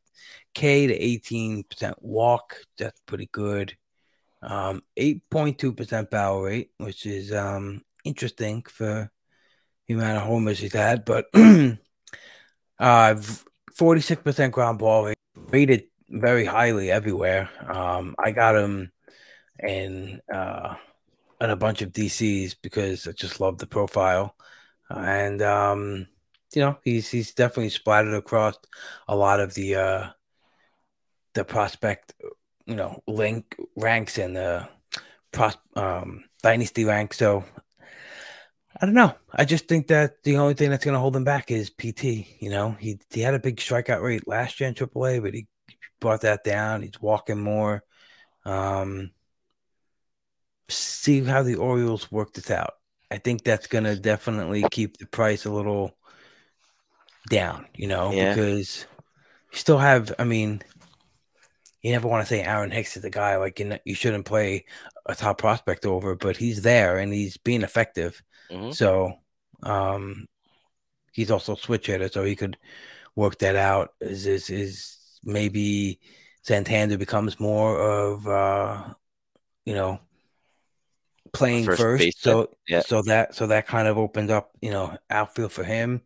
K 0.54 0.88
to 0.88 0.98
18% 0.98 1.94
walk. 2.02 2.56
That's 2.78 3.00
pretty 3.06 3.30
good. 3.32 3.76
Um 4.42 4.84
8.2% 4.98 6.10
barrel 6.10 6.42
rate, 6.42 6.72
which 6.78 7.06
is 7.06 7.34
um 7.34 7.84
interesting 8.04 8.64
for 8.64 9.12
the 9.88 9.94
amount 9.94 10.18
of 10.18 10.24
homers 10.24 10.60
he's 10.60 10.74
had, 10.74 11.04
but 11.06 11.26
uh 12.80 13.16
46% 13.80 14.52
ground 14.52 14.80
ball 14.80 15.06
rate, 15.06 15.18
rated 15.36 15.84
very 16.10 16.46
highly 16.46 16.92
everywhere. 16.92 17.50
Um, 17.68 18.16
I 18.20 18.32
got 18.32 18.56
him 18.56 18.92
in 19.60 20.22
uh, 20.34 20.76
in 21.40 21.50
a 21.50 21.56
bunch 21.56 21.82
of 21.82 21.92
DCs 21.92 22.56
because 22.62 23.08
I 23.08 23.12
just 23.12 23.40
love 23.40 23.58
the 23.58 23.68
profile, 23.68 24.36
and 24.90 25.42
um, 25.42 26.08
you 26.54 26.62
know 26.62 26.78
he's 26.84 27.10
he's 27.10 27.34
definitely 27.34 27.70
splattered 27.70 28.14
across 28.14 28.56
a 29.08 29.16
lot 29.16 29.40
of 29.40 29.54
the 29.54 29.76
uh, 29.76 30.08
the 31.34 31.46
prospect, 31.46 32.14
you 32.70 32.76
know, 32.76 33.02
link 33.08 33.56
ranks 33.76 34.18
and 34.20 34.36
the 34.36 34.70
pros 35.32 35.58
um, 35.76 36.24
dynasty 36.44 36.86
rank. 36.86 37.14
So 37.14 37.44
I 38.80 38.86
don't 38.86 38.96
know. 38.96 39.14
I 39.34 39.44
just 39.46 39.68
think 39.68 39.88
that 39.88 40.24
the 40.24 40.38
only 40.38 40.54
thing 40.54 40.70
that's 40.70 40.86
going 40.86 40.94
to 40.94 41.00
hold 41.00 41.16
him 41.16 41.24
back 41.24 41.50
is 41.52 41.72
PT. 41.72 42.04
You 42.40 42.50
know, 42.52 42.72
he 42.80 43.00
he 43.10 43.22
had 43.22 43.34
a 43.34 43.40
big 43.40 43.58
strikeout 43.58 44.02
rate 44.02 44.28
last 44.28 44.60
year 44.60 44.70
in 44.70 44.76
AAA, 44.76 45.22
but 45.22 45.34
he 45.34 45.48
brought 46.00 46.22
that 46.22 46.44
down. 46.44 46.84
He's 46.84 47.02
walking 47.02 47.42
more. 47.42 47.84
Um, 48.46 49.12
see 50.70 51.22
how 51.24 51.42
the 51.44 51.56
Orioles 51.56 52.12
work 52.12 52.34
this 52.34 52.52
out. 52.52 52.74
I 53.12 53.18
think 53.18 53.44
that's 53.44 53.68
going 53.68 53.86
to 53.86 54.00
definitely 54.00 54.64
keep 54.70 54.98
the 54.98 55.08
price 55.08 55.46
a 55.46 55.52
little 55.52 55.98
down. 57.30 57.66
You 57.76 57.88
know, 57.88 58.12
Yeah. 58.12 58.34
because 58.36 58.86
you 59.52 59.58
still 59.58 59.80
have. 59.80 60.14
I 60.20 60.24
mean, 60.24 60.62
you 61.82 61.92
never 61.92 62.08
want 62.08 62.22
to 62.24 62.28
say 62.28 62.42
Aaron 62.44 62.72
Hicks 62.72 62.96
is 62.98 63.04
the 63.04 63.10
guy 63.10 63.38
like 63.38 63.60
you, 63.60 63.66
know, 63.66 63.80
you 63.86 63.96
shouldn't 63.96 64.26
play 64.26 64.66
a 65.06 65.16
top 65.16 65.38
prospect 65.38 65.86
over, 65.86 66.16
but 66.16 66.38
he's 66.38 66.62
there 66.62 66.98
and 66.98 67.14
he's 67.14 67.38
being 67.38 67.62
effective. 67.62 68.22
Mhm. 68.52 68.76
So, 68.76 69.14
um, 69.64 70.28
he's 71.14 71.32
also 71.32 71.54
a 71.54 71.58
switch 71.58 71.88
hitter, 71.88 72.10
so 72.10 72.24
he 72.24 72.36
could 72.36 72.58
work 73.16 73.40
that 73.40 73.56
out. 73.56 73.94
Is 74.02 74.26
is 74.26 74.50
is 74.50 75.20
maybe 75.24 76.00
Santander 76.44 76.98
becomes 76.98 77.40
more 77.40 77.80
of 77.80 78.28
uh, 78.28 78.94
you 79.66 79.74
know, 79.74 80.00
playing 81.34 81.66
First 81.66 81.82
first. 81.82 82.22
So 82.22 82.56
yeah. 82.68 82.82
so 82.82 83.02
that 83.04 83.36
so 83.36 83.48
that 83.48 83.68
kind 83.68 83.88
of 83.88 83.98
opened 83.98 84.32
up, 84.32 84.52
you 84.62 84.72
know, 84.72 84.98
outfield 85.10 85.52
for 85.52 85.64
him. 85.64 86.02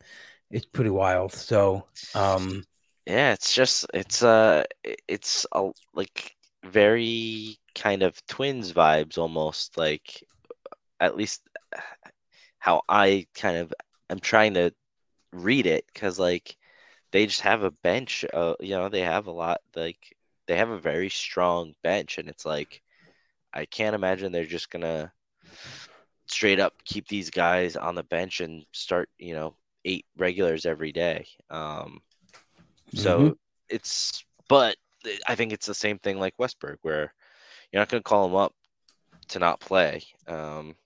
it's 0.50 0.66
pretty 0.66 0.90
wild. 0.90 1.32
So, 1.32 1.86
um, 2.14 2.64
yeah, 3.06 3.32
it's 3.32 3.54
just 3.54 3.86
it's 3.94 4.22
uh 4.22 4.64
it's 5.08 5.46
a, 5.52 5.70
like 5.94 6.34
very 6.64 7.56
kind 7.74 8.02
of 8.02 8.24
twins 8.26 8.72
vibes 8.72 9.18
almost 9.18 9.76
like 9.76 10.22
at 11.00 11.16
least 11.16 11.42
how 12.58 12.82
I 12.88 13.26
kind 13.34 13.58
of 13.58 13.74
am 14.10 14.20
trying 14.20 14.54
to 14.54 14.72
read 15.32 15.66
it 15.66 15.84
because 15.92 16.18
like 16.18 16.56
they 17.12 17.26
just 17.26 17.42
have 17.42 17.62
a 17.64 17.70
bench. 17.70 18.24
Uh, 18.32 18.54
you 18.60 18.70
know, 18.76 18.88
they 18.88 19.02
have 19.02 19.26
a 19.26 19.32
lot 19.32 19.60
like 19.76 20.16
they 20.46 20.56
have 20.56 20.70
a 20.70 20.78
very 20.80 21.10
strong 21.10 21.74
bench, 21.82 22.18
and 22.18 22.28
it's 22.28 22.46
like 22.46 22.82
I 23.54 23.66
can't 23.66 23.94
imagine 23.96 24.32
they're 24.32 24.44
just 24.46 24.70
gonna 24.70 25.12
straight 26.26 26.60
up 26.60 26.74
keep 26.84 27.06
these 27.08 27.30
guys 27.30 27.76
on 27.76 27.94
the 27.94 28.02
bench 28.04 28.40
and 28.40 28.64
start 28.72 29.08
you 29.18 29.34
know 29.34 29.56
eight 29.84 30.06
regulars 30.16 30.66
every 30.66 30.92
day. 30.92 31.26
Um, 31.50 32.00
so 32.94 33.18
mm-hmm. 33.18 33.32
it's 33.68 34.24
but 34.48 34.76
I 35.26 35.34
think 35.34 35.52
it's 35.52 35.66
the 35.66 35.74
same 35.74 35.98
thing 35.98 36.18
like 36.18 36.36
Westburg 36.38 36.76
where 36.82 37.12
you're 37.72 37.80
not 37.80 37.88
gonna 37.88 38.02
call 38.02 38.26
him 38.26 38.34
up 38.34 38.54
to 39.28 39.38
not 39.38 39.60
play. 39.60 40.02
Um, 40.26 40.76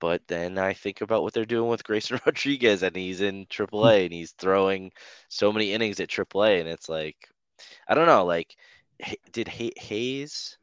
but 0.00 0.22
then 0.28 0.58
I 0.58 0.74
think 0.74 1.00
about 1.00 1.22
what 1.22 1.32
they're 1.32 1.44
doing 1.44 1.68
with 1.68 1.84
Grayson 1.84 2.20
Rodriguez, 2.26 2.82
and 2.82 2.94
he's 2.94 3.20
in 3.20 3.46
AAA, 3.46 4.04
and 4.04 4.12
he's 4.12 4.32
throwing 4.32 4.92
so 5.28 5.52
many 5.52 5.72
innings 5.72 6.00
at 6.00 6.08
AAA, 6.08 6.60
and 6.60 6.68
it's 6.68 6.88
like, 6.88 7.16
I 7.88 7.94
don't 7.94 8.06
know, 8.06 8.24
like, 8.24 8.54
did 9.32 9.48
Hays? 9.48 10.56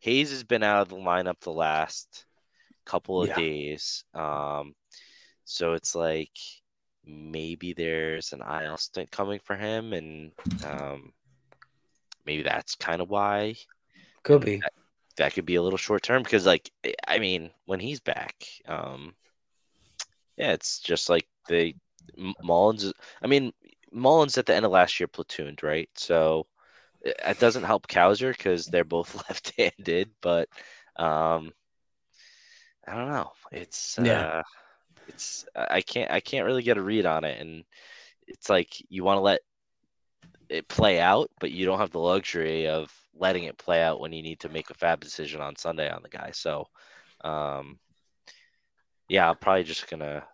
Hays 0.00 0.30
has 0.30 0.44
been 0.44 0.62
out 0.62 0.82
of 0.82 0.88
the 0.88 0.96
lineup 0.96 1.40
the 1.40 1.52
last 1.52 2.26
couple 2.84 3.22
of 3.22 3.28
yeah. 3.28 3.36
days, 3.36 4.04
um, 4.14 4.74
so 5.44 5.72
it's 5.72 5.94
like 5.94 6.36
maybe 7.06 7.72
there's 7.72 8.32
an 8.32 8.40
IL 8.40 8.76
stint 8.76 9.10
coming 9.10 9.40
for 9.44 9.56
him, 9.56 9.92
and 9.92 10.32
um, 10.64 11.12
maybe 12.26 12.42
that's 12.42 12.74
kind 12.74 13.00
of 13.00 13.10
why. 13.10 13.54
Could 14.22 14.44
be. 14.44 14.56
That, 14.58 14.72
that 15.16 15.34
could 15.34 15.46
be 15.46 15.56
a 15.56 15.62
little 15.62 15.78
short 15.78 16.02
term 16.02 16.22
because 16.22 16.46
like 16.46 16.70
eh, 16.84 16.92
I 17.06 17.18
mean 17.18 17.50
when 17.66 17.80
he's 17.80 18.00
back, 18.00 18.44
um, 18.66 19.14
yeah, 20.36 20.52
it's 20.52 20.80
just 20.80 21.08
like 21.08 21.26
the 21.48 21.74
Mullins. 22.42 22.92
I 23.22 23.26
mean 23.26 23.52
Mullins 23.92 24.38
at 24.38 24.46
the 24.46 24.54
end 24.54 24.64
of 24.64 24.72
last 24.72 24.98
year 24.98 25.08
platooned 25.08 25.62
right, 25.62 25.88
so 25.94 26.46
eh, 27.04 27.12
it 27.26 27.38
doesn't 27.38 27.64
help 27.64 27.86
Cowser 27.86 28.36
because 28.36 28.66
they're 28.66 28.84
both 28.84 29.14
left-handed, 29.28 30.10
but 30.20 30.48
um, 30.96 31.52
I 32.86 32.94
don't 32.94 33.10
know. 33.10 33.32
It's 33.52 33.98
yeah. 34.02 34.38
Uh, 34.38 34.42
it's 35.08 35.46
I 35.54 35.80
can't 35.80 36.10
I 36.10 36.20
can't 36.20 36.46
really 36.46 36.62
get 36.62 36.78
a 36.78 36.82
read 36.82 37.06
on 37.06 37.24
it, 37.24 37.40
and 37.40 37.64
it's 38.26 38.48
like 38.48 38.74
you 38.88 39.04
want 39.04 39.18
to 39.18 39.22
let 39.22 39.40
it 40.48 40.68
play 40.68 41.00
out, 41.00 41.30
but 41.40 41.50
you 41.50 41.66
don't 41.66 41.78
have 41.78 41.90
the 41.90 41.98
luxury 41.98 42.68
of 42.68 42.92
letting 43.14 43.44
it 43.44 43.58
play 43.58 43.82
out 43.82 44.00
when 44.00 44.12
you 44.12 44.22
need 44.22 44.40
to 44.40 44.48
make 44.48 44.70
a 44.70 44.74
FAAB 44.74 45.00
decision 45.00 45.40
on 45.40 45.56
Sunday 45.56 45.90
on 45.90 46.02
the 46.02 46.08
guy. 46.08 46.30
So, 46.32 46.66
um, 47.22 47.78
yeah, 49.08 49.28
I'm 49.30 49.36
probably 49.36 49.64
just 49.64 49.88
gonna 49.88 50.24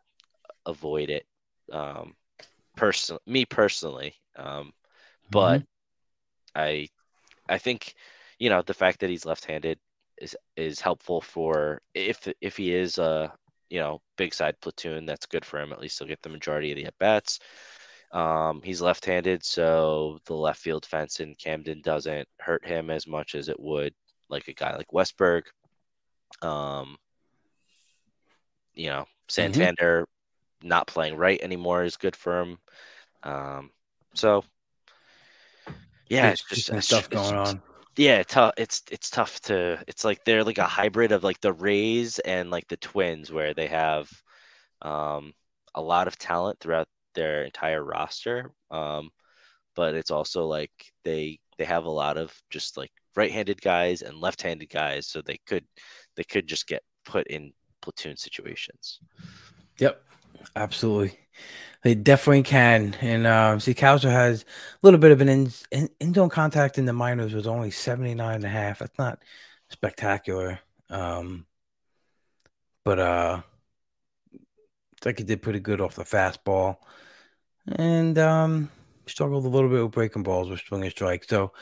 avoid 0.67 1.11
it. 1.11 1.27
Um, 1.73 2.15
person, 2.77 3.19
me 3.27 3.45
personally, 3.45 4.15
um, 4.37 4.73
but 5.31 5.59
mm-hmm. 5.59 6.61
I, 6.61 6.89
I 7.49 7.59
think, 7.59 7.95
you 8.39 8.51
know, 8.51 8.63
the 8.63 8.75
fact 8.75 9.01
that 9.01 9.11
he's 9.11 9.27
left-handed 9.27 9.79
is 10.21 10.37
is 10.57 10.81
helpful 10.81 11.21
for 11.21 11.81
if 11.95 12.29
if 12.41 12.57
he 12.57 12.75
is 12.75 12.99
a 12.99 13.33
you 13.71 13.79
know 13.79 14.01
big 14.17 14.35
side 14.35 14.61
platoon. 14.61 15.07
That's 15.07 15.27
good 15.27 15.45
for 15.45 15.61
him. 15.61 15.73
At 15.73 15.81
least 15.81 15.99
he'll 15.99 16.09
get 16.09 16.23
the 16.23 16.29
majority 16.29 16.73
of 16.73 16.77
the 16.77 16.87
at 16.87 16.99
bats. 16.99 17.39
Um, 18.13 18.61
he's 18.65 18.81
left-handed, 18.81 19.45
so 19.45 20.19
the 20.27 20.35
left 20.35 20.61
field 20.61 20.85
fence 20.85 21.21
in 21.21 21.37
Camden 21.37 21.81
doesn't 21.81 22.29
hurt 22.41 22.67
him 22.67 22.91
as 22.91 23.07
much 23.07 23.37
as 23.37 23.49
it 23.49 23.59
would 23.59 23.95
like 24.29 24.49
a 24.49 24.53
guy 24.53 24.77
like 24.77 24.89
Westburg. 24.93 25.43
Um, 26.43 26.97
you 28.75 28.89
know, 28.89 29.03
mm-hmm. 29.03 29.29
Santander 29.29 30.03
mm-hmm. 30.03 30.69
not 30.69 30.89
playing 30.89 31.17
right 31.17 31.41
anymore 31.41 31.85
is 31.85 31.97
good 31.97 32.17
for 32.17 32.41
him. 32.41 32.59
Um, 33.23 33.71
so 34.15 34.45
yeah, 36.09 36.31
it's, 36.31 36.43
it's 36.51 36.65
just, 36.65 36.73
just 36.73 36.89
stuff 36.89 37.11
going 37.11 37.37
on. 37.37 37.63
Yeah. 37.97 38.23
It's 38.57 38.83
it's 38.91 39.11
tough 39.11 39.41
to. 39.43 39.83
It's 39.87 40.05
like 40.05 40.25
they're 40.25 40.45
like 40.45 40.59
a 40.59 40.65
hybrid 40.65 41.13
of 41.13 41.25
like 41.25 41.41
the 41.41 41.53
Rays 41.53 42.19
and 42.21 42.51
like 42.51 42.67
the 42.69 42.77
Twins, 42.77 43.33
where 43.33 43.55
they 43.55 43.67
have 43.67 44.11
um, 44.83 45.33
a 45.75 45.83
lot 45.83 46.09
of 46.09 46.19
talent 46.19 46.59
throughout 46.61 46.89
their 47.15 47.45
entire 47.45 47.85
roster. 47.85 48.53
Um, 48.71 49.11
but 49.77 49.95
it's 49.95 50.11
also 50.11 50.47
like 50.47 50.71
they 51.05 51.39
they 51.59 51.65
have 51.65 51.85
a 51.85 51.91
lot 51.91 52.17
of 52.17 52.35
just 52.51 52.77
like 52.77 52.91
right-handed 53.17 53.61
guys 53.61 54.03
and 54.03 54.21
left-handed 54.21 54.71
guys, 54.71 55.07
so 55.07 55.21
they 55.21 55.39
could 55.47 55.65
they 56.17 56.25
could 56.25 56.47
just 56.47 56.67
get 56.67 56.83
put 57.05 57.27
in 57.27 57.53
platoon 57.83 58.17
situations. 58.17 59.01
Yep, 59.79 60.03
absolutely. 60.57 61.19
They 61.83 61.95
definitely 61.95 62.43
can. 62.43 62.95
And 63.01 63.27
uh, 63.27 63.59
see, 63.59 63.75
Cowser 63.75 64.11
has 64.11 64.43
a 64.43 64.47
little 64.83 65.01
bit 65.01 65.13
of 65.13 65.21
an 65.21 65.29
in, 65.29 65.51
in, 65.71 65.89
in 65.99 66.15
zone 66.15 66.29
contact 66.29 66.79
in 66.79 66.85
the 66.85 66.93
minors 66.93 67.33
was 67.33 67.47
only 67.47 67.71
79 67.71 68.35
and 68.35 68.45
a 68.45 68.49
half. 68.49 68.81
That's 68.81 68.99
not 68.99 69.23
spectacular. 69.69 70.61
Um, 70.91 71.47
but 72.85 72.99
uh, 72.99 73.43
like 75.05 75.19
he 75.19 75.25
did 75.25 75.43
pretty 75.43 75.61
good 75.61 75.81
off 75.81 75.95
the 75.95 76.05
fastball 76.05 76.77
and 77.67 78.19
um, 78.19 78.71
struggled 79.07 79.45
a 79.45 79.49
little 79.49 79.71
bit 79.71 79.83
with 79.83 79.93
breaking 79.93 80.23
balls 80.23 80.49
with 80.51 80.61
swing 80.61 80.83
and 80.83 80.91
strike. 80.91 81.25
So 81.25 81.53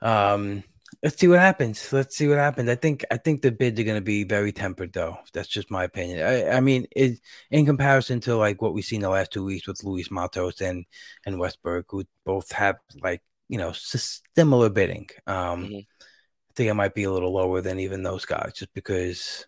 um, 0.00 0.64
let's 1.04 1.20
see 1.20 1.28
what 1.28 1.38
happens. 1.38 1.92
Let's 1.92 2.16
see 2.16 2.26
what 2.26 2.38
happens. 2.38 2.70
I 2.70 2.74
think 2.76 3.04
I 3.10 3.18
think 3.18 3.42
the 3.42 3.52
bids 3.52 3.78
are 3.78 3.84
going 3.84 3.98
to 3.98 4.00
be 4.00 4.24
very 4.24 4.52
tempered, 4.52 4.94
though. 4.94 5.18
That's 5.34 5.48
just 5.48 5.70
my 5.70 5.84
opinion. 5.84 6.26
I, 6.26 6.56
I 6.56 6.60
mean, 6.60 6.86
it, 6.96 7.20
in 7.50 7.66
comparison 7.66 8.20
to 8.20 8.36
like 8.36 8.62
what 8.62 8.72
we've 8.72 8.84
seen 8.84 9.02
the 9.02 9.10
last 9.10 9.30
two 9.30 9.44
weeks 9.44 9.68
with 9.68 9.84
Luis 9.84 10.10
Matos 10.10 10.62
and 10.62 10.86
and 11.26 11.36
Westburg, 11.36 11.84
who 11.88 12.04
both 12.24 12.50
have 12.52 12.76
like 13.02 13.22
you 13.48 13.58
know 13.58 13.72
similar 13.72 14.70
bidding. 14.70 15.08
Um, 15.26 15.64
mm-hmm. 15.64 15.76
I 15.76 16.52
think 16.56 16.70
it 16.70 16.74
might 16.74 16.94
be 16.94 17.04
a 17.04 17.12
little 17.12 17.32
lower 17.32 17.60
than 17.60 17.80
even 17.80 18.02
those 18.02 18.24
guys, 18.24 18.54
just 18.54 18.72
because 18.72 19.46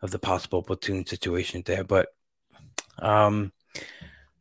of 0.00 0.10
the 0.10 0.18
possible 0.18 0.62
platoon 0.62 1.04
situation 1.04 1.62
there. 1.66 1.84
But 1.84 2.08
um, 3.00 3.52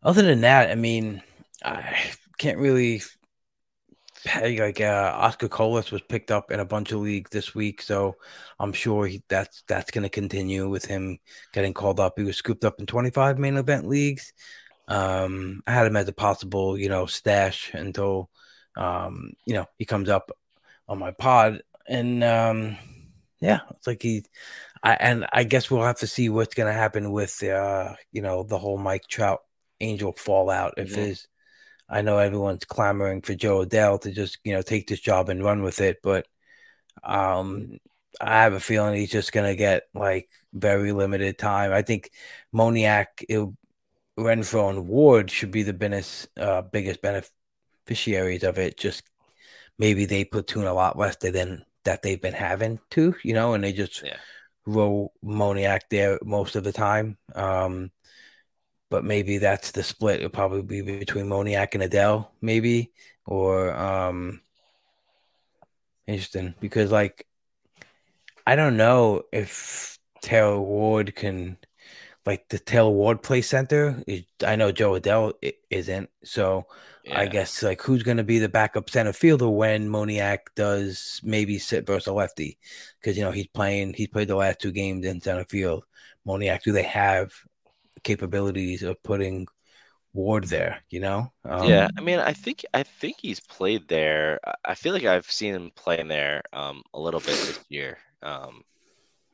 other 0.02 0.22
than 0.22 0.42
that, 0.42 0.72
I 0.72 0.76
mean, 0.76 1.22
I 1.64 1.98
can't 2.38 2.60
really 2.60 3.02
like 4.36 4.82
uh, 4.82 5.12
Oscar 5.16 5.48
Colas 5.48 5.92
was 5.92 6.02
picked 6.02 6.32
up 6.32 6.52
in 6.52 6.60
a 6.60 6.66
bunch 6.66 6.92
of 6.92 7.00
leagues 7.00 7.30
this 7.32 7.54
week, 7.54 7.82
so 7.82 8.16
I'm 8.60 8.74
sure 8.74 9.06
he, 9.06 9.24
that's 9.30 9.64
that's 9.68 9.92
going 9.92 10.04
to 10.04 10.10
continue 10.10 10.70
with 10.70 10.86
him 10.86 11.20
getting 11.54 11.74
called 11.74 12.00
up. 12.00 12.14
He 12.18 12.24
was 12.24 12.38
scooped 12.38 12.66
up 12.66 12.80
in 12.80 12.86
25 12.86 13.38
main 13.38 13.58
event 13.58 13.88
leagues. 13.88 14.34
Um, 14.88 15.62
I 15.68 15.74
had 15.74 15.88
him 15.88 15.98
as 15.98 16.08
a 16.08 16.14
possible, 16.14 16.78
you 16.78 16.90
know, 16.90 17.06
stash 17.06 17.72
until 17.74 18.30
um, 18.76 19.34
you 19.46 19.54
know 19.54 19.66
he 19.78 19.86
comes 19.86 20.10
up 20.10 20.32
on 20.88 21.00
my 21.00 21.12
pod, 21.12 21.62
and 21.88 22.24
um, 22.24 22.78
yeah, 23.40 23.60
it's 23.72 23.88
like 23.88 24.02
he. 24.02 24.24
I, 24.84 24.94
and 25.00 25.26
I 25.34 25.44
guess 25.44 25.72
we'll 25.72 25.84
have 25.84 26.00
to 26.00 26.08
see 26.08 26.30
what's 26.30 26.54
going 26.54 26.72
to 26.72 26.80
happen 26.80 27.12
with, 27.12 27.42
uh, 27.42 27.96
you 28.12 28.22
know, 28.22 28.44
the 28.44 28.60
whole 28.60 28.78
Mike 28.78 29.08
Trout 29.08 29.40
Angel 29.82 30.14
fallout. 30.16 30.76
If 30.78 30.90
mm-hmm. 30.90 31.02
there's, 31.02 31.28
I 31.90 32.02
know 32.02 32.18
everyone's 32.18 32.66
clamoring 32.66 33.22
for 33.22 33.36
Jo 33.36 33.66
Adell 33.66 34.02
to 34.02 34.12
just 34.12 34.40
you 34.44 34.54
know 34.54 34.62
take 34.62 34.88
this 34.88 35.00
job 35.00 35.30
and 35.30 35.44
run 35.44 35.62
with 35.62 35.82
it, 35.82 35.98
but 36.02 36.28
um, 37.04 37.78
I 38.20 38.44
have 38.44 38.54
a 38.54 38.60
feeling 38.60 38.96
he's 38.96 39.12
just 39.12 39.32
gonna 39.32 39.56
get 39.56 39.84
like 39.94 40.30
very 40.54 40.92
limited 40.92 41.38
time. 41.38 41.72
I 41.72 41.82
think 41.82 42.12
Moniak, 42.54 43.08
it, 43.30 43.48
Renfroe, 44.18 44.70
and 44.70 44.88
Ward 44.88 45.30
should 45.30 45.52
be 45.52 45.64
the 45.64 45.74
biggest, 45.74 46.28
uh, 46.38 46.62
biggest 46.62 47.02
beneficiaries 47.02 48.44
of 48.44 48.58
it. 48.58 48.78
Just 48.78 49.04
maybe 49.78 50.06
they 50.06 50.26
platoon 50.26 50.66
a 50.66 50.74
lot 50.74 50.98
less 50.98 51.18
than 51.18 51.66
that 51.84 52.02
they've 52.02 52.22
been 52.22 52.34
having 52.34 52.80
to, 52.92 53.16
you 53.24 53.34
know, 53.34 53.54
and 53.54 53.64
they 53.64 53.74
just 53.74 54.04
yeah. 54.04 54.18
roll 54.66 55.14
Moniak 55.24 55.82
there 55.90 56.20
most 56.24 56.56
of 56.56 56.64
the 56.64 56.74
time. 56.74 57.18
Um, 57.36 57.92
but 58.90 59.04
maybe 59.04 59.38
that's 59.38 59.72
the 59.72 59.84
split. 59.84 60.18
It'll 60.18 60.30
probably 60.30 60.82
be 60.82 61.00
between 61.00 61.26
Moniak 61.26 61.74
and 61.74 61.84
Adell, 61.84 62.30
maybe, 62.42 62.92
or 63.26 63.74
um, 63.74 64.42
interesting 66.08 66.54
because 66.60 66.92
like 66.92 67.26
I 68.48 68.56
don't 68.56 68.78
know 68.78 69.24
if 69.32 69.98
Taylor 70.22 70.60
Ward 70.60 71.16
can 71.16 71.58
like 72.26 72.48
the 72.50 72.60
Taylor 72.60 72.92
Ward 72.92 73.22
play 73.22 73.42
center. 73.42 74.04
I 74.46 74.56
know 74.56 74.72
Jo 74.72 75.00
Adell 75.00 75.34
isn't, 75.70 76.10
so 76.24 76.66
yeah. 77.04 77.20
I 77.20 77.28
guess 77.28 77.62
like 77.64 77.82
who's 77.82 78.04
going 78.04 78.18
to 78.18 78.24
be 78.24 78.40
the 78.40 78.50
backup 78.50 78.90
center 78.90 79.14
fielder 79.14 79.50
when 79.50 79.90
Moniak 79.90 80.40
does 80.56 81.22
maybe 81.24 81.60
sit 81.60 81.86
versus 81.86 82.08
a 82.08 82.14
lefty 82.14 82.58
because 83.00 83.18
you 83.18 83.24
know 83.24 83.32
he's 83.32 83.48
playing. 83.48 83.94
He's 83.94 84.08
played 84.08 84.28
the 84.28 84.36
last 84.36 84.60
two 84.60 84.72
games 84.72 85.06
in 85.06 85.22
center 85.22 85.46
field. 85.46 85.86
Moniak, 86.28 86.64
do 86.64 86.72
they 86.72 86.84
have 86.84 87.32
capabilities 88.06 88.84
of 88.84 89.04
putting 89.04 89.48
Ward 90.14 90.46
there. 90.46 90.84
You 90.90 91.02
know. 91.02 91.34
Um, 91.46 91.66
yeah, 91.68 91.88
I 91.98 92.02
mean, 92.02 92.20
I 92.20 92.34
think 92.34 92.66
I 92.74 92.84
think 92.84 93.18
he's 93.22 93.40
played 93.40 93.88
there. 93.88 94.40
I- 94.66 94.76
feel 94.76 94.94
like 94.94 95.06
I've 95.06 95.30
seen 95.32 95.56
him 95.56 95.72
playing 95.76 96.08
there 96.10 96.42
um, 96.54 96.84
a 96.94 97.00
little 97.00 97.22
bit 97.22 97.44
this 97.46 97.60
year. 97.70 97.98
Um, 98.22 98.64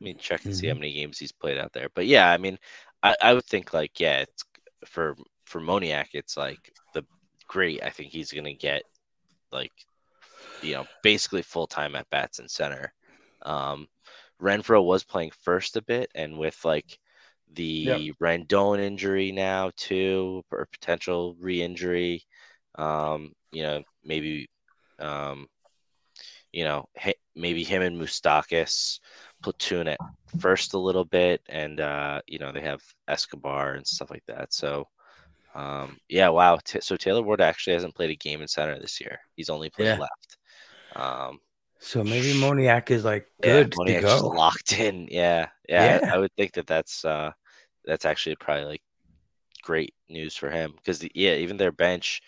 I 0.01 0.05
mean, 0.05 0.17
check 0.19 0.45
and 0.45 0.55
see 0.55 0.67
how 0.67 0.75
Mhm. 0.75 0.79
many 0.79 0.93
games 0.93 1.19
he's 1.19 1.31
played 1.33 1.59
out 1.59 1.73
there. 1.73 1.89
But 1.95 2.07
yeah, 2.07 2.31
I 2.31 2.37
mean, 2.37 2.59
I, 3.03 3.15
I 3.21 3.33
would 3.35 3.45
think 3.45 3.73
like 3.73 3.99
yeah, 3.99 4.19
it's 4.21 4.45
for 4.87 5.15
for 5.45 5.61
Moniak, 5.61 6.09
it's 6.13 6.37
like 6.37 6.73
the 6.93 7.03
great. 7.47 7.83
I 7.83 7.91
think 7.91 8.11
he's 8.11 8.33
gonna 8.33 8.53
get 8.55 8.83
like 9.51 9.73
you 10.61 10.75
know 10.75 10.85
basically 11.03 11.41
full 11.43 11.67
time 11.67 11.95
at 11.95 12.09
bats 12.09 12.39
and 12.39 12.49
center. 12.51 12.93
Um, 13.43 13.87
Renfroe 14.41 14.83
was 14.85 15.03
playing 15.05 15.31
first 15.43 15.77
a 15.77 15.81
bit, 15.83 16.11
and 16.15 16.37
with 16.39 16.63
like 16.65 16.97
the 17.55 18.13
Rendon 18.21 18.79
injury 18.79 19.31
now 19.31 19.71
too, 19.75 20.43
or 20.51 20.67
potential 20.71 21.35
re-injury, 21.39 22.23
um, 22.75 23.33
you 23.51 23.63
know 23.63 23.83
maybe 24.03 24.49
um, 24.99 25.47
you 26.51 26.63
know 26.63 26.87
maybe 27.35 27.63
him 27.63 27.81
and 27.81 27.99
Moustakas 27.99 28.99
platoon 29.43 29.87
at 29.87 29.99
first 30.39 30.73
a 30.73 30.79
little 30.79 31.05
bit, 31.05 31.41
and 31.49 31.79
uh, 31.79 32.21
you 32.27 32.39
know 32.39 32.51
they 32.51 32.61
have 32.61 32.81
Escobar 33.07 33.73
and 33.73 33.85
stuff 33.87 34.09
like 34.11 34.23
that. 34.27 34.53
So. 34.53 34.87
Um, 35.53 35.97
yeah, 36.07 36.29
wow. 36.29 36.59
T- 36.63 36.79
so 36.79 36.95
Taylor 36.95 37.21
Ward 37.21 37.41
actually 37.41 37.73
hasn't 37.73 37.93
played 37.93 38.09
a 38.09 38.15
game 38.15 38.41
in 38.41 38.47
center 38.47 38.79
this 38.79 39.01
year. 39.01 39.19
He's 39.35 39.49
only 39.49 39.69
played 39.69 39.87
Yeah. 39.87 39.97
left. 39.97 40.37
Um, 40.95 41.39
So 41.79 42.03
maybe 42.05 42.31
Moniak 42.39 42.89
is 42.89 43.03
like 43.03 43.25
yeah, 43.43 43.63
good 43.63 43.71
to 43.73 43.77
Moniak's 43.79 44.01
just 44.01 44.21
go. 44.21 44.29
locked 44.29 44.79
in. 44.79 45.09
Yeah, 45.11 45.49
yeah. 45.67 45.99
Yeah. 46.01 46.13
I 46.13 46.17
would 46.19 46.31
think 46.37 46.53
that 46.53 46.67
that's 46.67 47.03
uh, 47.03 47.31
that's 47.85 48.05
actually 48.05 48.35
probably 48.35 48.65
like 48.65 48.81
great 49.61 49.93
news 50.09 50.35
for 50.35 50.49
him 50.49 50.73
because 50.75 51.03
yeah, 51.13 51.35
even 51.35 51.57
their 51.57 51.71
bench, 51.71 52.21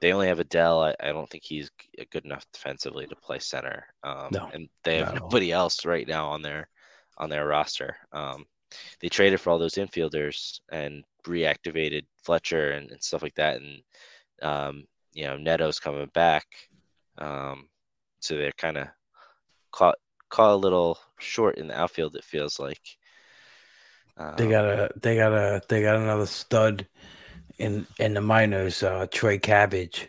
they 0.00 0.12
only 0.12 0.26
have 0.26 0.38
Adell. 0.38 0.94
I, 1.00 1.08
I 1.08 1.12
don't 1.12 1.28
think 1.30 1.44
he's 1.44 1.70
good 2.10 2.24
enough 2.24 2.44
defensively 2.52 3.06
to 3.06 3.16
play 3.16 3.38
center. 3.38 3.86
Um, 4.02 4.28
No, 4.30 4.50
and 4.52 4.68
they 4.84 4.98
have 4.98 5.14
nobody 5.14 5.52
else 5.52 5.84
right 5.84 6.06
now 6.06 6.28
on 6.28 6.42
their 6.42 6.68
on 7.18 7.30
their 7.30 7.46
roster. 7.46 7.96
Um, 8.12 8.44
they 9.00 9.08
traded 9.08 9.40
for 9.40 9.50
all 9.50 9.58
those 9.58 9.74
infielders 9.74 10.60
and 10.72 11.04
reactivated 11.24 12.04
Fletcher 12.24 12.72
and, 12.72 12.90
and 12.90 13.02
stuff 13.02 13.22
like 13.22 13.34
that, 13.36 13.60
and 13.60 13.82
um, 14.42 14.84
you 15.12 15.24
know 15.24 15.36
Neto's 15.36 15.78
coming 15.78 16.10
back. 16.14 16.46
Um, 17.18 17.68
so 18.20 18.36
they're 18.36 18.52
kind 18.52 18.78
of 18.78 18.88
caught 19.72 19.96
caught 20.28 20.52
a 20.52 20.56
little 20.56 20.98
short 21.18 21.56
in 21.58 21.68
the 21.68 21.78
outfield. 21.78 22.16
It 22.16 22.24
feels 22.24 22.58
like. 22.58 22.80
They 24.36 24.48
got 24.48 24.64
a 24.64 24.90
they 25.00 25.16
got 25.16 25.32
a 25.32 25.62
they 25.68 25.82
got 25.82 25.96
another 25.96 26.26
stud 26.26 26.88
in 27.58 27.86
in 27.98 28.14
the 28.14 28.20
minors, 28.20 28.82
uh 28.82 29.06
Trey 29.10 29.38
Cabbage. 29.38 30.08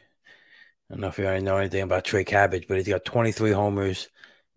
I 0.89 0.95
don't 0.95 1.01
know 1.01 1.07
if 1.09 1.17
you 1.19 1.25
already 1.25 1.43
know 1.43 1.57
anything 1.57 1.83
about 1.83 2.05
Trey 2.05 2.23
Cabbage, 2.25 2.67
but 2.67 2.77
he's 2.77 2.87
got 2.89 3.05
23 3.05 3.51
homers 3.51 4.09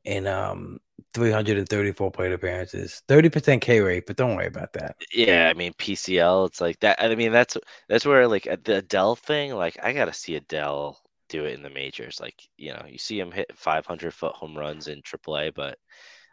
in 0.05 0.27
um 0.29 0.81
334 1.15 2.13
plate 2.13 2.33
appearances, 2.33 3.03
30% 3.09 3.63
K 3.63 3.81
rate, 3.81 4.07
but 4.07 4.17
don't 4.17 4.37
worry 4.37 4.49
about 4.49 4.75
that. 4.75 4.97
Yeah, 5.13 5.49
I 5.49 5.55
mean 5.55 5.73
PCL. 5.75 6.47
It's 6.47 6.61
like 6.61 6.81
that. 6.81 7.01
I 7.01 7.15
mean 7.15 7.33
that's 7.33 7.57
that's 7.89 8.05
where 8.07 8.27
like 8.27 8.47
uh, 8.47 8.57
the 8.63 8.83
Adell 8.83 9.17
thing. 9.19 9.55
Like 9.55 9.79
I 9.83 9.93
gotta 9.93 10.13
see 10.13 10.39
Adell 10.39 10.97
do 11.29 11.45
it 11.45 11.55
in 11.55 11.63
the 11.63 11.71
majors. 11.71 12.21
Like 12.21 12.41
you 12.57 12.73
know, 12.73 12.85
you 12.89 12.99
see 12.99 13.19
him 13.19 13.31
hit 13.31 13.57
500 13.57 14.13
foot 14.15 14.35
home 14.35 14.57
runs 14.59 14.89
in 14.89 15.03
AAA, 15.03 15.51
but 15.51 15.79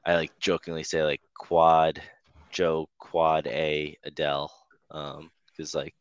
I 0.06 0.16
like 0.16 0.40
jokingly 0.40 0.84
say 0.84 1.04
like 1.04 1.22
quad 1.38 2.02
Jo 2.56 2.88
quad 3.00 3.48
A 3.48 3.98
Adell. 4.08 4.50
Um, 4.92 5.30
because 5.48 5.76
like 5.76 5.96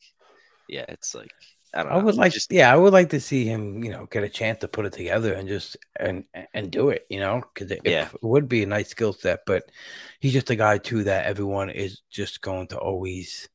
yeah, 0.69 0.85
it's 0.89 1.15
like 1.15 1.33
I 1.75 1.83
don't 1.83 1.93
know. 1.93 1.99
I 1.99 2.03
would 2.03 2.15
like, 2.17 2.33
just 2.33 2.53
yeah, 2.53 2.73
I 2.73 2.77
would 2.77 2.93
like 2.93 3.11
to 3.11 3.21
see 3.21 3.45
him, 3.45 3.85
you 3.85 3.91
know, 3.91 4.07
get 4.07 4.25
a 4.25 4.29
chance 4.29 4.61
to 4.61 4.69
put 4.69 4.87
it 4.87 4.93
together 4.93 5.35
and 5.35 5.49
just 5.49 5.77
and 5.97 6.25
and 6.55 6.71
do 6.71 6.89
it, 6.91 7.07
you 7.11 7.21
know, 7.21 7.43
because 7.53 7.71
it, 7.71 7.83
Yeah. 7.85 8.09
it 8.13 8.23
would 8.23 8.49
be 8.49 8.63
a 8.63 8.67
nice 8.67 8.89
skill 8.89 9.13
set. 9.13 9.41
But 9.47 9.71
he's 10.21 10.33
just 10.33 10.51
a 10.51 10.57
guy 10.57 10.79
too 10.79 11.05
that 11.05 11.27
everyone 11.27 11.71
is 11.71 12.01
just 12.11 12.41
going 12.41 12.69
to 12.69 12.79
always 12.79 13.49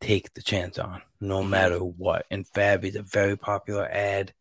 take 0.00 0.34
the 0.34 0.42
chance 0.42 0.78
on, 0.78 1.02
no 1.20 1.42
Mhm. 1.42 1.48
matter 1.50 1.78
what. 1.80 2.26
And 2.30 2.46
FAAB 2.46 2.88
is 2.88 2.96
a 2.96 3.02
very 3.02 3.36
popular 3.38 3.86
add. 3.90 4.34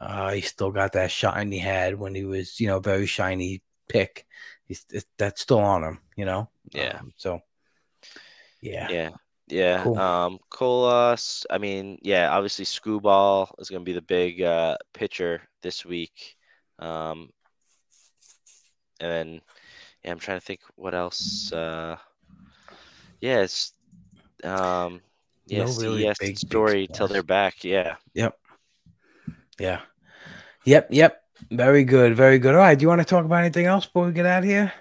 Uh, 0.00 0.32
he 0.32 0.40
still 0.42 0.70
got 0.72 0.92
that 0.92 1.10
shine 1.10 1.52
he 1.52 1.58
had 1.58 1.96
when 1.98 2.14
he 2.14 2.24
was, 2.24 2.60
you 2.60 2.68
know, 2.68 2.80
very 2.80 3.06
shiny 3.06 3.62
pick. 3.88 4.26
He's 4.66 4.84
that's 5.16 5.42
still 5.42 5.60
on 5.60 5.84
him, 5.84 6.00
you 6.16 6.24
know. 6.24 6.48
Yeah. 6.72 6.98
Um, 6.98 7.12
so, 7.16 7.40
yeah. 8.60 8.88
Yeah. 8.90 9.10
Yeah. 9.48 9.82
Cool. 9.84 9.98
Um 9.98 10.38
Colas, 10.50 11.46
I 11.48 11.58
mean, 11.58 11.98
yeah, 12.02 12.30
obviously 12.30 12.64
Screwball 12.64 13.54
is 13.58 13.70
gonna 13.70 13.84
be 13.84 13.92
the 13.92 14.02
big 14.02 14.42
uh 14.42 14.76
pitcher 14.92 15.42
this 15.62 15.84
week. 15.84 16.36
Um 16.78 17.30
and 19.00 19.10
then 19.10 19.40
yeah, 20.02 20.10
I'm 20.10 20.18
trying 20.18 20.40
to 20.40 20.44
think 20.44 20.60
what 20.74 20.94
else 20.94 21.52
uh 21.52 21.96
yeah, 23.20 23.40
it's 23.40 23.72
um 24.42 25.00
yeah, 25.46 25.60
No 25.60 25.72
really 25.74 26.02
CES 26.02 26.18
big, 26.18 26.28
big 26.28 26.38
story 26.38 26.88
till 26.92 27.06
they're 27.06 27.22
back. 27.22 27.62
Yeah. 27.62 27.96
Yep. 28.14 28.36
Yeah. 29.60 29.80
Yep. 30.64 30.88
Yep. 30.90 31.22
Very 31.50 31.84
good. 31.84 32.16
Very 32.16 32.38
good. 32.38 32.54
All 32.54 32.60
right. 32.60 32.78
Do 32.78 32.82
you 32.82 32.88
want 32.88 33.00
to 33.00 33.04
talk 33.06 33.24
about 33.24 33.40
anything 33.40 33.66
else 33.66 33.86
before 33.86 34.06
we 34.06 34.12
get 34.12 34.26
out 34.26 34.40
of 34.42 34.44
here? 34.48 34.72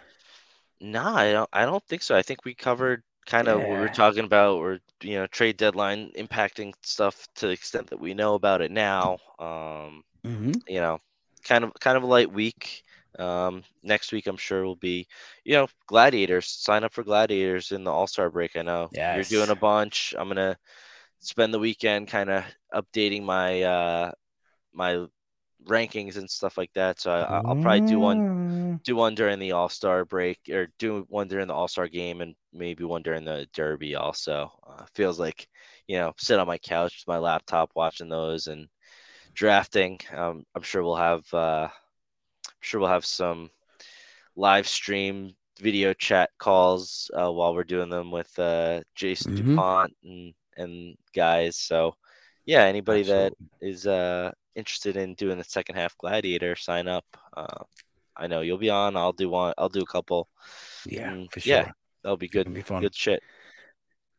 No, 0.79 1.03
I 1.15 1.31
don't 1.31 1.49
I 1.53 1.65
don't 1.65 1.83
think 1.87 2.01
so. 2.03 2.15
I 2.15 2.21
think 2.21 2.43
we 2.45 2.53
covered 2.53 3.03
kind 3.25 3.47
of 3.47 3.61
what 3.63 3.71
we 3.73 3.79
were 3.79 3.89
Yeah. 3.89 3.89
talking 3.89 4.25
about 4.25 4.57
or 4.57 4.79
you 5.01 5.15
know, 5.15 5.27
trade 5.27 5.57
deadline 5.57 6.11
impacting 6.17 6.73
stuff 6.83 7.27
to 7.35 7.47
the 7.47 7.53
extent 7.53 7.87
that 7.89 7.99
we 7.99 8.13
know 8.13 8.35
about 8.35 8.61
it 8.61 8.71
now. 8.71 9.17
Um 9.39 10.03
Mm-hmm. 10.25 10.57
you 10.67 10.79
know, 10.79 10.99
kind 11.43 11.63
of 11.63 11.73
kind 11.79 11.97
of 11.97 12.03
a 12.03 12.07
light 12.07 12.31
week. 12.31 12.83
Um, 13.19 13.63
next 13.83 14.11
week 14.13 14.27
I'm 14.27 14.37
sure 14.37 14.65
will 14.65 14.75
be, 14.77 15.07
you 15.43 15.53
know, 15.53 15.67
gladiators. 15.87 16.47
Sign 16.47 16.83
up 16.83 16.93
for 16.93 17.03
gladiators 17.03 17.71
in 17.71 17.83
the 17.83 17.91
All 17.91 18.07
Star 18.07 18.29
break. 18.29 18.55
I 18.55 18.61
know 18.63 18.91
you're 19.09 19.25
doing 19.25 19.49
a 19.51 19.55
bunch. 19.55 20.15
I'm 20.17 20.27
gonna 20.29 20.57
spend 21.19 21.53
the 21.53 21.59
weekend 21.59 22.07
kind 22.09 22.29
of 22.29 22.43
updating 22.73 23.23
my 23.23 23.63
uh 23.63 24.11
my 24.73 25.05
rankings 25.67 26.17
and 26.17 26.29
stuff 26.29 26.57
like 26.57 26.71
that. 26.73 26.99
So 26.99 27.11
I, 27.11 27.41
I'll 27.45 27.55
probably 27.55 27.81
do 27.81 27.99
one 27.99 28.23
one. 28.23 28.79
do 28.85 28.95
one 28.95 29.15
during 29.15 29.39
the 29.39 29.51
All 29.53 29.69
Star 29.69 30.05
break 30.05 30.39
or 30.51 30.67
do 30.79 31.05
one 31.09 31.27
during 31.27 31.47
the 31.47 31.53
All 31.53 31.67
Star 31.67 31.87
game 31.87 32.21
and 32.21 32.35
maybe 32.53 32.83
one 32.83 33.03
during 33.03 33.25
the 33.25 33.47
Derby 33.53 33.95
also. 33.95 34.51
Uh, 34.67 34.85
feels 34.93 35.19
like, 35.19 35.47
you 35.87 35.97
know, 35.97 36.13
sit 36.17 36.39
on 36.39 36.47
my 36.47 36.57
couch 36.59 37.03
with 37.05 37.13
my 37.13 37.19
laptop 37.19 37.71
watching 37.75 38.09
those 38.09 38.47
and 38.47 38.67
drafting. 39.35 39.99
Um, 40.15 40.43
I'm 40.55 40.61
sure 40.63 40.83
we'll 40.83 40.95
have, 40.95 41.23
uh, 41.33 41.67
I'm 41.69 42.53
sure 42.61 42.79
we'll 42.81 42.89
have 42.89 43.05
some 43.05 43.49
live 44.35 44.67
stream 44.67 45.31
video 45.59 45.93
chat 45.93 46.29
calls 46.37 47.09
uh, 47.13 47.31
while 47.31 47.53
we're 47.55 47.63
doing 47.63 47.89
them 47.89 48.11
with 48.11 48.37
uh, 48.39 48.81
Jason 48.95 49.33
Mhm. 49.33 49.35
Dupont 49.35 49.93
and, 50.03 50.33
and 50.57 50.95
guys. 51.13 51.57
So, 51.57 51.95
yeah, 52.45 52.63
anybody 52.63 53.03
that 53.03 53.33
Absolutely. 53.35 53.49
is 53.61 53.87
uh, 53.87 54.31
interested 54.55 54.97
in 54.97 55.13
doing 55.15 55.37
the 55.37 55.43
second 55.43 55.75
half 55.75 55.97
gladiator 55.97 56.55
sign 56.55 56.87
up 56.87 57.05
uh, 57.35 57.63
i 58.15 58.27
know 58.27 58.41
you'll 58.41 58.57
be 58.57 58.69
on 58.69 58.95
i'll 58.95 59.11
do 59.13 59.29
one 59.29 59.53
i'll 59.57 59.69
do 59.69 59.81
a 59.81 59.85
couple 59.85 60.29
Yeah, 60.85 61.11
Mm, 61.11 61.31
for 61.31 61.39
sure. 61.39 61.53
yeah. 61.55 61.71
that'll 62.03 62.17
be 62.17 62.27
good 62.27 62.53
be 62.53 62.61
fun. 62.61 62.81
good 62.81 62.95
shit 62.95 63.21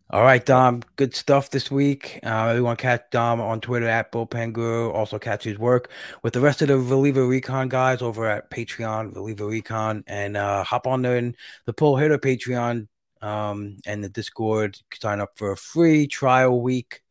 All 0.09 0.23
right, 0.23 0.45
Dom. 0.47 0.83
Good 0.95 1.17
stuff 1.17 1.51
this 1.51 1.69
week. 1.69 2.21
Uh, 2.23 2.47
everyone 2.51 2.77
catch 2.77 3.03
Dom 3.11 3.41
on 3.41 3.61
Twitter 3.61 3.89
at 3.89 4.13
Bullpen 4.13 4.53
Guru. 4.53 4.93
Also 4.93 5.19
catch 5.19 5.43
his 5.43 5.59
work 5.59 5.91
with 6.23 6.33
the 6.33 6.41
rest 6.41 6.63
of 6.63 6.69
the 6.69 6.79
Reliever 6.79 7.27
Recon 7.27 7.69
guys 7.69 8.03
over 8.03 8.31
at 8.31 8.49
Patreon, 8.49 9.17
Reliever 9.17 9.47
Recon, 9.49 10.05
and 10.07 10.37
uh, 10.37 10.63
hop 10.63 10.87
on 10.87 11.03
there 11.03 11.17
in 11.17 11.35
the 11.65 11.73
Pull 11.73 11.97
Hitter 11.97 12.19
Patreon 12.19 12.87
um, 13.21 13.79
and 13.85 14.05
the 14.05 14.09
Discord. 14.09 14.79
Sign 14.95 15.19
up 15.21 15.33
for 15.35 15.51
a 15.51 15.57
free 15.57 16.07
trial 16.07 16.61
week 16.63 17.03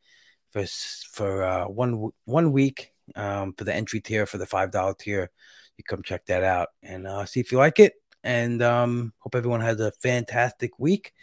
for 0.54 0.64
for 1.12 1.44
uh, 1.44 1.66
one 1.68 2.12
one 2.24 2.54
week 2.54 2.94
um, 3.16 3.54
for 3.54 3.64
the 3.64 3.74
entry 3.74 4.02
tier 4.02 4.26
for 4.26 4.38
the 4.38 4.46
five 4.46 4.72
dollar 4.72 4.94
tier. 4.94 5.30
You 5.78 5.84
come 5.84 6.04
check 6.04 6.26
that 6.28 6.44
out 6.44 6.70
and 6.84 7.06
uh, 7.06 7.26
see 7.26 7.40
if 7.40 7.52
you 7.52 7.58
like 7.58 7.80
it. 7.80 7.94
And 8.24 8.62
um, 8.64 9.14
hope 9.20 9.36
everyone 9.36 9.62
has 9.62 9.80
a 9.80 9.92
fantastic 9.92 10.80
week 10.80 11.14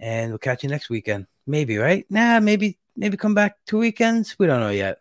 and 0.00 0.30
we'll 0.30 0.38
catch 0.38 0.62
you 0.62 0.68
next 0.68 0.90
weekend. 0.90 1.26
Maybe, 1.46 1.76
right? 1.76 2.04
Nah, 2.10 2.40
maybe 2.40 2.78
maybe 2.96 3.16
come 3.16 3.34
back 3.34 3.56
two 3.66 3.78
weekends. 3.78 4.36
We 4.38 4.46
don't 4.46 4.60
know 4.60 4.70
yet. 4.70 4.98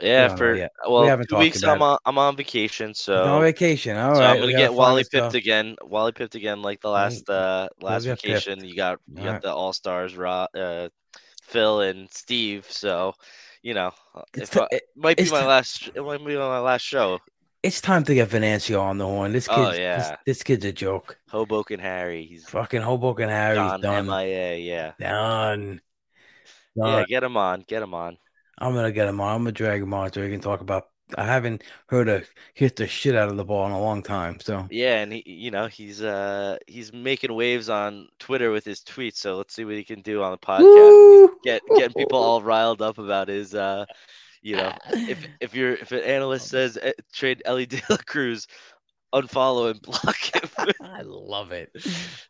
yeah 0.00 0.28
don't 0.28 0.36
for 0.36 0.54
yet. 0.56 0.72
well 0.88 1.06
haven't 1.06 1.28
two 1.28 1.36
weeks 1.36 1.62
i'm 1.62 1.80
on 1.80 1.96
i'm 2.04 2.18
on 2.18 2.36
vacation 2.36 2.92
so 2.92 3.24
no 3.24 3.40
vacation. 3.40 3.96
All 3.96 4.14
so 4.14 4.20
right. 4.22 4.30
i'm 4.30 4.40
gonna 4.40 4.52
get 4.52 4.74
wally 4.74 5.04
pipped 5.10 5.34
again 5.34 5.76
wally 5.82 6.10
pipped 6.10 6.34
again 6.34 6.62
like 6.62 6.80
the 6.80 6.90
last 6.90 7.30
uh 7.30 7.68
last 7.80 8.04
vacation 8.04 8.64
you 8.64 8.74
got 8.74 8.98
you 9.06 9.22
got 9.22 9.26
Alright. 9.26 9.42
the 9.42 9.54
all-stars 9.54 10.16
Ro- 10.16 10.48
uh 10.56 10.88
phil 11.42 11.80
and 11.82 12.10
steve 12.12 12.66
so 12.68 13.14
you 13.64 13.72
know 13.74 13.90
if 14.36 14.50
ti- 14.50 14.60
it- 14.70 14.84
might 14.94 15.16
be 15.16 15.28
my 15.30 15.40
ti- 15.40 15.46
last 15.46 15.90
it 15.94 16.02
might 16.04 16.18
be 16.24 16.36
my 16.36 16.58
last 16.60 16.82
show 16.82 17.18
it's 17.62 17.80
time 17.80 18.04
to 18.04 18.12
get 18.14 18.28
Venancio 18.28 18.78
on 18.78 18.98
the 18.98 19.06
horn. 19.06 19.32
This 19.32 19.48
kid, 19.48 19.56
Oh, 19.58 19.72
yeah. 19.72 20.16
this 20.26 20.42
kid's 20.42 20.66
a 20.66 20.72
joke. 20.72 21.16
hoboken 21.30 21.80
harry 21.80 22.26
he's 22.26 22.44
Fucking 22.50 22.82
Hoboken 22.82 23.30
Harry's 23.30 23.80
done. 23.80 24.06
mia 24.06 24.56
yeah 24.56 24.92
Done. 25.00 25.80
All 26.78 26.98
yeah, 26.98 27.04
get 27.06 27.22
him 27.22 27.36
on. 27.38 27.64
Get 27.66 27.82
him 27.82 27.94
on. 27.94 28.18
I'm 28.58 28.74
gonna 28.74 28.92
get 28.92 29.08
him 29.08 29.18
on. 29.20 29.32
I'm 29.34 29.40
gonna 29.40 29.52
drag 29.52 29.80
him 29.80 29.94
on 29.94 30.12
so 30.12 30.20
we 30.20 30.28
can 30.30 30.40
talk 30.40 30.60
about. 30.60 30.84
I 31.16 31.24
haven't 31.24 31.62
heard 31.88 32.08
a 32.08 32.22
hit 32.54 32.76
the 32.76 32.86
shit 32.86 33.14
out 33.14 33.28
of 33.28 33.36
the 33.36 33.44
ball 33.44 33.66
in 33.66 33.72
a 33.72 33.80
long 33.80 34.02
time. 34.02 34.38
So 34.40 34.66
Yeah, 34.70 35.00
and 35.00 35.12
he, 35.12 35.22
you 35.26 35.50
know, 35.50 35.66
he's 35.66 36.02
uh 36.02 36.58
he's 36.66 36.92
making 36.92 37.34
waves 37.34 37.68
on 37.68 38.08
Twitter 38.18 38.50
with 38.50 38.64
his 38.64 38.80
tweets. 38.80 39.16
So 39.16 39.36
let's 39.36 39.54
see 39.54 39.64
what 39.64 39.74
he 39.74 39.84
can 39.84 40.02
do 40.02 40.22
on 40.22 40.32
the 40.32 40.38
podcast. 40.38 40.64
Woo! 40.64 41.36
Get 41.42 41.62
getting 41.76 41.94
people 41.94 42.18
all 42.22 42.42
riled 42.42 42.82
up 42.82 42.98
about 42.98 43.28
his 43.28 43.54
uh, 43.54 43.84
you 44.42 44.56
know, 44.56 44.72
if 44.92 45.26
if 45.40 45.54
you're 45.54 45.72
if 45.74 45.90
an 45.92 46.00
analyst 46.00 46.48
says 46.48 46.78
eh, 46.80 46.92
trade 47.12 47.42
Elly 47.44 47.66
De 47.66 47.80
La 47.88 47.96
Cruz, 47.96 48.46
unfollow 49.14 49.70
and 49.70 49.80
block 49.80 50.16
him. 50.34 50.70
I 50.82 51.02
love 51.02 51.52
it. 51.52 51.70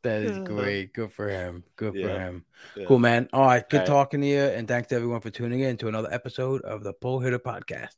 That 0.03 0.23
is 0.23 0.39
great. 0.47 0.93
Good 0.93 1.13
for 1.13 1.29
him. 1.29 1.65
Good 1.77 1.95
for 1.95 2.09
him. 2.09 2.45
Yeah. 2.77 2.87
Cool, 2.87 2.99
man. 2.99 3.29
All 3.33 3.47
right. 3.47 3.69
Good 3.69 3.81
All 3.81 3.87
right. 3.87 3.87
talking 3.87 4.21
to 4.21 4.27
you. 4.27 4.41
And 4.41 4.69
thanks 4.69 4.89
to 4.89 4.95
everyone 4.95 5.21
for 5.21 5.31
tuning 5.31 5.61
in 5.61 5.77
to 5.79 5.89
another 5.89 6.13
episode 6.13 6.63
of 6.63 6.85
the 6.85 6.93
Pull 6.93 7.21
Hitter 7.21 7.39
Podcast. 7.39 7.95